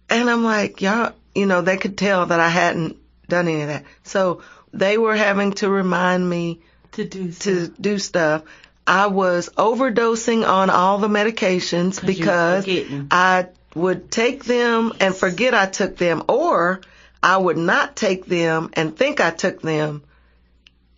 and 0.10 0.30
I'm 0.30 0.44
like, 0.44 0.82
y'all, 0.82 1.14
you 1.34 1.46
know, 1.46 1.62
they 1.62 1.78
could 1.78 1.98
tell 1.98 2.26
that 2.28 2.40
I 2.40 2.50
hadn't 2.50 2.98
done 3.28 3.48
any 3.48 3.62
of 3.62 3.68
that. 3.70 3.84
So 4.04 4.42
they 4.74 4.98
were 4.98 5.16
having 5.16 5.54
to 5.54 5.70
remind 5.70 6.28
me 6.30 6.62
To 6.94 7.06
do 7.06 7.32
to 7.32 7.68
do 7.68 8.00
stuff. 8.00 8.44
I 8.88 9.08
was 9.08 9.50
overdosing 9.58 10.48
on 10.48 10.70
all 10.70 10.98
the 11.00 11.08
medications 11.08 12.00
'Cause 12.00 12.06
because. 12.08 12.68
I 13.12 13.48
would 13.74 14.10
take 14.12 14.44
them 14.46 14.94
and 15.00 15.14
forget 15.16 15.54
I 15.54 15.66
took 15.66 15.98
them 15.98 16.24
or 16.30 16.82
I 17.26 17.38
would 17.38 17.58
not 17.58 17.96
take 17.96 18.28
them 18.28 18.70
and 18.74 18.96
think 18.96 19.20
I 19.20 19.32
took 19.32 19.60
them 19.60 20.04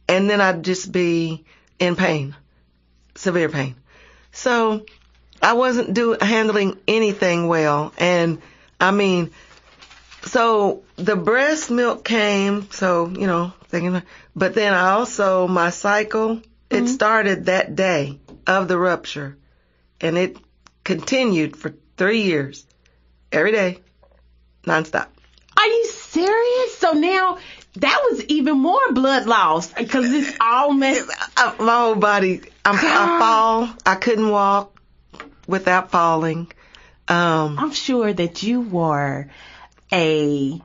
and 0.10 0.30
then 0.30 0.42
I'd 0.42 0.62
just 0.62 0.92
be 0.92 1.46
in 1.80 1.96
pain, 1.96 2.36
severe 3.16 3.48
pain. 3.48 3.76
So 4.34 4.86
I 5.42 5.54
wasn't 5.54 5.94
do 5.94 6.18
handling 6.20 6.80
anything 6.86 7.48
well 7.48 7.94
and 7.98 8.42
I 8.78 8.92
mean 8.92 9.32
so 10.24 10.84
the 10.98 11.16
breast 11.16 11.72
milk 11.72 12.04
came, 12.04 12.70
so, 12.72 13.08
you 13.08 13.26
know, 13.26 13.54
thinking, 13.70 14.02
but 14.36 14.54
then 14.54 14.74
I 14.74 14.90
also, 14.90 15.48
my 15.48 15.70
cycle, 15.70 16.42
it 16.70 16.76
mm-hmm. 16.76 16.88
started 16.88 17.46
that 17.46 17.78
day 17.78 18.20
of 18.46 18.68
the 18.68 18.78
rupture 18.78 19.38
and 20.02 20.18
it 20.18 20.36
continued 20.84 21.56
for 21.56 21.74
three 21.96 22.24
years, 22.24 22.68
every 23.32 23.54
day, 23.54 23.80
nonstop. 24.66 25.08
Are 25.58 25.68
you 25.68 25.86
serious? 25.88 26.78
So 26.78 26.92
now 26.94 27.38
that 27.78 28.02
was 28.10 28.24
even 28.26 28.58
more 28.58 28.92
blood 28.92 29.26
loss 29.26 29.72
because 29.72 30.12
it's 30.12 30.36
all 30.40 30.72
messed. 30.74 31.10
I, 31.36 31.56
my 31.60 31.78
whole 31.80 31.96
body, 31.96 32.42
I'm, 32.64 32.76
I 32.76 33.20
fall, 33.20 33.70
I 33.86 33.96
couldn't 33.96 34.30
walk 34.30 34.80
without 35.48 35.92
falling. 35.92 36.52
Um, 37.08 37.58
I'm 37.58 37.72
sure 37.72 38.12
that 38.12 38.44
you 38.44 38.62
were 38.62 39.28
a. 39.92 40.62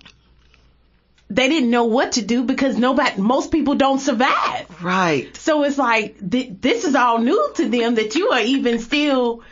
They 1.31 1.49
didn't 1.49 1.71
know 1.71 1.85
what 1.85 2.13
to 2.13 2.23
do 2.23 2.45
because 2.45 2.77
nobody, 2.77 3.19
most 3.19 3.51
people 3.51 3.75
don't 3.75 4.01
survive. 4.01 4.83
right. 4.83 5.35
So 5.39 5.65
it's 5.65 5.79
like 5.79 6.19
th- 6.31 6.51
this 6.61 6.85
is 6.85 6.95
all 6.95 7.19
new 7.21 7.53
to 7.55 7.69
them 7.71 7.95
that 7.95 8.15
you 8.17 8.29
are 8.33 8.41
even 8.41 8.79
still, 8.81 9.43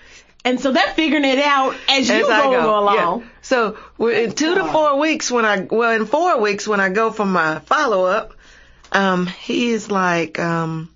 and 0.44 0.61
so 0.61 0.72
they're 0.72 0.92
figuring 0.94 1.24
it 1.24 1.38
out 1.38 1.74
as 1.88 2.09
you 2.09 2.14
As 2.14 2.22
go, 2.22 2.50
go, 2.50 2.79
along. 2.79 3.20
Yeah. 3.20 3.29
So 3.42 3.79
we're 3.98 4.24
in 4.24 4.33
two 4.33 4.55
to 4.55 4.64
four 4.64 4.98
weeks 4.98 5.31
when 5.31 5.44
I 5.44 5.61
well 5.61 5.92
in 5.92 6.07
four 6.07 6.40
weeks 6.40 6.66
when 6.66 6.81
I 6.81 6.88
go 6.88 7.11
for 7.11 7.26
my 7.26 7.59
follow 7.61 8.07
up, 8.07 8.35
um, 8.92 9.26
he 9.26 9.70
is 9.70 9.90
like, 9.90 10.38
um, 10.38 10.88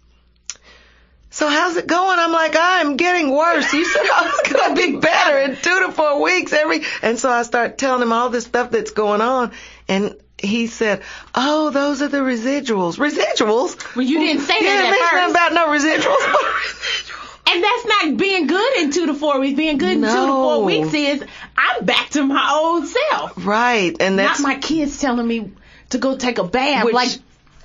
so 1.31 1.49
how's 1.49 1.77
it 1.77 1.87
going? 1.87 2.19
I'm 2.19 2.33
like, 2.33 2.55
I'm 2.59 2.97
getting 2.97 3.31
worse. 3.31 3.73
You 3.73 3.85
said 3.85 4.03
I 4.03 4.23
was 4.23 4.53
gonna 4.53 4.75
be 4.75 4.97
better 4.97 5.39
in 5.41 5.57
two 5.57 5.87
to 5.87 5.93
four 5.93 6.23
weeks 6.23 6.53
every 6.53 6.83
and 7.03 7.19
so 7.19 7.31
I 7.31 7.43
start 7.43 7.77
telling 7.77 8.03
him 8.03 8.13
all 8.13 8.31
this 8.31 8.45
stuff 8.45 8.71
that's 8.71 8.93
going 8.93 9.21
on 9.21 9.53
and 9.89 10.17
he 10.39 10.67
said, 10.67 11.03
"Oh, 11.35 11.71
those 11.71 12.03
are 12.03 12.09
the 12.09 12.19
residuals. 12.19 12.99
Residuals? 12.99 13.95
Well, 13.95 14.05
you 14.05 14.19
didn't 14.19 14.43
say 14.43 14.61
that 14.61 14.91
didn't 14.91 15.03
at 15.03 15.11
first. 15.11 15.31
about 15.31 15.53
no 15.53 15.69
residuals. 15.69 17.21
And 17.47 17.63
that's 17.63 17.85
not 17.87 18.17
being 18.17 18.47
good 18.47 18.77
in 18.79 18.91
two 18.91 19.07
to 19.07 19.15
four 19.15 19.39
weeks. 19.39 19.57
Being 19.57 19.79
good 19.79 19.93
in 19.93 20.01
two 20.01 20.07
to 20.09 20.27
four 20.27 20.65
weeks 20.65 20.95
is 20.95 21.25
I'm 21.57 21.85
back 21.85 22.11
to 22.11 22.25
my 22.25 22.51
old 22.53 22.87
self. 22.87 23.47
Right, 23.47 23.95
and 24.01 24.19
that's 24.19 24.41
not 24.41 24.49
my 24.49 24.59
kids 24.59 24.99
telling 25.01 25.27
me 25.27 25.53
to 25.91 25.99
go 25.99 26.17
take 26.17 26.39
a 26.39 26.45
bath 26.45 26.85
Which- 26.85 26.95
like 26.95 27.11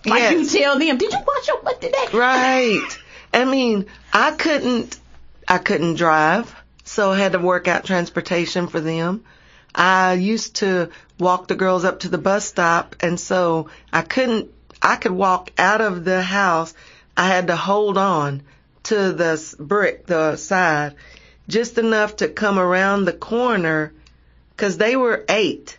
like 0.06 0.20
yes. 0.20 0.54
you 0.54 0.60
tell 0.60 0.80
them. 0.80 0.98
Did 0.98 1.12
you 1.12 1.20
wash 1.26 1.48
your 1.48 1.62
butt 1.62 1.82
today? 1.82 2.06
Right. 2.14 2.98
I 3.34 3.46
mean, 3.46 3.86
I 4.14 4.32
couldn't, 4.32 4.98
I 5.48 5.58
couldn't 5.58 5.96
drive, 5.96 6.54
so 6.84 7.12
I 7.12 7.20
had 7.20 7.34
to 7.34 7.40
work 7.40 7.68
out 7.68 7.86
transportation 7.86 8.68
for 8.68 8.80
them. 8.80 9.24
I 9.76 10.14
used 10.14 10.56
to 10.58 10.90
walk 11.20 11.48
the 11.48 11.56
girls 11.56 11.86
up 11.86 12.02
to 12.02 12.10
the 12.10 12.18
bus 12.18 12.46
stop, 12.46 12.96
and 13.02 13.20
so 13.20 13.70
I 13.94 14.02
couldn't, 14.02 14.50
I 14.82 14.96
could 14.96 15.12
walk 15.12 15.52
out 15.58 15.82
of 15.82 16.06
the 16.06 16.22
house. 16.22 16.74
I 17.16 17.28
had 17.28 17.48
to 17.48 17.56
hold 17.56 17.98
on 17.98 18.44
to 18.90 19.14
the 19.14 19.56
brick, 19.60 20.06
the 20.06 20.36
side, 20.36 20.96
just 21.48 21.78
enough 21.78 22.18
to 22.18 22.28
come 22.28 22.60
around 22.60 23.06
the 23.06 23.14
corner, 23.14 23.94
cause 24.58 24.78
they 24.78 24.96
were 24.96 25.26
eight. 25.30 25.78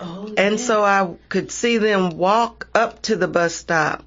Oh, 0.00 0.32
And 0.36 0.60
so 0.60 0.84
I 0.84 1.14
could 1.28 1.50
see 1.50 1.78
them 1.78 2.16
walk 2.16 2.68
up 2.74 3.02
to 3.02 3.16
the 3.16 3.28
bus 3.28 3.54
stop. 3.54 4.04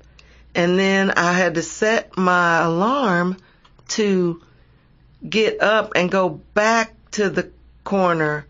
And 0.55 0.77
then 0.77 1.11
I 1.11 1.33
had 1.33 1.55
to 1.55 1.61
set 1.63 2.17
my 2.17 2.63
alarm 2.63 3.37
to 3.89 4.41
get 5.27 5.61
up 5.61 5.93
and 5.95 6.09
go 6.09 6.29
back 6.29 6.93
to 7.11 7.29
the 7.29 7.51
corner 7.83 8.45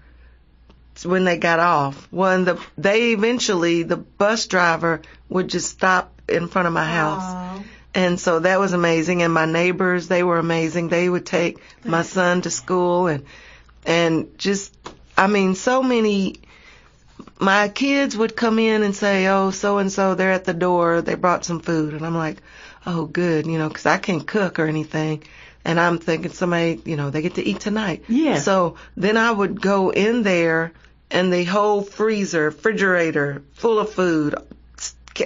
when 1.04 1.26
they 1.26 1.38
got 1.38 1.60
off. 1.60 2.08
When 2.12 2.46
the 2.46 2.62
they 2.78 3.12
eventually 3.14 3.84
the 3.84 3.98
bus 3.98 4.46
driver 4.48 5.02
would 5.30 5.48
just 5.48 5.70
stop 5.70 6.22
in 6.30 6.48
front 6.48 6.68
of 6.68 6.74
my 6.74 6.86
house. 6.86 7.62
And 7.94 8.20
so 8.20 8.40
that 8.40 8.60
was 8.60 8.74
amazing. 8.74 9.22
And 9.22 9.34
my 9.34 9.46
neighbors, 9.46 10.08
they 10.08 10.24
were 10.24 10.38
amazing. 10.38 10.88
They 10.90 11.10
would 11.10 11.26
take 11.26 11.58
my 11.84 12.04
son 12.04 12.42
to 12.44 12.50
school 12.50 13.08
and, 13.08 13.26
and 13.86 14.38
just, 14.38 14.74
I 15.18 15.28
mean, 15.28 15.56
so 15.56 15.84
many, 15.84 16.36
my 17.38 17.68
kids 17.68 18.16
would 18.16 18.36
come 18.36 18.60
in 18.60 18.84
and 18.84 18.96
say, 18.96 19.28
oh, 19.28 19.52
so 19.52 19.80
and 19.80 19.92
so, 19.92 20.16
they're 20.16 20.32
at 20.32 20.46
the 20.46 20.54
door. 20.54 21.02
They 21.02 21.16
brought 21.16 21.44
some 21.44 21.60
food. 21.60 21.94
And 21.94 22.06
I'm 22.06 22.16
like, 22.16 22.42
oh, 22.86 23.06
good, 23.06 23.46
you 23.46 23.58
know, 23.58 23.70
cause 23.70 23.86
I 23.86 23.98
can't 23.98 24.26
cook 24.26 24.60
or 24.60 24.68
anything. 24.68 25.24
And 25.66 25.80
I'm 25.80 26.00
thinking 26.00 26.32
somebody, 26.32 26.82
you 26.86 26.96
know, 26.96 27.10
they 27.10 27.22
get 27.22 27.36
to 27.36 27.44
eat 27.44 27.60
tonight. 27.60 28.06
Yeah. 28.08 28.38
So 28.38 28.78
then 28.96 29.18
I 29.18 29.32
would 29.32 29.62
go 29.62 29.92
in 29.92 30.24
there 30.24 30.72
and 31.12 31.32
the 31.32 31.44
whole 31.44 31.82
freezer, 31.82 32.46
refrigerator 32.46 33.44
full 33.54 33.80
of 33.80 33.92
food, 33.92 34.36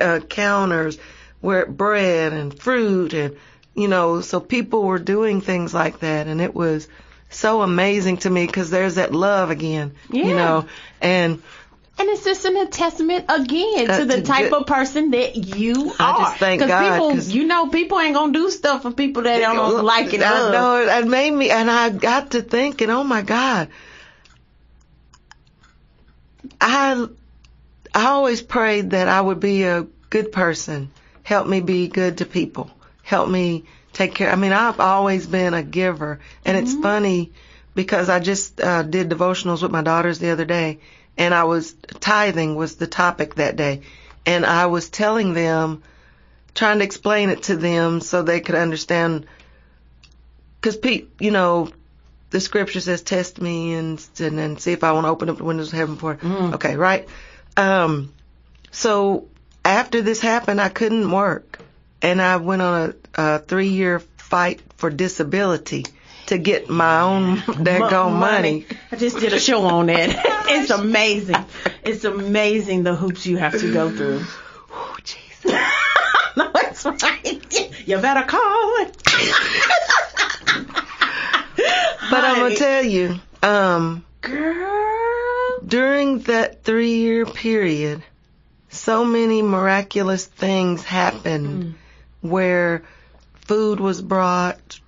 uh, 0.02 0.20
counters 0.22 0.98
where 1.46 1.66
bread 1.66 2.34
and 2.34 2.58
fruit 2.60 3.14
and 3.14 3.38
you 3.76 3.88
know 3.88 4.20
so 4.22 4.40
people 4.40 4.84
were 4.84 5.00
doing 5.00 5.42
things 5.42 5.74
like 5.74 6.00
that 6.00 6.28
and 6.28 6.42
it 6.42 6.54
was 6.56 6.88
so 7.30 7.62
amazing 7.62 8.18
to 8.18 8.30
me 8.30 8.46
because 8.48 8.70
there's 8.70 8.96
that 8.96 9.14
love 9.14 9.50
again 9.52 9.94
Yeah. 10.10 10.26
you 10.26 10.34
know 10.36 10.66
and 11.02 11.42
And 11.98 12.10
it's 12.10 12.26
just 12.26 12.44
an 12.46 12.70
testament 12.72 13.26
again 13.30 13.90
Uh, 13.92 14.00
to 14.00 14.06
the 14.06 14.16
to 14.18 14.22
type 14.24 14.52
of 14.52 14.66
person 14.68 15.12
that 15.12 15.36
you 15.38 15.94
I 16.00 16.12
are. 16.12 16.18
just 16.26 16.38
thank 16.40 16.60
God, 16.68 16.94
people, 16.94 17.12
'cause- 17.12 17.32
you 17.32 17.46
know, 17.46 17.68
people 17.68 18.00
ain't 18.00 18.16
gonna 18.16 18.34
do 18.34 18.50
stuff 18.50 18.82
for 18.82 18.92
people 18.92 19.24
that 19.24 19.40
don't 19.40 19.84
like 19.84 20.14
it. 20.14 20.22
I 20.22 20.52
know 20.52 21.00
it 21.00 21.08
made 21.08 21.32
me 21.32 21.52
and 21.52 21.72
I 21.72 21.90
got 21.90 22.32
to 22.32 22.42
thinking 22.42 22.90
oh 22.90 23.04
my 23.04 23.22
God 23.22 23.70
I 26.60 27.08
I 27.94 28.06
always 28.08 28.42
prayed 28.42 28.90
that 28.92 29.08
I 29.08 29.22
would 29.22 29.40
be 29.40 29.64
a 29.64 29.86
good 30.10 30.32
person. 30.32 30.90
Help 31.26 31.48
me 31.48 31.60
be 31.60 31.88
good 31.88 32.20
to 32.20 32.26
people. 32.26 32.70
Help 33.02 33.28
me 33.28 33.64
take 33.94 34.14
care. 34.14 34.32
I 34.32 34.36
mean, 34.36 34.52
I've 34.54 34.80
always 34.80 35.26
been 35.26 35.56
a 35.56 35.64
giver, 35.64 36.20
and 36.46 36.56
it's 36.56 36.76
funny 36.76 37.32
because 37.74 38.10
I 38.10 38.20
just 38.20 38.62
uh, 38.62 38.84
did 38.84 39.10
devotionals 39.10 39.64
with 39.64 39.72
my 39.72 39.82
daughters 39.82 40.20
the 40.20 40.30
other 40.30 40.46
day, 40.46 40.82
and 41.18 41.34
I 41.34 41.46
was 41.46 41.74
tithing 42.00 42.54
was 42.54 42.76
the 42.76 42.86
topic 42.86 43.36
that 43.36 43.56
day, 43.56 43.82
and 44.28 44.46
I 44.46 44.68
was 44.68 44.90
telling 44.90 45.34
them, 45.34 45.82
trying 46.54 46.78
to 46.78 46.86
explain 46.86 47.32
it 47.32 47.42
to 47.44 47.56
them 47.56 48.02
so 48.02 48.22
they 48.22 48.40
could 48.40 48.54
understand. 48.54 49.26
Because 50.62 50.78
Pete, 50.78 51.10
you 51.20 51.32
know, 51.32 51.72
the 52.30 52.40
scripture 52.40 52.82
says, 52.82 53.02
"Test 53.02 53.42
me 53.42 53.74
and 53.74 54.00
and 54.20 54.38
then 54.38 54.60
see 54.60 54.74
if 54.74 54.84
I 54.84 54.92
want 54.92 55.06
to 55.06 55.10
open 55.10 55.32
up 55.32 55.38
the 55.38 55.44
windows 55.44 55.74
of 55.74 55.80
heaven 55.80 55.96
for." 55.96 56.14
it." 56.14 56.24
Okay, 56.54 56.76
right. 56.76 57.10
Um, 57.58 58.14
so 58.70 59.28
after 59.66 60.02
this 60.02 60.22
happened, 60.22 60.62
I 60.62 60.70
couldn't 60.70 61.10
work, 61.12 61.60
and 62.02 62.22
I 62.22 62.38
went 62.38 62.62
on 62.62 62.94
a, 63.16 63.36
a 63.36 63.40
three-year 63.40 64.00
fight 64.00 64.62
for 64.78 64.90
disability 64.90 65.86
to 66.28 66.38
get 66.38 66.70
my 66.70 67.02
own 67.02 67.38
daggone 67.38 68.14
Mo- 68.14 68.20
money. 68.20 68.66
I 68.92 68.96
just 68.96 69.20
did 69.20 69.34
a 69.34 69.40
show 69.40 69.64
on 69.66 69.88
that. 69.88 70.10
it's 70.50 70.70
amazing. 70.70 71.44
It's 71.84 72.04
amazing 72.04 72.84
the 72.84 72.96
hoops 72.96 73.26
you 73.26 73.38
have 73.38 73.60
to 73.60 73.74
go 73.74 73.90
through. 73.90 74.24
Oh, 74.72 74.98
Jesus. 75.04 75.46
no, 76.38 76.52
it's 76.56 76.86
right. 76.86 77.88
You 77.88 77.98
better 78.00 78.24
call 78.24 78.74
it. 78.82 79.02
But 82.12 82.24
I'm 82.24 82.36
gonna 82.38 82.56
tell 82.56 82.84
you, 82.84 83.20
um, 83.42 84.06
girl. 84.22 85.60
during 85.66 86.20
that 86.20 86.64
three-year 86.64 87.26
period, 87.26 88.04
so 88.76 89.06
many 89.06 89.42
miraculous 89.42 90.26
things 90.26 90.84
happened 90.84 91.76
where 92.22 92.84
food 93.46 93.80
was 93.80 94.02
brought, 94.02 94.80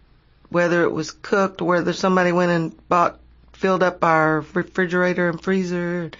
whether 0.50 0.84
it 0.84 0.91
was 0.91 1.12
cooked, 1.12 1.62
whether 1.62 1.93
somebody 1.93 2.32
went 2.32 2.52
and 2.52 2.88
bought, 2.88 3.19
filled 3.54 3.84
up 3.84 4.04
our 4.04 4.41
refrigerator 4.54 5.30
and 5.30 5.41
freezer, 5.41 6.12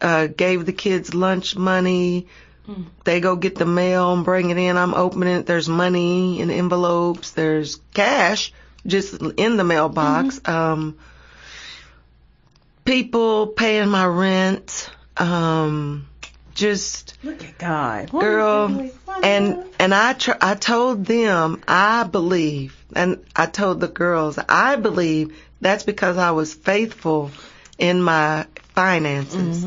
uh, 0.00 0.26
gave 0.26 0.66
the 0.66 0.72
kids 0.72 1.14
lunch 1.14 1.56
money. 1.56 2.26
They 3.04 3.20
go 3.20 3.36
get 3.36 3.56
the 3.56 3.66
mail 3.66 4.12
and 4.12 4.24
bring 4.24 4.50
it 4.50 4.56
in. 4.56 4.76
I'm 4.76 4.94
opening 4.94 5.36
it. 5.36 5.46
There's 5.46 5.68
money 5.68 6.40
in 6.40 6.50
envelopes. 6.50 7.32
There's 7.32 7.80
cash 7.92 8.52
just 8.86 9.20
in 9.20 9.56
the 9.56 9.64
mailbox. 9.64 10.40
Um, 10.44 10.98
people 12.84 13.48
paying 13.48 13.88
my 13.88 14.06
rent. 14.06 14.90
Um, 15.16 16.06
just 16.54 17.16
Look 17.22 17.42
at 17.44 17.58
God. 17.58 18.10
girl 18.10 18.90
and 19.22 19.64
and 19.78 19.94
I 19.94 20.12
tr- 20.14 20.40
I 20.40 20.54
told 20.54 21.04
them 21.04 21.62
I 21.66 22.04
believe 22.04 22.76
and 22.94 23.24
I 23.34 23.46
told 23.46 23.80
the 23.80 23.88
girls 23.88 24.38
I 24.48 24.76
believe 24.76 25.36
that's 25.60 25.84
because 25.84 26.18
I 26.18 26.32
was 26.32 26.54
faithful 26.54 27.30
in 27.78 28.02
my 28.02 28.46
finances. 28.74 29.64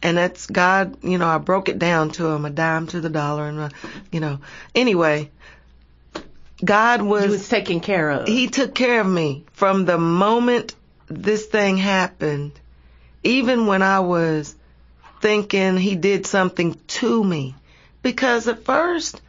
And 0.00 0.16
that's 0.16 0.46
God 0.46 1.02
you 1.02 1.18
know 1.18 1.28
I 1.28 1.38
broke 1.38 1.68
it 1.68 1.78
down 1.78 2.10
to 2.12 2.24
them 2.24 2.44
a 2.44 2.50
dime 2.50 2.86
to 2.88 3.00
the 3.00 3.10
dollar 3.10 3.48
and 3.48 3.60
uh, 3.60 3.68
you 4.12 4.20
know. 4.20 4.38
Anyway 4.74 5.30
God 6.64 7.02
was 7.02 7.24
he 7.24 7.30
was 7.30 7.48
taken 7.48 7.80
care 7.80 8.10
of. 8.10 8.28
he 8.28 8.48
took 8.48 8.74
care 8.74 9.00
of 9.00 9.06
me 9.06 9.44
from 9.52 9.84
the 9.84 9.98
moment 9.98 10.74
this 11.08 11.46
thing 11.46 11.76
happened, 11.76 12.52
even 13.22 13.66
when 13.66 13.82
I 13.82 14.00
was 14.00 14.54
thinking 15.20 15.76
he 15.76 15.96
did 15.96 16.26
something 16.26 16.78
to 16.88 17.24
me. 17.24 17.54
Because 18.02 18.48
at 18.48 18.64
first, 18.64 19.20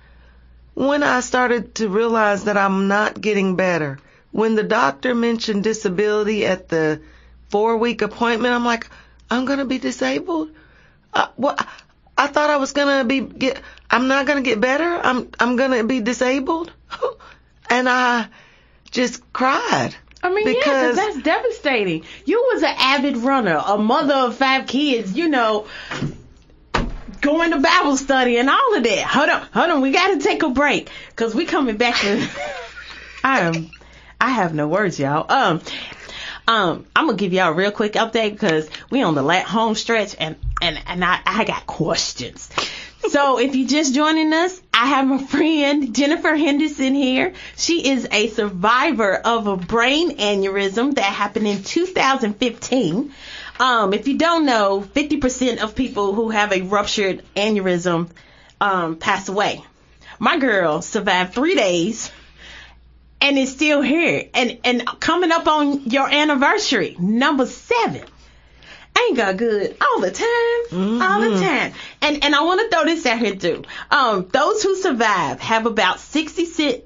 when 0.73 1.03
I 1.03 1.21
started 1.21 1.75
to 1.75 1.89
realize 1.89 2.45
that 2.45 2.57
I'm 2.57 2.87
not 2.87 3.19
getting 3.19 3.55
better, 3.55 3.99
when 4.31 4.55
the 4.55 4.63
doctor 4.63 5.15
mentioned 5.15 5.63
disability 5.63 6.45
at 6.45 6.69
the 6.69 7.01
four 7.49 7.77
week 7.77 8.01
appointment, 8.01 8.53
I'm 8.53 8.65
like, 8.65 8.87
I'm 9.29 9.45
going 9.45 9.59
to 9.59 9.65
be 9.65 9.79
disabled? 9.79 10.51
Uh, 11.13 11.27
what? 11.35 11.67
I 12.19 12.27
thought 12.27 12.49
I 12.49 12.57
was 12.57 12.73
gonna 12.73 13.05
be 13.05 13.21
get. 13.21 13.61
I'm 13.89 14.09
not 14.09 14.25
gonna 14.25 14.41
get 14.41 14.59
better. 14.59 14.99
I'm 15.01 15.29
I'm 15.39 15.55
gonna 15.55 15.85
be 15.85 16.01
disabled, 16.01 16.69
and 17.69 17.87
I 17.87 18.27
just 18.91 19.31
cried. 19.31 19.95
I 20.21 20.29
mean, 20.33 20.47
yeah, 20.47 20.53
'cause 20.63 20.63
because 20.63 20.95
that's 20.95 21.17
devastating. 21.19 22.03
You 22.25 22.49
was 22.53 22.63
an 22.63 22.75
avid 22.77 23.17
runner, 23.17 23.61
a 23.65 23.77
mother 23.77 24.13
of 24.13 24.35
five 24.35 24.67
kids, 24.67 25.13
you 25.15 25.29
know, 25.29 25.65
going 27.21 27.51
to 27.51 27.59
Bible 27.59 27.97
study 27.97 28.37
and 28.37 28.49
all 28.49 28.75
of 28.75 28.83
that. 28.83 29.03
Hold 29.03 29.29
on, 29.29 29.47
hold 29.53 29.69
on, 29.69 29.81
we 29.81 29.91
got 29.91 30.07
to 30.13 30.19
take 30.19 30.43
a 30.43 30.49
break 30.49 30.89
because 31.09 31.33
we 31.33 31.45
coming 31.45 31.77
back 31.77 31.95
to. 32.01 32.27
I 33.23 33.41
am, 33.41 33.71
I 34.19 34.29
have 34.29 34.53
no 34.53 34.67
words, 34.67 34.99
y'all. 34.99 35.31
Um, 35.31 35.61
um, 36.47 36.85
I'm 36.95 37.05
gonna 37.05 37.17
give 37.17 37.31
y'all 37.33 37.51
a 37.51 37.53
real 37.53 37.71
quick 37.71 37.93
update 37.93 38.31
because 38.31 38.69
we 38.89 39.03
on 39.03 39.13
the 39.15 39.41
home 39.41 39.75
stretch 39.75 40.15
and 40.19 40.35
and 40.61 40.81
and 40.87 41.03
I 41.05 41.19
I 41.25 41.43
got 41.45 41.67
questions. 41.67 42.49
So 43.07 43.39
if 43.39 43.55
you're 43.55 43.67
just 43.67 43.95
joining 43.95 44.33
us, 44.33 44.61
I 44.73 44.87
have 44.87 45.07
my 45.07 45.23
friend 45.23 45.95
Jennifer 45.95 46.35
Henderson 46.35 46.93
here. 46.93 47.33
She 47.55 47.89
is 47.89 48.07
a 48.11 48.27
survivor 48.27 49.15
of 49.15 49.47
a 49.47 49.55
brain 49.55 50.17
aneurysm 50.17 50.95
that 50.95 51.03
happened 51.03 51.47
in 51.47 51.63
2015. 51.63 53.13
Um, 53.59 53.93
if 53.93 54.07
you 54.07 54.17
don't 54.17 54.45
know, 54.45 54.81
50% 54.81 55.59
of 55.59 55.75
people 55.75 56.13
who 56.13 56.29
have 56.29 56.51
a 56.51 56.61
ruptured 56.61 57.23
aneurysm 57.35 58.09
um, 58.61 58.97
pass 58.97 59.29
away. 59.29 59.63
My 60.19 60.37
girl 60.37 60.81
survived 60.81 61.33
three 61.33 61.55
days 61.55 62.11
and 63.21 63.37
is 63.37 63.51
still 63.51 63.81
here 63.81 64.29
and 64.33 64.59
and 64.63 64.85
coming 64.99 65.31
up 65.31 65.47
on 65.47 65.83
your 65.89 66.09
anniversary, 66.09 66.95
number 66.99 67.45
seven. 67.45 68.03
Ain't 69.07 69.17
got 69.17 69.37
good 69.37 69.77
all 69.81 70.01
the 70.01 70.11
time, 70.11 71.01
all 71.01 71.21
the 71.21 71.39
time. 71.39 71.73
And 72.01 72.23
and 72.23 72.35
I 72.35 72.41
want 72.41 72.61
to 72.61 72.75
throw 72.75 72.85
this 72.85 73.05
out 73.05 73.19
here 73.19 73.35
too. 73.35 73.63
Um, 73.91 74.27
those 74.31 74.61
who 74.63 74.75
survive 74.75 75.39
have 75.39 75.65
about 75.65 75.99
66, 75.99 76.85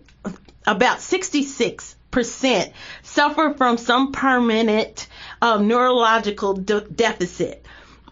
about 0.66 1.02
66 1.02 1.96
percent 2.12 2.72
suffer 3.02 3.56
from 3.58 3.78
some 3.78 4.12
permanent 4.12 5.08
um, 5.42 5.68
neurological 5.68 6.54
de- 6.54 6.82
deficit. 6.82 7.66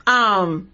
Um, 0.07 0.71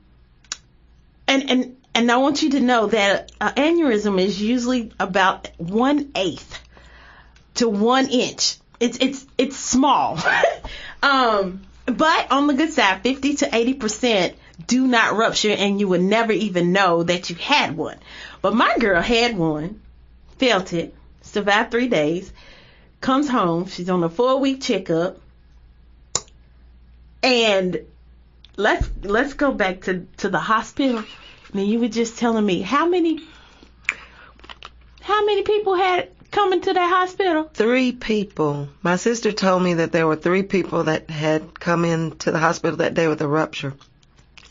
and 1.28 1.50
and 1.50 1.78
and 1.94 2.12
I 2.12 2.18
want 2.18 2.42
you 2.42 2.52
to 2.52 2.60
know 2.60 2.88
that 2.88 3.32
uh, 3.42 3.52
aneurysm 3.52 4.20
is 4.20 4.42
usually 4.42 4.92
about 5.00 5.50
one 5.58 6.12
eighth 6.16 6.60
to 7.56 7.68
one 7.68 8.08
inch. 8.08 8.58
It's 8.80 8.98
it's 9.00 9.26
it's 9.38 9.58
small. 9.58 10.18
um, 11.04 11.67
but 11.88 12.32
on 12.32 12.48
the 12.48 12.54
good 12.54 12.74
side, 12.74 13.02
fifty 13.02 13.36
to 13.36 13.56
eighty 13.56 13.74
percent 13.74 14.36
do 14.66 14.88
not 14.88 15.16
rupture, 15.16 15.52
and 15.52 15.80
you 15.80 15.88
would 15.88 16.02
never 16.02 16.34
even 16.34 16.74
know 16.74 17.04
that 17.04 17.30
you 17.30 17.36
had 17.36 17.78
one. 17.78 17.98
But 18.42 18.56
my 18.56 18.76
girl 18.78 19.02
had 19.02 19.38
one, 19.38 19.82
felt 20.38 20.74
it, 20.74 20.94
survived 21.22 21.72
three 21.72 21.88
days, 21.88 22.32
comes 23.00 23.30
home. 23.30 23.68
She's 23.68 23.90
on 23.90 24.04
a 24.04 24.10
four 24.10 24.40
week 24.40 24.62
checkup, 24.62 25.20
and 27.24 27.80
let's 28.58 28.90
let's 29.04 29.34
go 29.34 29.54
back 29.54 29.82
to 29.84 30.06
to 30.18 30.30
the 30.30 30.40
hospital. 30.40 31.04
Now 31.54 31.62
you 31.62 31.80
were 31.80 31.88
just 31.88 32.18
telling 32.18 32.46
me 32.46 32.62
how 32.62 32.88
many 32.88 33.22
how 35.02 35.26
many 35.26 35.44
people 35.44 35.76
had 35.76 36.10
come 36.32 36.60
to 36.62 36.74
that 36.74 36.90
hospital? 36.90 37.50
Three 37.54 37.92
people. 37.92 38.70
My 38.82 38.96
sister 38.96 39.32
told 39.32 39.64
me 39.64 39.76
that 39.76 39.92
there 39.92 40.08
were 40.08 40.16
three 40.16 40.44
people 40.44 40.86
that 40.86 41.10
had 41.10 41.60
come 41.60 41.86
into 41.86 42.32
the 42.32 42.40
hospital 42.40 42.78
that 42.78 42.94
day 42.94 43.08
with 43.08 43.22
a 43.22 43.28
rupture. 43.28 43.74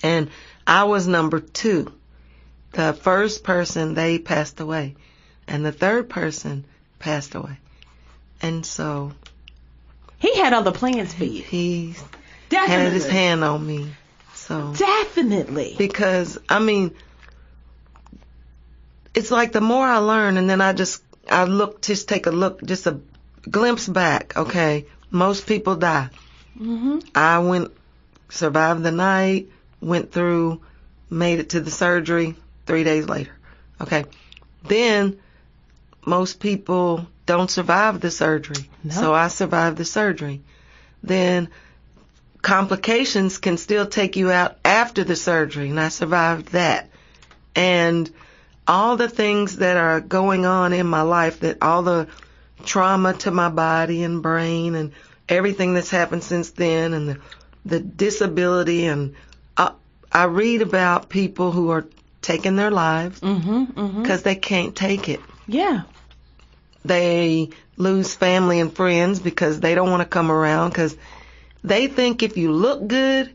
And 0.03 0.31
I 0.67 0.85
was 0.85 1.07
number 1.07 1.41
two. 1.41 1.93
The 2.73 2.93
first 2.93 3.45
person, 3.45 3.95
they 3.95 4.19
passed 4.19 4.61
away. 4.61 4.95
And 5.49 5.65
the 5.65 5.73
third 5.73 6.09
person 6.11 6.65
passed 6.99 7.35
away. 7.35 7.59
And 8.43 8.66
so 8.66 9.12
He 10.18 10.37
had 10.37 10.53
other 10.53 10.72
plans 10.72 11.14
for 11.14 11.24
you. 11.24 11.43
he 11.43 11.95
Definitely. 12.49 12.85
had 12.85 12.93
his 12.93 13.07
hand 13.09 13.43
on 13.45 13.66
me. 13.66 13.91
So 14.35 14.72
Definitely. 14.77 15.74
because 15.79 16.39
I 16.49 16.59
mean, 16.59 16.95
it's 19.14 19.31
like 19.31 19.53
the 19.53 19.61
more 19.61 19.87
I 19.87 19.99
learn, 19.99 20.37
and 20.37 20.49
then 20.49 20.61
I 20.61 20.72
just 20.72 21.03
I 21.31 21.45
look 21.45 21.83
just 21.83 22.09
take 22.09 22.27
a 22.27 22.31
look, 22.31 22.62
just 22.62 22.87
a 22.87 23.01
glimpse 23.49 23.89
back. 23.89 24.37
Okay, 24.37 24.87
most 25.11 25.47
people 25.47 25.77
die. 25.77 26.11
hmm 26.57 26.99
I 27.14 27.39
went, 27.41 27.72
survived 28.29 28.83
the 28.83 28.93
night, 28.93 29.49
went 29.81 30.12
through, 30.12 30.61
made 31.11 31.39
it 31.39 31.51
to 31.51 31.61
the 31.61 31.70
surgery 31.70 32.35
three 32.66 32.85
days 32.85 33.09
later. 33.09 33.33
Okay, 33.81 34.05
then 34.66 35.18
most 36.05 36.41
people 36.41 37.07
don't 37.27 37.51
survive 37.51 38.01
the 38.01 38.11
surgery, 38.11 38.70
No. 38.85 38.95
so 38.95 39.14
I 39.14 39.29
survived 39.29 39.77
the 39.77 39.85
surgery. 39.85 40.43
Then 41.03 41.49
complications 42.43 43.39
can 43.39 43.59
still 43.59 43.87
take 43.87 44.16
you 44.16 44.31
out 44.31 44.57
after 44.64 45.05
the 45.05 45.16
surgery, 45.16 45.68
and 45.70 45.81
I 45.81 45.89
survived 45.89 46.53
that. 46.53 46.89
And 47.55 48.11
all 48.69 48.97
the 48.97 49.09
things 49.09 49.57
that 49.57 49.77
are 49.77 50.01
going 50.01 50.45
on 50.47 50.73
in 50.73 50.87
my 50.87 51.03
life, 51.03 51.41
that 51.41 51.59
all 51.62 51.83
the 51.83 52.09
trauma 52.64 53.14
to 53.14 53.31
my 53.31 53.49
body 53.49 54.03
and 54.03 54.23
brain 54.23 54.75
and 54.75 54.93
everything 55.29 55.75
that's 55.75 55.91
happened 55.91 56.25
since 56.25 56.51
then 56.51 56.95
and 56.95 57.09
the, 57.09 57.21
the 57.64 57.81
disability 57.81 58.87
and 58.87 59.14
I, 59.57 59.73
I 60.11 60.25
read 60.25 60.62
about 60.62 61.09
people 61.09 61.53
who 61.53 61.71
are 61.71 61.87
taking 62.23 62.57
their 62.57 62.71
lives 62.71 63.21
because 63.21 63.39
Mm-hmm. 63.41 63.81
Mm-hmm. 63.81 64.23
they 64.25 64.35
can't 64.37 64.75
take 64.75 65.09
it. 65.09 65.21
Yeah. 65.47 65.83
They 66.85 67.51
lose 67.77 68.14
family 68.14 68.61
and 68.61 68.75
friends 68.75 69.21
because 69.21 69.61
they 69.61 69.75
don't 69.75 69.91
want 69.91 70.03
to 70.03 70.09
come 70.09 70.31
around 70.31 70.71
because 70.71 70.97
they 71.62 71.89
think 71.89 72.23
if 72.23 72.37
you 72.37 72.53
look 72.53 72.87
good, 72.87 73.27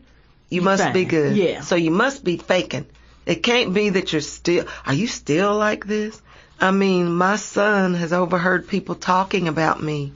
you 0.48 0.56
You're 0.60 0.64
must 0.64 0.92
be 0.92 1.04
good. 1.04 1.36
Yeah. 1.36 1.60
So 1.60 1.76
you 1.76 1.90
must 1.90 2.24
be 2.24 2.36
faking. 2.38 2.86
It 3.24 3.42
can't 3.42 3.72
be 3.72 3.90
that 3.90 4.12
you're 4.12 4.20
still, 4.20 4.66
are 4.84 4.94
you 4.94 5.06
still 5.06 5.56
like 5.56 5.86
this? 5.86 6.20
I 6.60 6.70
mean, 6.70 7.12
my 7.12 7.36
son 7.36 7.94
has 7.94 8.12
overheard 8.12 8.68
people 8.68 8.94
talking 8.94 9.48
about 9.48 9.82
me 9.82 10.12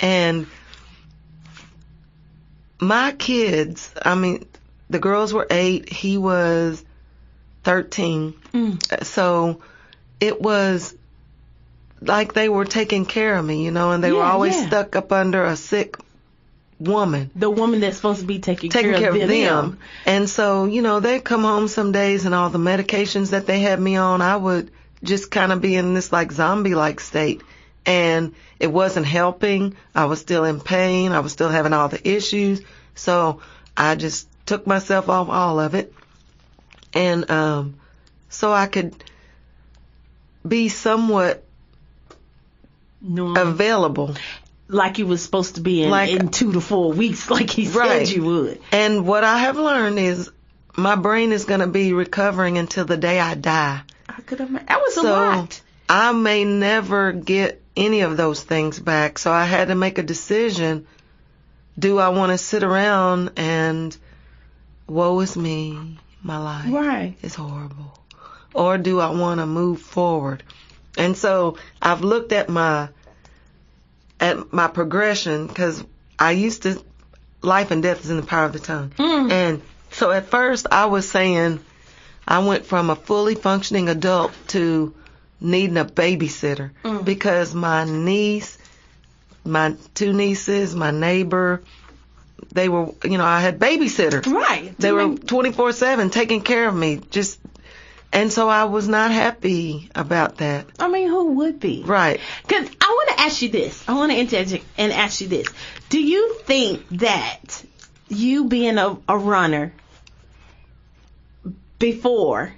and 0.00 0.46
my 2.80 3.12
kids, 3.12 3.92
I 4.00 4.14
mean, 4.14 4.46
the 4.88 4.98
girls 4.98 5.32
were 5.34 5.46
eight, 5.50 5.88
he 5.88 6.16
was 6.16 6.84
13. 7.64 8.34
Mm. 8.54 9.04
So 9.04 9.60
it 10.20 10.40
was 10.40 10.94
like 12.00 12.32
they 12.32 12.48
were 12.48 12.64
taking 12.64 13.04
care 13.04 13.36
of 13.36 13.44
me, 13.44 13.64
you 13.64 13.70
know, 13.70 13.90
and 13.90 14.02
they 14.02 14.12
were 14.12 14.22
always 14.22 14.56
yeah. 14.56 14.68
stuck 14.68 14.96
up 14.96 15.12
under 15.12 15.44
a 15.44 15.56
sick 15.56 15.96
woman 16.78 17.30
The 17.34 17.50
woman 17.50 17.80
that's 17.80 17.96
supposed 17.96 18.20
to 18.20 18.26
be 18.26 18.38
taking, 18.38 18.70
taking 18.70 18.92
care, 18.92 19.12
care 19.12 19.22
of 19.22 19.28
them. 19.28 19.78
And 20.06 20.28
so, 20.30 20.66
you 20.66 20.82
know, 20.82 21.00
they'd 21.00 21.24
come 21.24 21.42
home 21.42 21.68
some 21.68 21.92
days 21.92 22.24
and 22.24 22.34
all 22.34 22.50
the 22.50 22.58
medications 22.58 23.30
that 23.30 23.46
they 23.46 23.60
had 23.60 23.80
me 23.80 23.96
on, 23.96 24.22
I 24.22 24.36
would 24.36 24.70
just 25.02 25.30
kind 25.30 25.52
of 25.52 25.60
be 25.60 25.74
in 25.74 25.94
this 25.94 26.12
like 26.12 26.32
zombie 26.32 26.74
like 26.74 27.00
state. 27.00 27.42
And 27.84 28.34
it 28.60 28.68
wasn't 28.68 29.06
helping. 29.06 29.76
I 29.94 30.04
was 30.04 30.20
still 30.20 30.44
in 30.44 30.60
pain. 30.60 31.12
I 31.12 31.20
was 31.20 31.32
still 31.32 31.48
having 31.48 31.72
all 31.72 31.88
the 31.88 32.06
issues. 32.08 32.60
So 32.94 33.40
I 33.76 33.94
just 33.94 34.28
took 34.46 34.66
myself 34.66 35.08
off 35.08 35.28
all 35.28 35.58
of 35.58 35.74
it. 35.74 35.92
And, 36.94 37.30
um, 37.30 37.74
so 38.28 38.52
I 38.52 38.66
could 38.66 38.94
be 40.46 40.68
somewhat 40.68 41.44
No, 43.00 43.34
available. 43.34 44.14
Like 44.68 44.98
you 44.98 45.06
was 45.06 45.22
supposed 45.22 45.54
to 45.56 45.60
be 45.60 45.82
in, 45.82 45.90
Like- 45.90 46.10
in 46.10 46.28
two 46.28 46.52
to 46.52 46.60
four 46.60 46.92
weeks, 46.92 47.30
like 47.36 47.50
he 47.50 47.66
Right. 47.68 48.06
said 48.06 48.16
you 48.16 48.24
would. 48.24 48.60
And 48.72 49.06
what 49.06 49.24
I 49.24 49.38
have 49.38 49.56
learned 49.56 49.98
is 49.98 50.30
my 50.76 50.94
brain 50.94 51.32
is 51.32 51.44
going 51.44 51.60
to 51.60 51.66
be 51.66 51.92
recovering 51.92 52.58
until 52.58 52.84
the 52.84 52.96
day 52.96 53.18
I 53.18 53.34
die. 53.34 53.80
I 54.08 54.20
could 54.22 54.40
have. 54.40 54.52
That 54.52 54.78
was 54.80 54.96
a 54.98 55.00
So 55.00 55.12
lot. 55.12 55.60
I 55.88 56.12
may 56.12 56.44
never 56.44 57.12
get 57.12 57.62
any 57.76 58.00
of 58.02 58.16
those 58.16 58.42
things 58.42 58.78
back. 58.78 59.18
So 59.18 59.32
I 59.32 59.44
had 59.44 59.68
to 59.68 59.74
make 59.74 59.98
a 59.98 60.02
decision. 60.02 60.86
Do 61.78 61.98
I 61.98 62.08
want 62.10 62.32
to 62.32 62.38
sit 62.38 62.62
around 62.62 63.30
and 63.36 63.96
woe 64.86 65.20
is 65.20 65.36
me, 65.36 65.98
my 66.22 66.38
life 66.38 66.72
Right. 66.72 67.16
is 67.22 67.34
horrible? 67.34 67.98
Or 68.54 68.78
do 68.78 69.00
I 69.00 69.10
want 69.10 69.40
to 69.40 69.46
move 69.46 69.80
forward? 69.80 70.42
And 70.96 71.16
so 71.16 71.56
I've 71.80 72.00
looked 72.02 72.32
at 72.32 72.48
my 72.48 72.88
at 74.20 74.52
my 74.52 74.68
progression 74.68 75.46
because 75.46 75.84
I 76.18 76.32
used 76.32 76.62
to 76.64 76.82
life 77.42 77.70
and 77.70 77.82
death 77.82 78.04
is 78.04 78.10
in 78.10 78.16
the 78.16 78.22
power 78.26 78.44
of 78.44 78.52
the 78.52 78.58
tongue. 78.58 78.90
Mm. 78.98 79.30
And 79.30 79.62
so 79.92 80.10
at 80.10 80.26
first 80.26 80.66
I 80.70 80.86
was 80.86 81.08
saying 81.08 81.60
I 82.26 82.40
went 82.40 82.66
from 82.66 82.90
a 82.90 82.96
fully 82.96 83.34
functioning 83.34 83.88
adult 83.88 84.32
to 84.48 84.94
needing 85.40 85.76
a 85.76 85.84
babysitter 85.84 86.70
Mm. 86.84 87.04
because 87.04 87.54
my 87.54 87.84
niece, 87.84 88.58
my 89.44 89.76
two 89.94 90.12
nieces, 90.12 90.74
my 90.74 90.90
neighbor, 90.90 91.62
they 92.52 92.68
were, 92.68 92.92
you 93.04 93.18
know, 93.18 93.24
I 93.24 93.40
had 93.40 93.58
babysitters. 93.58 94.26
Right. 94.26 94.76
They 94.78 94.92
were 94.92 95.14
24/7 95.14 96.10
taking 96.10 96.40
care 96.40 96.68
of 96.68 96.74
me 96.74 97.00
just 97.10 97.38
and 98.12 98.32
so 98.32 98.48
I 98.48 98.64
was 98.64 98.88
not 98.88 99.10
happy 99.10 99.90
about 99.94 100.38
that. 100.38 100.66
I 100.78 100.88
mean, 100.88 101.08
who 101.08 101.32
would 101.34 101.60
be? 101.60 101.82
Right. 101.84 102.20
Because 102.46 102.68
I 102.80 102.88
want 102.88 103.08
to 103.18 103.20
ask 103.24 103.42
you 103.42 103.48
this. 103.50 103.84
I 103.88 103.94
want 103.94 104.12
to 104.12 104.18
interject 104.18 104.64
and 104.78 104.92
ask 104.92 105.20
you 105.20 105.28
this. 105.28 105.46
Do 105.90 106.00
you 106.00 106.34
think 106.44 106.86
that 106.98 107.62
you 108.08 108.44
being 108.46 108.78
a, 108.78 108.96
a 109.08 109.18
runner 109.18 109.72
before 111.78 112.52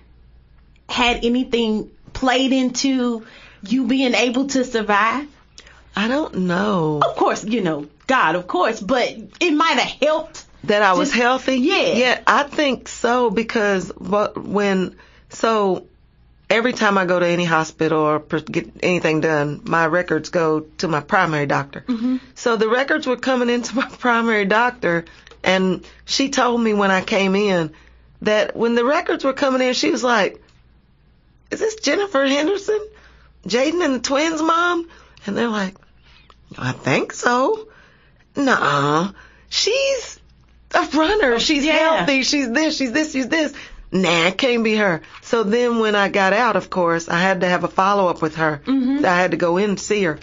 had 0.89 1.25
anything 1.25 1.91
played 2.13 2.53
into 2.53 3.27
you 3.63 3.87
being 3.87 4.15
able 4.15 4.47
to 4.49 4.65
survive? 4.65 5.27
I 5.97 6.09
don't 6.09 6.35
know 6.47 7.01
Of 7.05 7.17
course, 7.17 7.45
you 7.45 7.61
know, 7.61 7.89
God, 8.07 8.35
of 8.37 8.47
course, 8.47 8.81
but 8.81 9.09
it 9.41 9.51
might 9.53 9.79
have 9.79 10.01
helped. 10.09 10.45
that 10.65 10.83
I 10.83 10.93
was 10.95 11.09
Just- 11.11 11.21
healthy. 11.21 11.57
yeah. 11.57 11.93
Yeah, 11.95 12.21
I 12.27 12.45
think 12.45 12.89
so 12.89 13.31
because 13.31 13.91
when 13.97 14.97
so 15.31 15.87
every 16.49 16.73
time 16.73 16.99
I 16.99 17.07
go 17.07 17.19
to 17.19 17.27
any 17.27 17.45
hospital 17.45 18.01
or 18.01 18.19
get 18.19 18.71
anything 18.83 19.21
done, 19.21 19.63
my 19.65 19.87
records 19.87 20.29
go 20.31 20.61
to 20.79 20.89
my 20.89 21.01
primary 21.01 21.47
doctor. 21.47 21.85
Mm-hmm. 21.87 22.17
So 22.35 22.57
the 22.57 22.69
records 22.69 23.07
were 23.07 23.17
coming 23.17 23.49
into 23.49 23.75
my 23.83 23.87
primary 23.89 24.45
doctor, 24.45 25.05
and 25.43 25.85
she 26.05 26.29
told 26.31 26.61
me 26.61 26.75
when 26.75 26.91
I 26.91 27.01
came 27.03 27.35
in 27.35 27.73
that 28.23 28.55
when 28.55 28.75
the 28.75 28.85
records 28.85 29.25
were 29.25 29.33
coming 29.33 29.63
in, 29.67 29.73
she 29.75 29.91
was 29.91 30.05
like, 30.05 30.43
"Is 31.51 31.61
this 31.61 31.77
Jennifer 31.77 32.27
Henderson, 32.27 32.81
Jaden 33.47 33.83
and 33.85 33.95
the 33.95 34.01
twins' 34.01 34.43
mom?" 34.43 34.89
And 35.27 35.37
they're 35.37 35.49
like, 35.49 35.75
"I 36.59 36.73
think 36.73 37.13
so." 37.13 37.69
Nuh-uh. 38.37 39.13
She's 39.49 40.21
a 40.75 40.83
runner. 40.95 41.41
She's 41.41 41.65
Yeah. 41.65 41.97
healthy. 41.97 42.23
She's 42.23 42.51
this. 42.51 42.77
She's 42.77 42.93
this. 42.93 43.13
She's 43.13 43.29
this. 43.29 43.53
Nah, 43.93 44.27
it 44.29 44.39
can't 44.39 44.63
be 44.63 44.77
her. 44.77 45.03
So 45.23 45.43
then 45.43 45.79
when 45.81 45.95
I 45.97 46.09
got 46.09 46.33
out, 46.33 46.57
of 46.57 46.71
course, 46.71 47.09
I 47.09 47.19
had 47.19 47.41
to 47.41 47.49
have 47.49 47.65
a 47.65 47.69
follow 47.69 48.09
up 48.09 48.23
with 48.23 48.37
her. 48.37 48.63
Mhm. 48.65 49.05
I 49.05 49.17
had 49.21 49.33
to 49.33 49.37
go 49.37 49.57
in 49.57 49.71
and 49.71 49.81
see 49.81 50.05
her. 50.05 50.19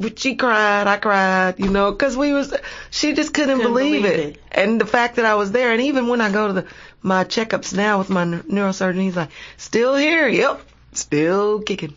But 0.00 0.18
she 0.18 0.34
cried, 0.34 0.88
I 0.88 0.96
cried, 0.96 1.60
you 1.60 1.70
know, 1.70 1.92
cause 1.92 2.16
we 2.16 2.32
was, 2.32 2.52
she 2.90 3.12
just 3.12 3.32
couldn't, 3.32 3.58
Couldn't 3.58 3.72
believe, 3.72 4.02
believe 4.02 4.18
it. 4.18 4.18
it. 4.36 4.42
And 4.50 4.80
the 4.80 4.86
fact 4.86 5.16
that 5.16 5.24
I 5.24 5.36
was 5.36 5.52
there, 5.52 5.70
and 5.72 5.80
even 5.82 6.08
when 6.08 6.20
I 6.20 6.32
go 6.32 6.48
to 6.48 6.52
the, 6.52 6.66
my 7.00 7.22
checkups 7.22 7.72
now 7.72 7.98
with 7.98 8.10
my 8.10 8.24
neurosurgeon, 8.24 9.00
he's 9.00 9.14
like, 9.14 9.30
still 9.56 9.94
here, 9.94 10.26
yep, 10.26 10.60
still 10.92 11.60
kicking. 11.60 11.94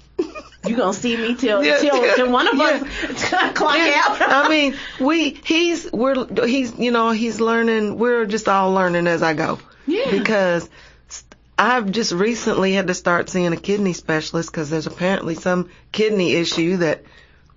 You 0.67 0.75
gonna 0.75 0.93
see 0.93 1.15
me 1.17 1.33
till 1.35 1.63
Yeah. 1.65 1.77
till, 1.77 2.15
till 2.15 2.29
one 2.31 2.47
of 2.47 2.55
Yeah. 2.55 2.83
us 3.09 3.53
clock 3.55 3.77
Yeah, 3.77 4.01
out. 4.05 4.21
I 4.21 4.49
mean, 4.49 4.75
we 4.99 5.29
he's 5.43 5.89
we're 5.91 6.45
he's 6.45 6.77
you 6.77 6.91
know 6.91 7.11
he's 7.11 7.39
learning. 7.39 7.97
We're 7.97 8.25
just 8.25 8.47
all 8.49 8.73
learning 8.73 9.07
as 9.07 9.23
I 9.23 9.33
go. 9.33 9.59
Yeah. 9.87 10.11
Because 10.11 10.69
I've 11.57 11.91
just 11.91 12.11
recently 12.11 12.73
had 12.73 12.87
to 12.87 12.93
start 12.93 13.29
seeing 13.29 13.51
a 13.53 13.57
kidney 13.57 13.93
specialist 13.93 14.51
because 14.51 14.69
there's 14.69 14.87
apparently 14.87 15.35
some 15.35 15.69
kidney 15.91 16.33
issue 16.33 16.77
that 16.77 17.03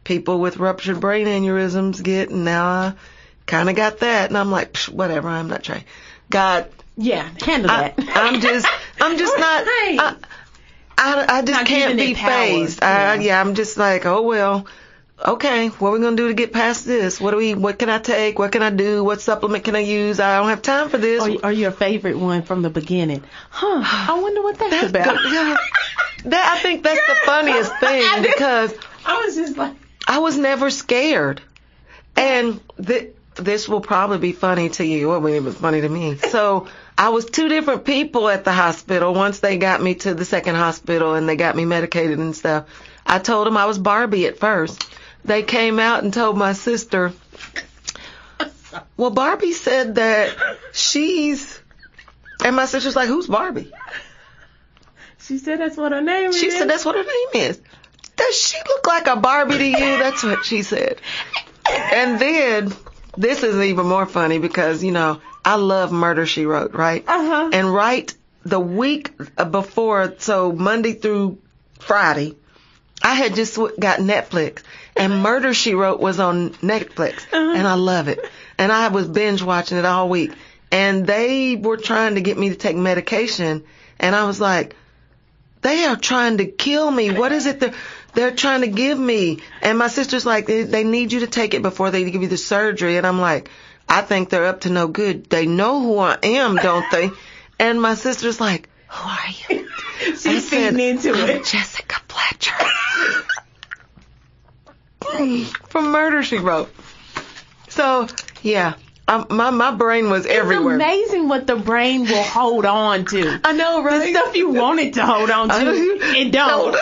people 0.05 0.40
with 0.40 0.57
ruptured 0.57 1.01
brain 1.01 1.26
aneurysms 1.26 2.03
get, 2.03 2.30
and 2.30 2.44
now 2.44 2.64
I 2.66 2.94
kind 3.46 3.68
of 3.68 3.76
got 3.76 3.98
that, 3.98 4.30
and 4.30 4.38
I'm 4.38 4.51
like, 4.51 4.72
Psh, 4.72 4.88
whatever. 4.88 5.28
I'm 5.28 5.48
not 5.48 5.62
trying. 5.62 5.84
God, 6.30 6.70
yeah, 6.96 7.28
handle 7.44 7.70
I, 7.70 7.92
that. 7.96 8.16
I'm 8.16 8.40
just 8.40 8.66
I'm 9.01 9.18
just 9.18 9.36
not. 9.38 9.64
Right. 9.66 9.96
I, 10.01 10.16
I, 11.03 11.38
I 11.38 11.42
just 11.42 11.53
Not 11.53 11.66
can't 11.66 11.96
be 11.98 12.14
phased. 12.14 12.82
I, 12.82 13.14
Yeah. 13.14 13.20
yeah, 13.20 13.40
I'm 13.40 13.55
just 13.55 13.76
like, 13.76 14.07
oh 14.07 14.22
well, 14.22 14.66
okay, 15.25 15.68
what 15.68 15.89
are 15.91 15.93
we 15.93 16.01
gonna 16.01 16.16
do 16.16 16.29
to 16.29 16.35
get 16.35 16.53
past 16.53 16.85
this? 16.87 17.21
What 17.21 17.33
do 17.33 17.37
we? 17.37 17.55
What 17.55 17.79
can 17.79 17.89
I 17.91 17.99
take? 17.99 18.39
What 18.39 18.53
can 18.53 18.62
I 18.62 18.71
do? 18.71 19.05
What 19.05 19.21
supplement 19.21 19.64
can 19.64 19.77
I 19.77 19.81
use? 19.81 20.21
I 20.21 20.39
don't 20.39 20.49
have 20.49 20.62
time 20.62 20.89
for 20.89 20.99
this. 20.99 21.23
or, 21.23 21.47
or 21.47 21.53
your 21.53 21.71
favorite 21.71 22.18
one 22.18 22.43
from 22.43 22.62
the 22.62 22.71
beginning. 22.71 23.23
Huh. 23.51 23.83
I 24.12 24.18
wonder 24.21 24.43
what 24.43 24.59
that's, 24.59 24.71
That's 24.71 24.91
about. 24.91 25.16
Yeah. 25.33 25.57
That 26.25 26.57
I 26.59 26.62
think 26.62 26.83
that's 26.83 27.07
the 27.07 27.16
funniest 27.25 27.75
thing 27.79 28.23
because 28.23 28.75
I 29.07 29.25
was 29.25 29.35
just 29.37 29.57
like, 29.57 29.75
I 30.07 30.18
was 30.18 30.37
never 30.37 30.71
scared, 30.71 31.41
and 32.16 32.61
th- 32.85 33.14
this 33.37 33.68
will 33.68 33.81
probably 33.81 34.18
be 34.18 34.33
funny 34.33 34.68
to 34.71 34.85
you. 34.85 35.09
Well, 35.09 35.25
it 35.27 35.43
was 35.43 35.57
funny 35.57 35.81
to 35.81 35.89
me. 35.89 36.16
So 36.16 36.68
I 36.99 37.09
was 37.09 37.25
two 37.25 37.49
different 37.49 37.85
people 37.85 38.29
at 38.29 38.45
the 38.45 38.53
hospital. 38.53 39.14
Once 39.14 39.41
they 39.41 39.57
got 39.57 39.81
me 39.83 39.95
to 39.95 40.12
the 40.12 40.27
second 40.27 40.57
hospital 40.57 41.14
and 41.14 41.27
they 41.27 41.37
got 41.37 41.57
me 41.57 41.64
medicated 41.64 42.18
and 42.18 42.37
stuff, 42.37 42.66
I 43.07 43.18
told 43.18 43.47
them 43.47 43.57
I 43.57 43.64
was 43.64 43.79
Barbie 43.79 44.27
at 44.27 44.39
first. 44.39 44.85
They 45.25 45.43
came 45.43 45.79
out 45.79 46.03
and 46.03 46.12
told 46.12 46.37
my 46.37 46.53
sister, 46.55 47.12
well, 48.97 49.11
Barbie 49.11 49.53
said 49.53 49.97
that 49.97 50.35
she's, 50.73 51.61
and 52.45 52.57
my 52.57 52.66
sister's 52.66 52.97
like, 52.97 53.09
who's 53.09 53.27
Barbie? 53.27 53.73
she 55.21 55.39
said 55.39 55.61
that's 55.61 55.77
what 55.77 55.93
her 55.93 56.01
name 56.01 56.33
She 56.33 56.47
is. 56.47 56.53
She 56.53 56.59
said 56.59 56.68
that's 56.68 56.85
what 56.85 56.97
her 56.97 57.03
name 57.03 57.49
is. 57.49 57.61
Does 58.16 58.37
she 58.37 58.59
look 58.66 58.87
like 58.87 59.07
a 59.07 59.16
Barbie 59.16 59.59
to 59.59 59.66
you? 59.66 59.99
That's 59.99 60.23
what 60.23 60.45
she 60.45 60.62
said. 60.62 61.01
And 61.71 62.21
then 62.21 62.73
this 63.16 63.43
is 63.43 63.57
even 63.57 63.87
more 63.87 64.07
funny 64.07 64.39
because 64.39 64.83
you 64.83 64.93
know 64.93 65.21
I 65.45 65.55
love 65.55 65.93
Murder 65.93 66.27
She 66.27 66.47
Wrote, 66.47 66.75
right? 66.75 67.05
Uh-huh. 67.07 67.51
And 67.53 67.73
right 67.73 68.12
the 68.45 68.61
week 68.61 69.12
before, 69.51 70.14
so 70.18 70.53
Monday 70.53 70.95
through 70.95 71.39
Friday, 71.79 72.37
I 73.03 73.14
had 73.14 73.35
just 73.35 73.57
got 73.57 74.01
Netflix, 74.01 74.62
and 75.01 75.22
Murder 75.28 75.53
She 75.55 75.74
Wrote 75.74 75.98
was 76.01 76.20
on 76.20 76.51
Netflix, 76.62 77.24
Uh-huh. 77.32 77.55
and 77.57 77.66
I 77.66 77.74
love 77.74 78.07
it. 78.09 78.20
And 78.59 78.70
I 78.70 78.88
was 78.88 79.09
binge 79.09 79.42
watching 79.42 79.78
it 79.78 79.84
all 79.84 80.09
week, 80.09 80.32
and 80.70 81.07
they 81.07 81.57
were 81.57 81.76
trying 81.78 82.14
to 82.16 82.20
get 82.20 82.38
me 82.38 82.51
to 82.51 82.55
take 82.57 82.76
medication, 82.76 83.64
and 83.98 84.14
I 84.14 84.24
was 84.24 84.40
like, 84.40 84.76
they 85.62 85.84
are 85.84 85.96
trying 85.96 86.38
to 86.38 86.46
kill 86.46 86.90
me. 86.90 87.11
What 87.11 87.32
is 87.32 87.44
it 87.46 87.61
they're, 87.61 87.74
they're 88.14 88.30
trying 88.34 88.62
to 88.62 88.68
give 88.68 88.98
me? 88.98 89.40
And 89.61 89.76
my 89.78 89.88
sister's 89.88 90.24
like, 90.24 90.46
they, 90.46 90.62
they 90.62 90.84
need 90.84 91.12
you 91.12 91.20
to 91.20 91.26
take 91.26 91.53
it 91.55 91.61
before 91.62 91.90
they 91.90 92.09
give 92.11 92.22
you 92.22 92.28
the 92.28 92.38
surgery. 92.38 92.96
And 92.96 93.07
I'm 93.07 93.20
like, 93.20 93.51
I 93.86 94.01
think 94.01 94.30
they're 94.30 94.46
up 94.46 94.62
to 94.62 94.70
no 94.70 94.88
good. 94.88 95.28
They 95.28 95.44
know 95.46 95.80
who 95.82 95.98
I 95.98 96.16
am, 96.22 96.57
don't 96.57 96.90
they? 96.90 97.11
And 97.61 97.78
my 97.82 97.94
sister's 97.94 98.40
like, 98.40 98.70
who 98.88 99.07
are 99.07 99.18
you? 99.51 99.68
She's 99.98 100.26
I 100.26 100.38
said, 100.38 100.72
feeding 100.72 100.80
into 100.80 101.12
I'm 101.12 101.28
it. 101.28 101.44
Jessica 101.44 101.96
Fletcher. 102.09 102.55
From 105.69 105.93
Murder 105.93 106.23
She 106.23 106.39
Wrote. 106.39 106.71
So, 107.69 108.09
yeah, 108.43 108.75
um, 109.07 109.27
my, 109.31 109.51
my 109.51 109.73
brain 109.73 110.11
was 110.11 110.27
everywhere. 110.27 110.75
It's 110.77 110.83
amazing 110.85 111.29
what 111.29 111.47
the 111.47 111.57
brain 111.57 112.03
will 112.05 112.23
hold 112.23 112.65
on 112.67 113.05
to. 113.07 113.41
I 113.45 113.53
know, 113.53 113.79
The 113.83 113.89
right? 113.89 114.11
stuff 114.15 114.35
you 114.37 114.51
want 114.51 114.81
it 114.81 114.95
to 114.95 115.07
hold 115.07 115.31
on 115.31 115.49
to, 115.49 115.55
it 115.57 116.33
don't. 116.33 116.75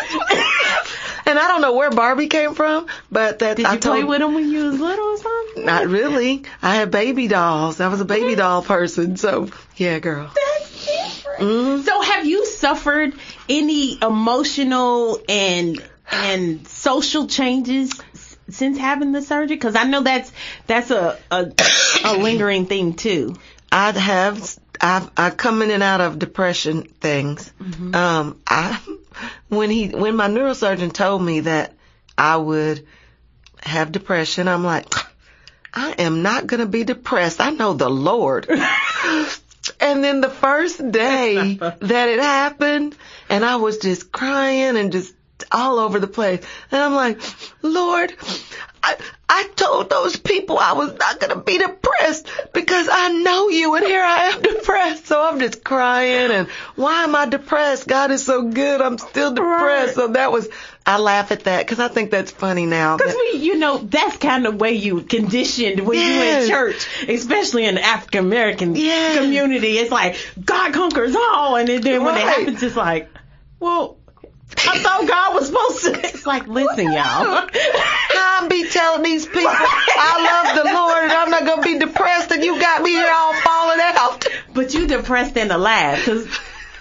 and 1.26 1.38
I 1.38 1.46
don't 1.48 1.60
know 1.60 1.74
where 1.74 1.90
Barbie 1.90 2.28
came 2.28 2.54
from, 2.54 2.86
but 3.10 3.40
that 3.40 3.56
Did 3.58 3.66
I 3.66 3.74
you 3.74 3.78
told 3.80 3.96
play 3.96 4.04
with 4.04 4.18
them 4.20 4.34
when 4.34 4.50
you 4.50 4.64
was 4.64 4.80
little 4.80 5.04
or 5.08 5.16
something? 5.18 5.64
Not 5.66 5.86
really. 5.88 6.44
I 6.62 6.76
had 6.76 6.90
baby 6.90 7.28
dolls. 7.28 7.80
I 7.80 7.88
was 7.88 8.00
a 8.00 8.04
baby 8.06 8.34
doll 8.34 8.62
person. 8.62 9.16
So, 9.16 9.48
yeah, 9.76 9.98
girl. 9.98 10.30
That's 10.34 10.86
different. 10.86 11.40
Mhm. 11.42 11.84
So 11.84 12.00
have 12.00 12.24
you 12.26 12.46
suffered 12.46 13.12
any 13.48 13.98
emotional 14.02 15.20
and 15.28 15.82
and 16.10 16.66
social 16.66 17.26
changes 17.26 17.92
since 18.50 18.78
having 18.78 19.12
the 19.12 19.22
surgery? 19.22 19.56
Because 19.56 19.76
I 19.76 19.84
know 19.84 20.02
that's 20.02 20.32
that's 20.66 20.90
a, 20.90 21.18
a 21.30 21.52
a 22.04 22.16
lingering 22.18 22.66
thing 22.66 22.94
too. 22.94 23.36
I 23.70 23.92
have 23.92 24.58
I've 24.80 25.10
I 25.16 25.30
come 25.30 25.62
in 25.62 25.70
and 25.70 25.82
out 25.82 26.00
of 26.00 26.18
depression 26.18 26.84
things. 26.84 27.52
Um 27.94 28.40
I 28.46 28.80
when 29.48 29.70
he 29.70 29.88
when 29.88 30.16
my 30.16 30.28
neurosurgeon 30.28 30.92
told 30.92 31.22
me 31.22 31.40
that 31.40 31.74
I 32.16 32.36
would 32.36 32.86
have 33.60 33.92
depression, 33.92 34.48
I'm 34.48 34.64
like 34.64 34.92
I 35.72 35.92
am 35.98 36.22
not 36.22 36.46
going 36.46 36.60
to 36.60 36.66
be 36.66 36.84
depressed. 36.84 37.40
I 37.40 37.50
know 37.50 37.74
the 37.74 37.90
Lord. 37.90 38.48
and 39.80 40.02
then 40.02 40.20
the 40.20 40.30
first 40.30 40.78
day 40.90 41.54
that 41.54 42.08
it 42.08 42.20
happened 42.20 42.96
and 43.28 43.44
I 43.44 43.56
was 43.56 43.78
just 43.78 44.10
crying 44.10 44.76
and 44.76 44.92
just 44.92 45.14
all 45.52 45.78
over 45.78 45.98
the 46.00 46.06
place. 46.06 46.44
And 46.70 46.80
I'm 46.82 46.94
like, 46.94 47.20
Lord, 47.62 48.12
I, 48.82 48.96
I 49.28 49.48
told 49.56 49.90
those 49.90 50.16
people 50.16 50.58
I 50.58 50.72
was 50.72 50.94
not 50.94 51.20
going 51.20 51.32
to 51.34 51.40
be 51.40 51.58
depressed 51.58 52.28
because 52.52 52.88
I 52.90 53.08
know 53.22 53.48
you 53.48 53.74
and 53.74 53.84
here 53.84 54.02
I 54.02 54.30
am 54.34 54.42
depressed. 54.42 55.06
So 55.06 55.20
I'm 55.22 55.40
just 55.40 55.64
crying 55.64 56.30
and 56.30 56.48
why 56.76 57.04
am 57.04 57.14
I 57.14 57.26
depressed? 57.26 57.86
God 57.88 58.10
is 58.10 58.24
so 58.24 58.48
good. 58.50 58.80
I'm 58.80 58.98
still 58.98 59.34
depressed. 59.34 59.96
Right. 59.96 60.06
So 60.06 60.08
that 60.12 60.32
was, 60.32 60.48
I 60.86 60.98
laugh 60.98 61.32
at 61.32 61.44
that 61.44 61.66
because 61.66 61.80
I 61.80 61.88
think 61.88 62.10
that's 62.10 62.30
funny 62.30 62.64
now. 62.64 62.96
Because 62.96 63.14
we, 63.14 63.38
you 63.40 63.58
know, 63.58 63.78
that's 63.78 64.16
kind 64.16 64.46
of 64.46 64.54
way 64.56 64.72
you 64.72 65.02
conditioned 65.02 65.86
when 65.86 65.98
Yes. 65.98 66.48
you 66.48 66.54
in 66.54 66.58
church, 66.58 66.86
especially 67.08 67.66
in 67.66 67.74
the 67.74 67.82
African 67.84 68.24
American 68.24 68.74
Yes. 68.74 69.18
community. 69.18 69.76
It's 69.78 69.90
like 69.90 70.16
God 70.42 70.72
conquers 70.72 71.14
all, 71.14 71.56
and 71.56 71.68
then, 71.68 71.82
then 71.82 72.04
when 72.04 72.16
it 72.16 72.22
happens, 72.22 72.62
it's 72.62 72.76
like, 72.76 73.10
well, 73.60 73.97
I 74.56 74.78
thought 74.82 75.06
God 75.06 75.34
was 75.34 75.46
supposed 75.46 75.84
to. 75.84 76.06
It's 76.08 76.26
like, 76.26 76.46
listen, 76.48 76.90
y'all. 76.90 77.48
I'm 78.20 78.48
be 78.48 78.68
telling 78.68 79.02
these 79.02 79.26
people 79.26 79.48
I 79.50 80.44
love 80.54 80.64
the 80.64 80.72
Lord 80.72 81.04
and 81.04 81.12
I'm 81.12 81.30
not 81.30 81.44
gonna 81.44 81.62
be 81.62 81.78
depressed 81.78 82.30
and 82.30 82.42
you 82.44 82.58
got 82.60 82.82
me 82.82 82.90
here 82.90 83.10
all 83.12 83.34
falling 83.34 83.78
out. 83.80 84.26
But 84.54 84.74
you 84.74 84.86
depressed 84.86 85.36
and 85.36 85.50
alive, 85.52 85.98
because 85.98 86.26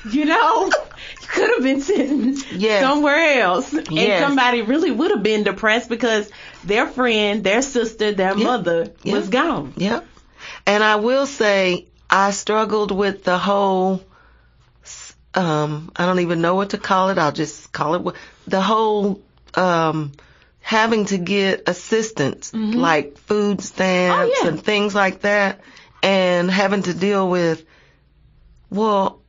you 0.09 0.25
know 0.25 0.65
you 0.67 1.27
could 1.27 1.49
have 1.51 1.63
been 1.63 1.81
sitting 1.81 2.37
Yes. 2.51 2.81
somewhere 2.81 3.41
else, 3.41 3.73
and 3.73 3.91
Yes. 3.91 4.21
somebody 4.21 4.61
really 4.61 4.91
would 4.91 5.11
have 5.11 5.23
been 5.23 5.43
depressed 5.43 5.89
because 5.89 6.29
their 6.63 6.87
friend, 6.87 7.43
their 7.43 7.61
sister, 7.61 8.13
their 8.13 8.35
mother 8.35 8.91
Yeah. 9.03 9.13
was 9.13 9.27
gone. 9.29 9.73
Yep. 9.77 10.05
And 10.65 10.83
I 10.83 10.95
will 10.95 11.25
say 11.25 11.85
I 12.09 12.31
struggled 12.31 12.91
with 12.91 13.23
the 13.23 13.37
whole 13.37 14.01
um 15.37 15.91
I 15.95 16.05
don't 16.05 16.19
even 16.19 16.41
know 16.41 16.55
what 16.55 16.71
to 16.71 16.77
call 16.77 17.09
it. 17.09 17.17
I'll 17.17 17.31
just 17.31 17.71
call 17.71 17.95
it 18.09 18.15
the 18.47 18.61
whole 18.61 19.21
um 19.53 20.11
having 20.59 21.05
to 21.05 21.17
get 21.17 21.63
assistance 21.69 22.53
like 22.53 23.17
food 23.17 23.61
stamps 23.61 24.37
Oh, 24.37 24.43
yeah. 24.43 24.49
and 24.49 24.61
things 24.61 24.93
like 24.93 25.21
that 25.21 25.61
and 26.03 26.51
having 26.51 26.83
to 26.83 26.93
deal 26.93 27.29
with 27.29 27.63
well 28.69 29.21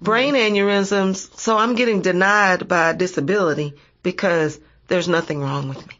brain 0.00 0.34
aneurysms 0.34 1.36
so 1.38 1.58
I'm 1.58 1.74
getting 1.74 2.00
denied 2.02 2.66
by 2.68 2.92
disability 2.94 3.74
because 4.02 4.58
there's 4.88 5.08
nothing 5.08 5.40
wrong 5.40 5.68
with 5.68 5.86
me. 5.86 5.94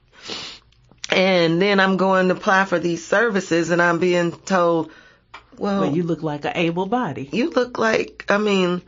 And 1.11 1.61
then 1.61 1.81
I'm 1.81 1.97
going 1.97 2.29
to 2.29 2.35
apply 2.35 2.65
for 2.65 2.79
these 2.79 3.07
services 3.07 3.71
and 3.71 3.81
I'm 3.81 3.99
being 3.99 4.33
told, 4.33 4.91
well, 5.59 5.81
But 5.81 5.95
you 5.95 6.03
look 6.03 6.23
like 6.23 6.45
an 6.45 6.53
able 6.57 6.87
body. 6.87 7.29
you 7.33 7.51
look 7.51 7.79
like, 7.79 8.25
I 8.29 8.39
mean, 8.39 8.83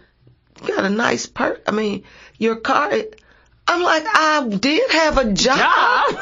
you 0.62 0.74
got 0.74 0.84
a 0.84 0.90
nice 0.90 1.26
per, 1.26 1.60
I 1.66 1.70
mean, 1.72 2.04
your 2.38 2.56
car, 2.56 2.92
I'm 3.68 3.82
like, 3.82 4.04
I 4.06 4.48
did 4.48 4.90
have 4.90 5.18
a 5.18 5.32
job. 5.32 5.58
Job. 5.58 6.20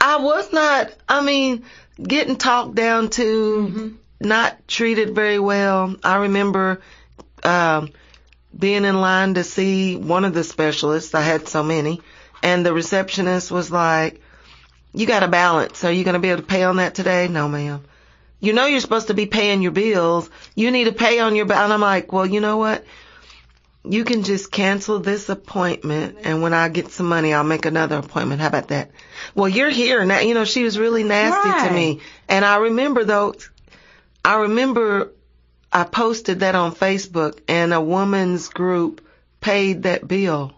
I 0.00 0.18
was 0.20 0.52
not, 0.52 0.92
I 1.08 1.22
mean, 1.22 1.64
getting 2.02 2.36
talked 2.36 2.74
down 2.74 3.08
to, 3.10 3.96
not 4.20 4.68
treated 4.68 5.14
very 5.14 5.38
well. 5.38 5.96
I 6.04 6.16
remember, 6.16 6.80
um, 7.42 7.90
being 8.56 8.84
in 8.84 9.00
line 9.00 9.34
to 9.34 9.44
see 9.44 9.96
one 9.96 10.24
of 10.24 10.34
the 10.34 10.44
specialists. 10.44 11.14
I 11.14 11.22
had 11.22 11.48
so 11.48 11.62
many. 11.62 12.00
And 12.42 12.64
the 12.64 12.72
receptionist 12.72 13.50
was 13.50 13.70
like, 13.70 14.20
you 14.92 15.06
got 15.06 15.22
a 15.24 15.28
balance. 15.28 15.82
Are 15.84 15.90
you 15.90 16.04
going 16.04 16.14
to 16.14 16.20
be 16.20 16.28
able 16.28 16.42
to 16.42 16.46
pay 16.46 16.62
on 16.62 16.76
that 16.76 16.94
today? 16.94 17.26
No, 17.26 17.48
ma'am. 17.48 17.82
You 18.44 18.52
know 18.52 18.66
you're 18.66 18.80
supposed 18.80 19.08
to 19.08 19.14
be 19.14 19.26
paying 19.26 19.62
your 19.62 19.72
bills. 19.72 20.28
You 20.54 20.70
need 20.70 20.84
to 20.84 20.92
pay 20.92 21.18
on 21.20 21.34
your 21.36 21.46
bill. 21.46 21.56
And 21.58 21.72
I'm 21.72 21.80
like, 21.80 22.12
well, 22.12 22.26
you 22.26 22.40
know 22.40 22.56
what? 22.58 22.84
You 23.86 24.04
can 24.04 24.22
just 24.22 24.50
cancel 24.50 24.98
this 24.98 25.28
appointment 25.28 26.18
and 26.24 26.40
when 26.42 26.54
I 26.54 26.70
get 26.70 26.90
some 26.90 27.06
money, 27.06 27.34
I'll 27.34 27.44
make 27.44 27.66
another 27.66 27.98
appointment. 27.98 28.40
How 28.40 28.46
about 28.48 28.68
that? 28.68 28.90
Well, 29.34 29.48
you're 29.48 29.68
here 29.68 30.04
now. 30.06 30.20
You 30.20 30.32
know, 30.32 30.46
she 30.46 30.64
was 30.64 30.78
really 30.78 31.04
nasty 31.04 31.50
Right. 31.50 31.68
to 31.68 31.74
me. 31.74 32.00
And 32.28 32.44
I 32.46 32.56
remember 32.56 33.04
though, 33.04 33.34
I 34.24 34.36
remember 34.36 35.10
I 35.70 35.84
posted 35.84 36.40
that 36.40 36.54
on 36.54 36.74
Facebook 36.74 37.40
and 37.46 37.74
a 37.74 37.80
woman's 37.80 38.48
group 38.48 39.06
paid 39.40 39.82
that 39.82 40.08
bill 40.08 40.54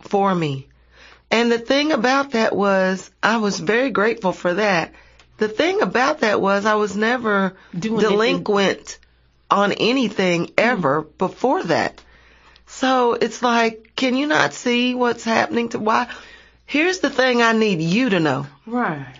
for 0.00 0.34
me. 0.34 0.66
And 1.30 1.50
the 1.50 1.58
thing 1.58 1.92
about 1.92 2.32
that 2.32 2.54
was 2.54 3.10
I 3.22 3.38
was 3.38 3.58
very 3.58 3.90
grateful 3.90 4.32
for 4.32 4.54
that. 4.54 4.92
The 5.40 5.48
thing 5.48 5.80
about 5.80 6.20
that 6.20 6.38
was 6.38 6.66
I 6.66 6.74
was 6.74 6.94
never 6.94 7.56
Doing 7.72 7.94
anything. 7.94 8.10
delinquent 8.10 8.98
on 9.50 9.72
anything 9.72 10.42
mm-hmm. 10.42 10.54
ever 10.58 11.00
before 11.00 11.62
that. 11.64 11.98
So 12.66 13.14
it's 13.14 13.42
like, 13.42 13.92
can 13.96 14.14
you 14.16 14.26
not 14.26 14.52
see 14.52 14.94
what's 14.94 15.24
happening 15.24 15.70
to 15.70 15.78
why? 15.78 16.08
Here's 16.66 16.98
the 17.00 17.08
thing 17.08 17.40
I 17.40 17.52
need 17.52 17.80
you 17.80 18.10
to 18.10 18.20
know. 18.20 18.46
Right. 18.66 19.14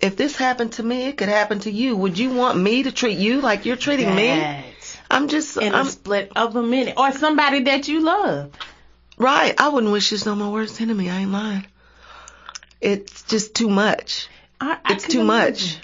If 0.00 0.16
this 0.16 0.34
happened 0.34 0.72
to 0.72 0.82
me, 0.82 1.04
it 1.04 1.16
could 1.16 1.28
happen 1.28 1.60
to 1.60 1.70
you. 1.70 1.96
Would 1.96 2.18
you 2.18 2.30
want 2.30 2.58
me 2.58 2.82
to 2.82 2.90
treat 2.90 3.16
you 3.16 3.40
like 3.40 3.64
you're 3.64 3.76
treating 3.76 4.12
me? 4.12 4.64
I'm 5.08 5.28
just, 5.28 5.56
In 5.56 5.72
I'm, 5.72 5.86
a 5.86 5.90
split 5.90 6.32
of 6.34 6.56
a 6.56 6.62
minute. 6.64 6.94
Or 6.96 7.12
somebody 7.12 7.62
that 7.64 7.86
you 7.86 8.00
love. 8.00 8.50
right. 9.16 9.54
I 9.56 9.68
wouldn't 9.68 9.92
wish 9.92 10.10
this 10.10 10.26
on 10.26 10.38
my 10.40 10.48
worst 10.48 10.80
enemy. 10.80 11.08
I 11.08 11.20
ain't 11.20 11.30
lying. 11.30 11.64
It's 12.80 13.22
just 13.22 13.54
too 13.54 13.68
much. 13.68 14.28
I, 14.62 14.78
I 14.84 14.92
It's 14.94 15.08
too 15.08 15.24
much. 15.24 15.78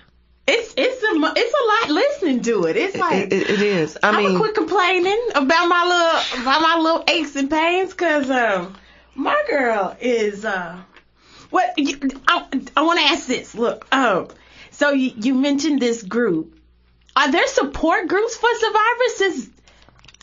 It's 0.47 0.73
it's 0.77 1.03
a 1.03 1.33
it's 1.37 1.55
a 1.55 1.89
lot 1.89 1.95
listening 1.95 2.43
to 2.43 2.65
it. 2.67 2.77
It's 2.77 2.97
like 2.97 3.27
It, 3.27 3.33
it, 3.33 3.51
it 3.51 3.61
is. 3.61 3.99
I 4.03 4.09
I'm 4.09 4.17
mean, 4.17 4.27
gonna 4.29 4.39
quit 4.39 4.55
complaining 4.55 5.21
about 5.35 5.67
my 5.67 5.83
little 5.85 6.43
about 6.43 6.63
my 6.63 6.77
little 6.79 7.05
aches 7.09 7.35
and 7.37 7.51
pains 7.51 7.91
because 7.91 8.31
um 8.31 8.77
my 9.15 9.43
girl 9.51 9.97
is 10.01 10.45
uh 10.45 10.79
what 11.51 11.75
I, 11.77 12.47
I 12.77 12.83
want 12.83 13.01
to 13.01 13.05
ask 13.07 13.27
this. 13.27 13.55
Look, 13.55 13.87
um, 13.93 14.29
so 14.71 14.93
you, 14.93 15.13
you 15.17 15.35
mentioned 15.35 15.81
this 15.81 16.03
group. 16.03 16.55
Are 17.17 17.33
there 17.33 17.47
support 17.49 18.07
groups 18.07 18.37
for 18.37 18.49
survivors? 18.55 19.17
Since 19.17 19.51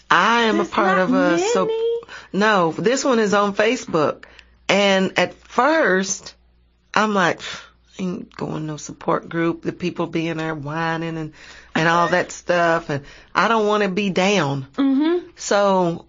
I 0.09 0.43
am 0.43 0.61
a 0.61 0.65
part 0.65 0.99
of 0.99 1.13
a. 1.13 1.39
So, 1.39 1.65
many? 1.65 1.99
no, 2.31 2.71
this 2.71 3.03
one 3.03 3.19
is 3.19 3.33
on 3.33 3.53
Facebook. 3.53 4.25
And 4.69 5.17
at 5.19 5.33
first, 5.33 6.35
I'm 6.93 7.13
like, 7.13 7.41
ain't 7.99 8.35
going 8.35 8.65
no 8.65 8.77
support 8.77 9.29
group. 9.29 9.61
The 9.63 9.71
people 9.73 10.07
being 10.07 10.37
there 10.37 10.55
whining 10.55 11.17
and 11.17 11.33
and 11.73 11.87
all 11.87 12.07
that 12.09 12.31
stuff, 12.31 12.89
and 12.89 13.03
I 13.33 13.47
don't 13.47 13.67
want 13.67 13.83
to 13.83 13.89
be 13.89 14.09
down. 14.09 14.67
Mm-hmm. 14.73 15.27
So 15.35 16.05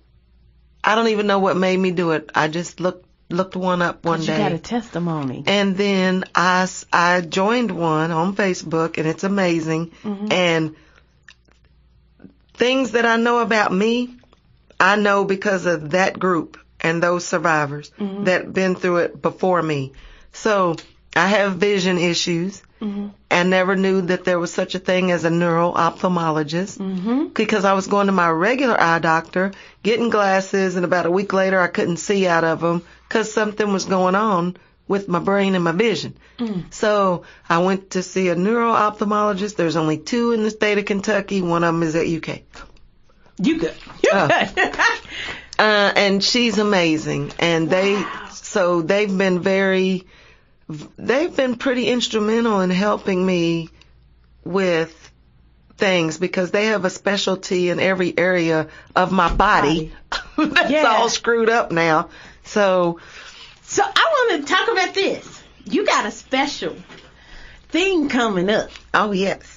I 0.85 0.95
don't 0.95 1.09
even 1.09 1.27
know 1.27 1.39
what 1.41 1.57
made 1.57 1.77
me 1.79 1.91
do 1.91 2.13
it. 2.13 2.31
I 2.35 2.49
just 2.49 2.79
looked 2.81 3.05
looked 3.29 3.57
one 3.57 3.83
up 3.83 4.05
one 4.05 4.21
You 4.21 4.27
day. 4.29 4.39
got 4.39 4.53
a 4.53 4.59
testimony. 4.59 5.43
And 5.49 5.77
then 5.77 6.25
I, 6.33 6.63
s- 6.63 6.87
I 6.93 7.21
joined 7.23 7.73
one 7.73 8.13
on 8.13 8.37
Facebook 8.37 8.99
and 8.99 9.07
it's 9.09 9.25
amazing. 9.25 9.91
And 10.05 10.77
things 12.55 12.93
that 12.93 13.05
I 13.05 13.17
know 13.17 13.41
about 13.41 13.73
me, 13.73 14.15
I 14.79 14.95
know 14.95 15.25
because 15.25 15.67
of 15.67 15.91
that 15.91 16.19
group 16.19 16.59
and 16.81 17.03
those 17.03 17.27
survivors 17.27 17.91
that 17.99 18.53
been 18.53 18.77
through 18.77 18.99
it 18.99 19.21
before 19.21 19.61
me. 19.63 19.93
So 20.33 20.77
I 21.17 21.27
have 21.29 21.57
vision 21.57 21.99
issues 21.99 22.63
and 23.31 23.51
never 23.51 23.75
knew 23.75 24.03
that 24.03 24.25
there 24.25 24.39
was 24.39 24.53
such 24.53 24.75
a 24.75 24.79
thing 24.79 25.11
as 25.11 25.25
a 25.25 25.31
neuro 25.31 25.73
ophthalmologist 25.73 26.79
Mm-hmm. 26.79 27.29
because 27.29 27.65
I 27.65 27.73
was 27.73 27.87
going 27.87 28.07
to 28.07 28.13
my 28.13 28.29
regular 28.31 28.79
eye 28.81 28.99
doctor, 28.99 29.53
getting 29.83 30.11
glasses, 30.11 30.77
and 30.77 30.85
about 30.85 31.07
a 31.07 31.11
week 31.11 31.33
later 31.33 31.59
I 31.59 31.69
couldn't 31.69 31.97
see 31.97 32.27
out 32.27 32.45
of 32.45 32.61
them 32.61 32.83
because 33.09 33.33
something 33.33 33.73
was 33.73 33.87
going 33.87 34.15
on 34.15 34.57
with 34.89 35.09
my 35.09 35.19
brain 35.19 35.55
and 35.55 35.65
my 35.65 35.73
vision. 35.73 36.17
So 36.71 37.25
I 37.49 37.59
went 37.59 37.91
to 37.93 38.03
see 38.03 38.29
a 38.29 38.37
neuro 38.37 38.73
ophthalmologist. 38.73 39.57
There's 39.57 39.77
only 39.77 39.97
two 39.99 40.33
in 40.33 40.43
the 40.45 40.51
state 40.51 40.79
of 40.79 40.85
Kentucky. 40.85 41.41
One 41.43 41.65
of 41.65 41.75
them 41.75 41.83
is 41.83 41.97
at 41.97 42.07
UK. 42.07 42.43
You 43.39 43.59
good. 43.59 43.75
You 44.05 44.11
Oh. 44.13 44.29
good. 44.29 44.77
Uh, 45.59 45.93
and 45.97 46.23
she's 46.23 46.59
amazing. 46.59 47.33
And 47.39 47.71
they, 47.71 47.95
Wow. 47.95 48.29
so 48.35 48.83
they've 48.83 49.17
been 49.17 49.41
very, 49.41 50.05
they've 50.69 51.35
been 51.35 51.57
pretty 51.57 51.89
instrumental 51.89 52.61
in 52.61 52.71
helping 52.71 53.25
me 53.25 53.69
with 54.45 54.95
things 55.77 56.19
because 56.19 56.51
they 56.51 56.67
have 56.67 56.85
a 56.85 56.91
specialty 56.91 57.69
in 57.71 57.81
every 57.81 58.17
area 58.17 58.69
of 58.95 59.13
my 59.13 59.33
body. 59.33 59.93
That's 60.37 60.71
Yeah. 60.71 60.85
all 60.87 61.09
screwed 61.09 61.51
up 61.51 61.71
now. 61.71 62.09
So, 62.45 63.01
so 63.63 63.83
I 63.85 64.29
want 64.31 64.47
to 64.47 64.53
talk 64.55 64.69
about 64.71 64.95
this. 64.95 65.43
You 65.65 65.85
got 65.85 66.07
a 66.07 66.11
special 66.11 66.77
thing 67.69 68.09
coming 68.09 68.49
up. 68.49 68.71
oh 68.95 69.13
yes. 69.13 69.53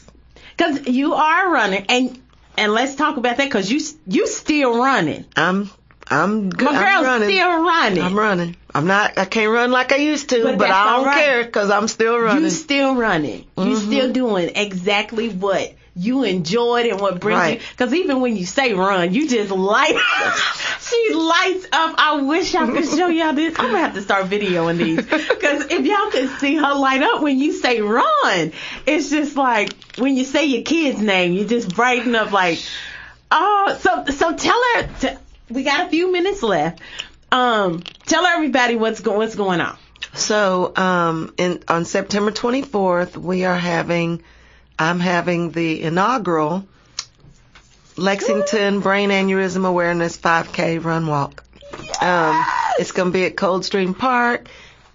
Cause 0.57 0.88
you 0.88 1.14
are 1.14 1.53
running, 1.53 1.86
and 1.88 2.22
and 2.57 2.74
let's 2.74 2.95
talk 2.95 3.16
about 3.16 3.38
that. 3.38 3.49
Cause 3.49 3.72
you 3.72 3.80
you 4.07 4.28
still 4.28 4.78
running. 4.78 5.24
I'm, 5.38 5.70
I'm 6.12 6.49
good. 6.49 6.66
My 6.66 6.72
I'm 6.78 6.84
girl's 6.93 7.05
running. 7.05 7.30
still 7.30 7.64
running. 7.64 8.03
I'm 8.03 8.18
running. 8.18 8.55
I'm 8.74 8.88
not, 8.88 9.18
I 9.18 9.26
can't 9.26 9.51
run 9.51 9.72
like 9.72 9.91
I 9.91 9.97
used 9.97 10.30
to, 10.30 10.43
But 10.43 10.57
but, 10.57 10.70
I 10.72 10.95
don't 10.97 11.05
right. 11.05 11.16
care 11.24 11.43
because 11.43 11.70
I'm 11.70 11.88
still 11.88 12.20
running. 12.20 12.43
You 12.43 12.49
still 12.49 12.95
running. 12.95 13.45
You 13.57 13.64
Mhm. 13.76 13.86
still 13.88 14.12
doing 14.12 14.51
exactly 14.55 15.30
what 15.30 15.74
you 15.95 16.24
enjoyed 16.24 16.86
and 16.86 16.99
what 17.01 17.20
brings 17.20 17.38
Right. 17.39 17.60
you. 17.60 17.66
Because 17.72 17.93
even 17.93 18.22
when 18.22 18.38
you 18.38 18.45
say 18.45 18.74
run, 18.74 19.14
you 19.14 19.28
just 19.28 19.51
light. 19.51 19.95
she 20.82 21.14
lights 21.14 21.66
up. 21.72 21.95
I 21.97 22.22
wish 22.22 22.55
I 22.55 22.66
could 22.68 22.88
show 22.88 23.07
y'all 23.07 23.34
this. 23.34 23.55
I'm 23.60 23.68
gonna 23.68 23.80
have 23.80 23.93
to 23.95 24.01
start 24.01 24.28
videoing 24.30 24.78
these 24.78 24.97
because 25.03 25.66
if 25.70 25.86
y'all 25.86 26.10
could 26.12 26.30
see 26.39 26.55
her 26.55 26.74
light 26.76 27.01
up 27.03 27.22
when 27.22 27.38
you 27.39 27.53
say 27.53 27.82
run, 27.82 28.51
it's 28.86 29.10
just 29.10 29.36
like 29.36 29.74
when 29.97 30.16
you 30.16 30.24
say 30.26 30.45
your 30.45 30.62
kid's 30.64 31.01
name, 31.01 31.34
you 31.34 31.45
just 31.45 31.76
brighten 31.76 32.16
up 32.16 32.32
like. 32.32 32.60
Oh, 33.32 33.78
so 33.80 34.05
so 34.14 34.36
tell 34.36 34.60
her. 34.76 34.89
T- 35.01 35.18
we 35.50 35.64
got 35.64 35.88
a 35.88 35.89
few 35.89 36.12
minutes 36.12 36.43
left. 36.43 36.82
Um, 37.32 37.82
tell 38.06 38.26
everybody 38.26 38.76
what's 38.76 39.02
go- 39.02 39.18
what's 39.18 39.36
going 39.36 39.62
on. 39.62 39.78
So, 40.14 40.76
um, 40.76 41.34
in, 41.38 41.64
on 41.68 41.86
September 41.86 42.32
24th, 42.32 43.16
we 43.16 43.45
are 43.45 43.56
having, 43.58 44.24
I'm 44.78 45.00
having 45.00 45.52
the 45.52 45.84
inaugural 45.84 46.66
Lexington 47.95 48.80
Brain 48.80 49.10
Aneurysm 49.10 49.66
Awareness 49.68 50.18
5K 50.18 50.84
Run 50.84 51.06
Walk. 51.06 51.43
Um, 52.02 52.43
it's 52.80 52.91
going 52.91 53.10
to 53.10 53.14
be 53.14 53.26
at 53.26 53.36
Coldstream 53.36 53.93
Park. 53.93 54.47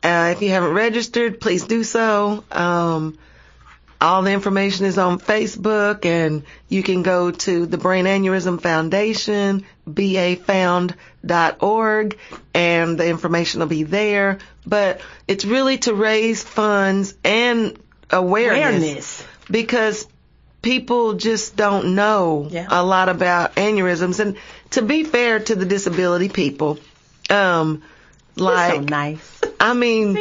Uh, 0.03 0.33
if 0.35 0.43
you 0.43 0.51
haven't 0.51 0.73
registered, 0.73 1.41
please 1.41 1.65
do 1.65 1.85
so. 1.85 2.45
Um, 2.51 3.19
all 4.01 4.23
the 4.23 4.33
information 4.33 4.87
is 4.87 4.99
on 4.99 5.19
Facebook, 5.19 6.05
and 6.05 6.43
you 6.69 6.83
can 6.83 7.03
go 7.03 7.31
to 7.31 7.67
the 7.67 7.79
Brain 7.79 8.05
Aneurysm 8.07 8.61
Foundation, 8.61 9.65
bafound.org, 11.25 12.19
and 12.55 12.99
the 12.99 13.07
information 13.09 13.61
will 13.61 13.67
be 13.67 13.83
there. 13.85 14.39
But 14.67 15.01
it's 15.29 15.45
really 15.45 15.79
to 15.79 15.95
raise 15.95 16.43
funds 16.43 17.15
and 17.25 17.79
awareness, 18.11 18.67
Awareness. 18.83 19.25
because 19.51 20.07
people 20.63 21.15
just 21.15 21.57
don't 21.57 21.95
know 21.95 22.49
Yeah. 22.51 22.67
a 22.71 22.83
lot 22.85 23.09
about 23.09 23.55
aneurysms. 23.57 24.19
And 24.21 24.37
to 24.71 24.83
be 24.83 25.05
fair 25.05 25.41
to 25.41 25.55
the 25.55 25.65
disability 25.65 26.29
people, 26.29 26.79
um, 27.31 27.83
like 28.37 28.75
so 28.75 28.81
nice. 28.81 29.41
I 29.61 29.75
mean, 29.75 30.19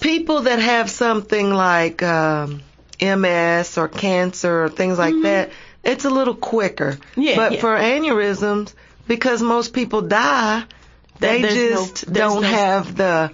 people 0.00 0.42
that 0.42 0.58
have 0.58 0.88
something 0.90 1.52
like 1.52 2.02
um, 2.02 2.62
MS 3.02 3.78
or 3.78 3.88
cancer 3.88 4.64
or 4.64 4.68
things 4.68 4.98
like 4.98 5.14
that, 5.22 5.50
it's 5.84 6.04
a 6.04 6.10
little 6.10 6.34
quicker. 6.34 6.92
Mm-hmm. 6.92 7.20
Yeah, 7.22 7.36
but 7.36 7.52
yeah. 7.52 7.60
for 7.60 7.74
aneurysms, 7.76 8.72
because 9.08 9.42
most 9.42 9.72
people 9.72 10.02
die, 10.02 10.64
they 11.18 11.42
there's 11.42 11.54
no- 11.54 11.86
just 11.86 12.06
there's 12.06 12.16
don't 12.32 12.42
no- 12.42 12.48
have 12.48 12.96
the, 12.96 13.30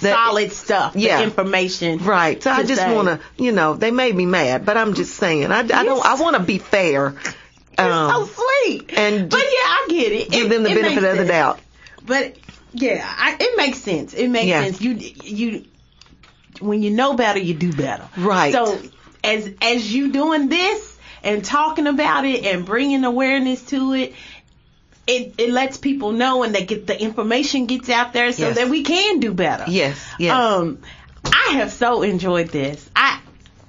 the 0.00 0.10
Solid 0.12 0.52
stuff. 0.52 0.96
Yeah. 0.96 1.18
The 1.18 1.24
information. 1.24 1.98
right. 1.98 2.42
So 2.42 2.50
I 2.50 2.62
just 2.64 2.86
want 2.86 3.08
to, 3.08 3.20
you 3.42 3.52
know, 3.52 3.74
they 3.74 3.90
made 3.90 4.14
me 4.14 4.26
mad, 4.26 4.64
but 4.64 4.76
I'm 4.76 4.94
just 4.94 5.14
saying, 5.16 5.52
I, 5.52 5.58
I 5.60 5.62
don't, 5.84 6.04
I 6.04 6.14
want 6.20 6.36
to 6.36 6.42
be 6.42 6.58
fair. 6.58 7.14
Um, 7.78 8.10
so 8.10 8.26
sweet. 8.26 8.92
and 8.96 9.30
but 9.30 9.40
yeah, 9.40 9.44
I 9.46 9.86
get 9.88 10.12
it. 10.12 10.30
give 10.30 10.46
It- 10.46 10.48
them 10.50 10.62
the 10.62 10.70
benefit 10.74 10.96
of 10.98 11.02
the 11.02 11.16
sense. 11.16 11.28
doubt. 11.28 11.60
But 12.04 12.36
yeah, 12.72 13.02
I, 13.06 13.36
it 13.38 13.56
makes 13.56 13.78
sense. 13.78 14.12
It 14.14 14.28
makes 14.28 14.46
Yeah. 14.46 14.64
sense. 14.64 14.80
You 14.80 14.92
you 14.92 15.64
when 16.60 16.82
you 16.82 16.90
know 16.90 17.14
better, 17.14 17.38
you 17.38 17.54
do 17.54 17.72
better. 17.72 18.08
Right. 18.16 18.52
So 18.52 18.80
as 19.24 19.50
as 19.62 19.92
you 19.92 20.12
doing 20.12 20.48
this 20.48 20.98
and 21.22 21.44
talking 21.44 21.86
about 21.86 22.24
it 22.24 22.44
and 22.44 22.66
bringing 22.66 23.04
awareness 23.04 23.62
to 23.66 23.94
it. 23.94 24.14
It, 25.04 25.34
it 25.38 25.50
lets 25.50 25.78
people 25.78 26.12
know 26.12 26.44
and 26.44 26.54
they 26.54 26.64
get 26.64 26.86
the 26.86 26.98
information 27.00 27.66
gets 27.66 27.88
out 27.88 28.12
there 28.12 28.30
so 28.32 28.46
Yes. 28.46 28.56
that 28.56 28.68
we 28.68 28.84
can 28.84 29.18
do 29.18 29.34
better. 29.34 29.64
Yes, 29.66 29.98
yes. 30.16 30.32
Um, 30.32 30.78
I 31.24 31.54
have 31.54 31.72
so 31.72 32.02
enjoyed 32.02 32.50
this. 32.50 32.88
I 32.94 33.18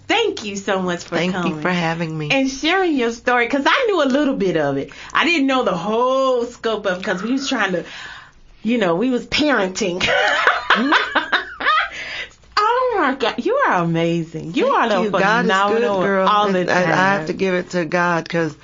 thank 0.07 0.43
you 0.45 0.55
so 0.55 0.79
much 0.83 1.03
for 1.05 1.15
Thank 1.15 1.31
coming 1.31 1.53
Thank 1.53 1.55
you 1.55 1.61
for 1.63 1.71
having 1.71 2.15
me. 2.15 2.29
and 2.29 2.47
sharing 2.47 2.95
your 2.95 3.11
story 3.11 3.47
because 3.47 3.65
I 3.67 3.85
knew 3.87 4.03
a 4.03 4.09
little 4.13 4.35
bit 4.35 4.57
of 4.57 4.77
it. 4.77 4.91
I 5.11 5.25
didn't 5.25 5.47
know 5.47 5.63
the 5.63 5.75
whole 5.75 6.45
scope 6.45 6.85
of 6.85 6.99
because 6.99 7.23
we 7.23 7.31
was 7.31 7.49
trying 7.49 7.71
to, 7.71 7.85
you 8.61 8.77
know, 8.77 8.95
we 8.95 9.09
was 9.09 9.25
parenting. 9.25 10.07
God, 13.11 13.45
you 13.45 13.53
are 13.67 13.83
amazing. 13.83 14.53
You 14.53 14.67
are 14.67 14.87
Thank 14.89 14.93
the 14.93 15.01
you. 15.03 15.11
God 15.11 15.45
is 15.45 15.51
good, 15.51 15.51
phenomenal 15.81 16.01
girl. 16.01 16.27
all 16.27 16.51
the 16.51 16.61
I, 16.61 16.63
time. 16.65 16.93
I 16.93 17.13
have 17.13 17.27
to 17.27 17.33
give 17.33 17.53
it 17.53 17.69
to 17.71 17.85
God 17.85 18.23
because 18.23 18.55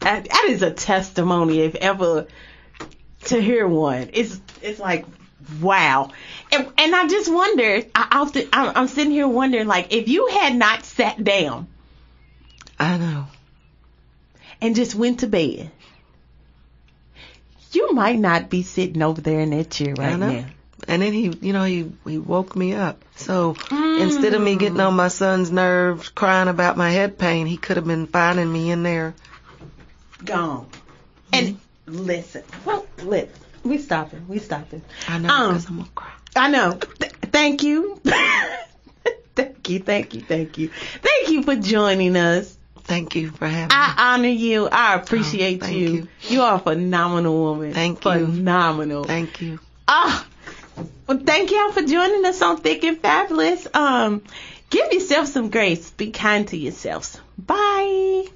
that, 0.00 0.24
that 0.28 0.44
is 0.48 0.62
a 0.62 0.70
testimony 0.70 1.60
if 1.60 1.74
ever 1.76 2.26
to 3.24 3.40
hear 3.40 3.66
one. 3.68 4.10
It's 4.12 4.40
it's 4.62 4.80
like 4.80 5.04
wow. 5.60 6.10
And, 6.52 6.66
and 6.78 6.94
I 6.94 7.06
just 7.08 7.32
wonder. 7.32 7.82
I 7.94 8.08
often 8.12 8.48
I'm, 8.52 8.72
I'm 8.76 8.88
sitting 8.88 9.12
here 9.12 9.28
wondering 9.28 9.66
like 9.66 9.92
if 9.92 10.08
you 10.08 10.28
had 10.28 10.56
not 10.56 10.84
sat 10.84 11.22
down 11.22 11.68
I 12.78 12.98
know. 12.98 13.26
and 14.60 14.74
just 14.74 14.94
went 14.94 15.20
to 15.20 15.26
bed, 15.26 15.70
you 17.72 17.92
might 17.92 18.18
not 18.18 18.48
be 18.50 18.62
sitting 18.62 19.02
over 19.02 19.20
there 19.20 19.40
in 19.40 19.50
that 19.50 19.70
chair 19.70 19.94
I 19.98 20.10
right 20.10 20.18
know. 20.18 20.30
now. 20.30 20.46
And 20.88 21.02
then 21.02 21.12
he, 21.12 21.28
you 21.40 21.52
know, 21.52 21.64
he 21.64 21.90
he 22.06 22.18
woke 22.18 22.54
me 22.54 22.74
up. 22.74 23.02
So 23.16 23.56
instead 23.70 24.34
of 24.34 24.42
me 24.42 24.56
getting 24.56 24.80
on 24.80 24.94
my 24.94 25.08
son's 25.08 25.50
nerves, 25.50 26.08
crying 26.10 26.48
about 26.48 26.76
my 26.76 26.90
head 26.90 27.18
pain, 27.18 27.46
he 27.46 27.56
could 27.56 27.76
have 27.76 27.86
been 27.86 28.06
finding 28.06 28.52
me 28.52 28.70
in 28.70 28.82
there. 28.82 29.14
Gone. 30.24 30.68
And 31.32 31.58
listen, 31.86 32.44
well, 32.64 32.86
listen. 33.02 33.30
We 33.64 33.78
stopping. 33.78 34.28
We 34.28 34.38
stopping. 34.38 34.82
I 35.08 35.18
know 35.18 35.28
Um, 35.28 35.48
because 35.54 35.68
I'm 35.68 35.76
gonna 35.78 35.88
cry. 35.94 36.12
I 36.36 36.50
know. 36.50 36.72
Th- 37.00 37.12
thank 37.32 37.62
you. 37.64 38.00
thank 39.34 39.68
you. 39.68 39.80
Thank 39.80 40.14
you. 40.14 40.20
Thank 40.20 40.58
you. 40.58 40.68
Thank 41.02 41.28
you 41.30 41.42
for 41.42 41.56
joining 41.56 42.16
us. 42.16 42.56
Thank 42.84 43.16
you 43.16 43.30
for 43.30 43.48
having 43.48 43.68
me. 43.68 43.82
I 43.82 44.14
honor 44.14 44.28
you. 44.28 44.68
I 44.68 44.94
appreciate 44.94 45.62
Oh, 45.62 45.66
thank 45.66 45.76
you. 45.76 45.88
you. 45.88 46.08
you. 46.28 46.42
are 46.42 46.54
a 46.54 46.58
phenomenal 46.60 47.36
woman. 47.36 47.74
Thank 47.74 48.04
you. 48.04 48.10
Phenomenal. 48.26 49.02
Thank 49.02 49.40
you. 49.42 49.58
Ah, 49.88 50.24
well, 51.06 51.18
thank 51.18 51.50
y'all 51.50 51.72
for 51.72 51.82
joining 51.82 52.24
us 52.24 52.42
on 52.42 52.58
Thick 52.58 52.84
and 52.84 52.98
Fabulous. 52.98 53.66
Um, 53.72 54.22
give 54.70 54.92
yourself 54.92 55.28
some 55.28 55.50
grace. 55.50 55.90
Be 55.90 56.10
kind 56.10 56.46
to 56.48 56.56
yourselves. 56.56 57.20
Bye. 57.38 58.26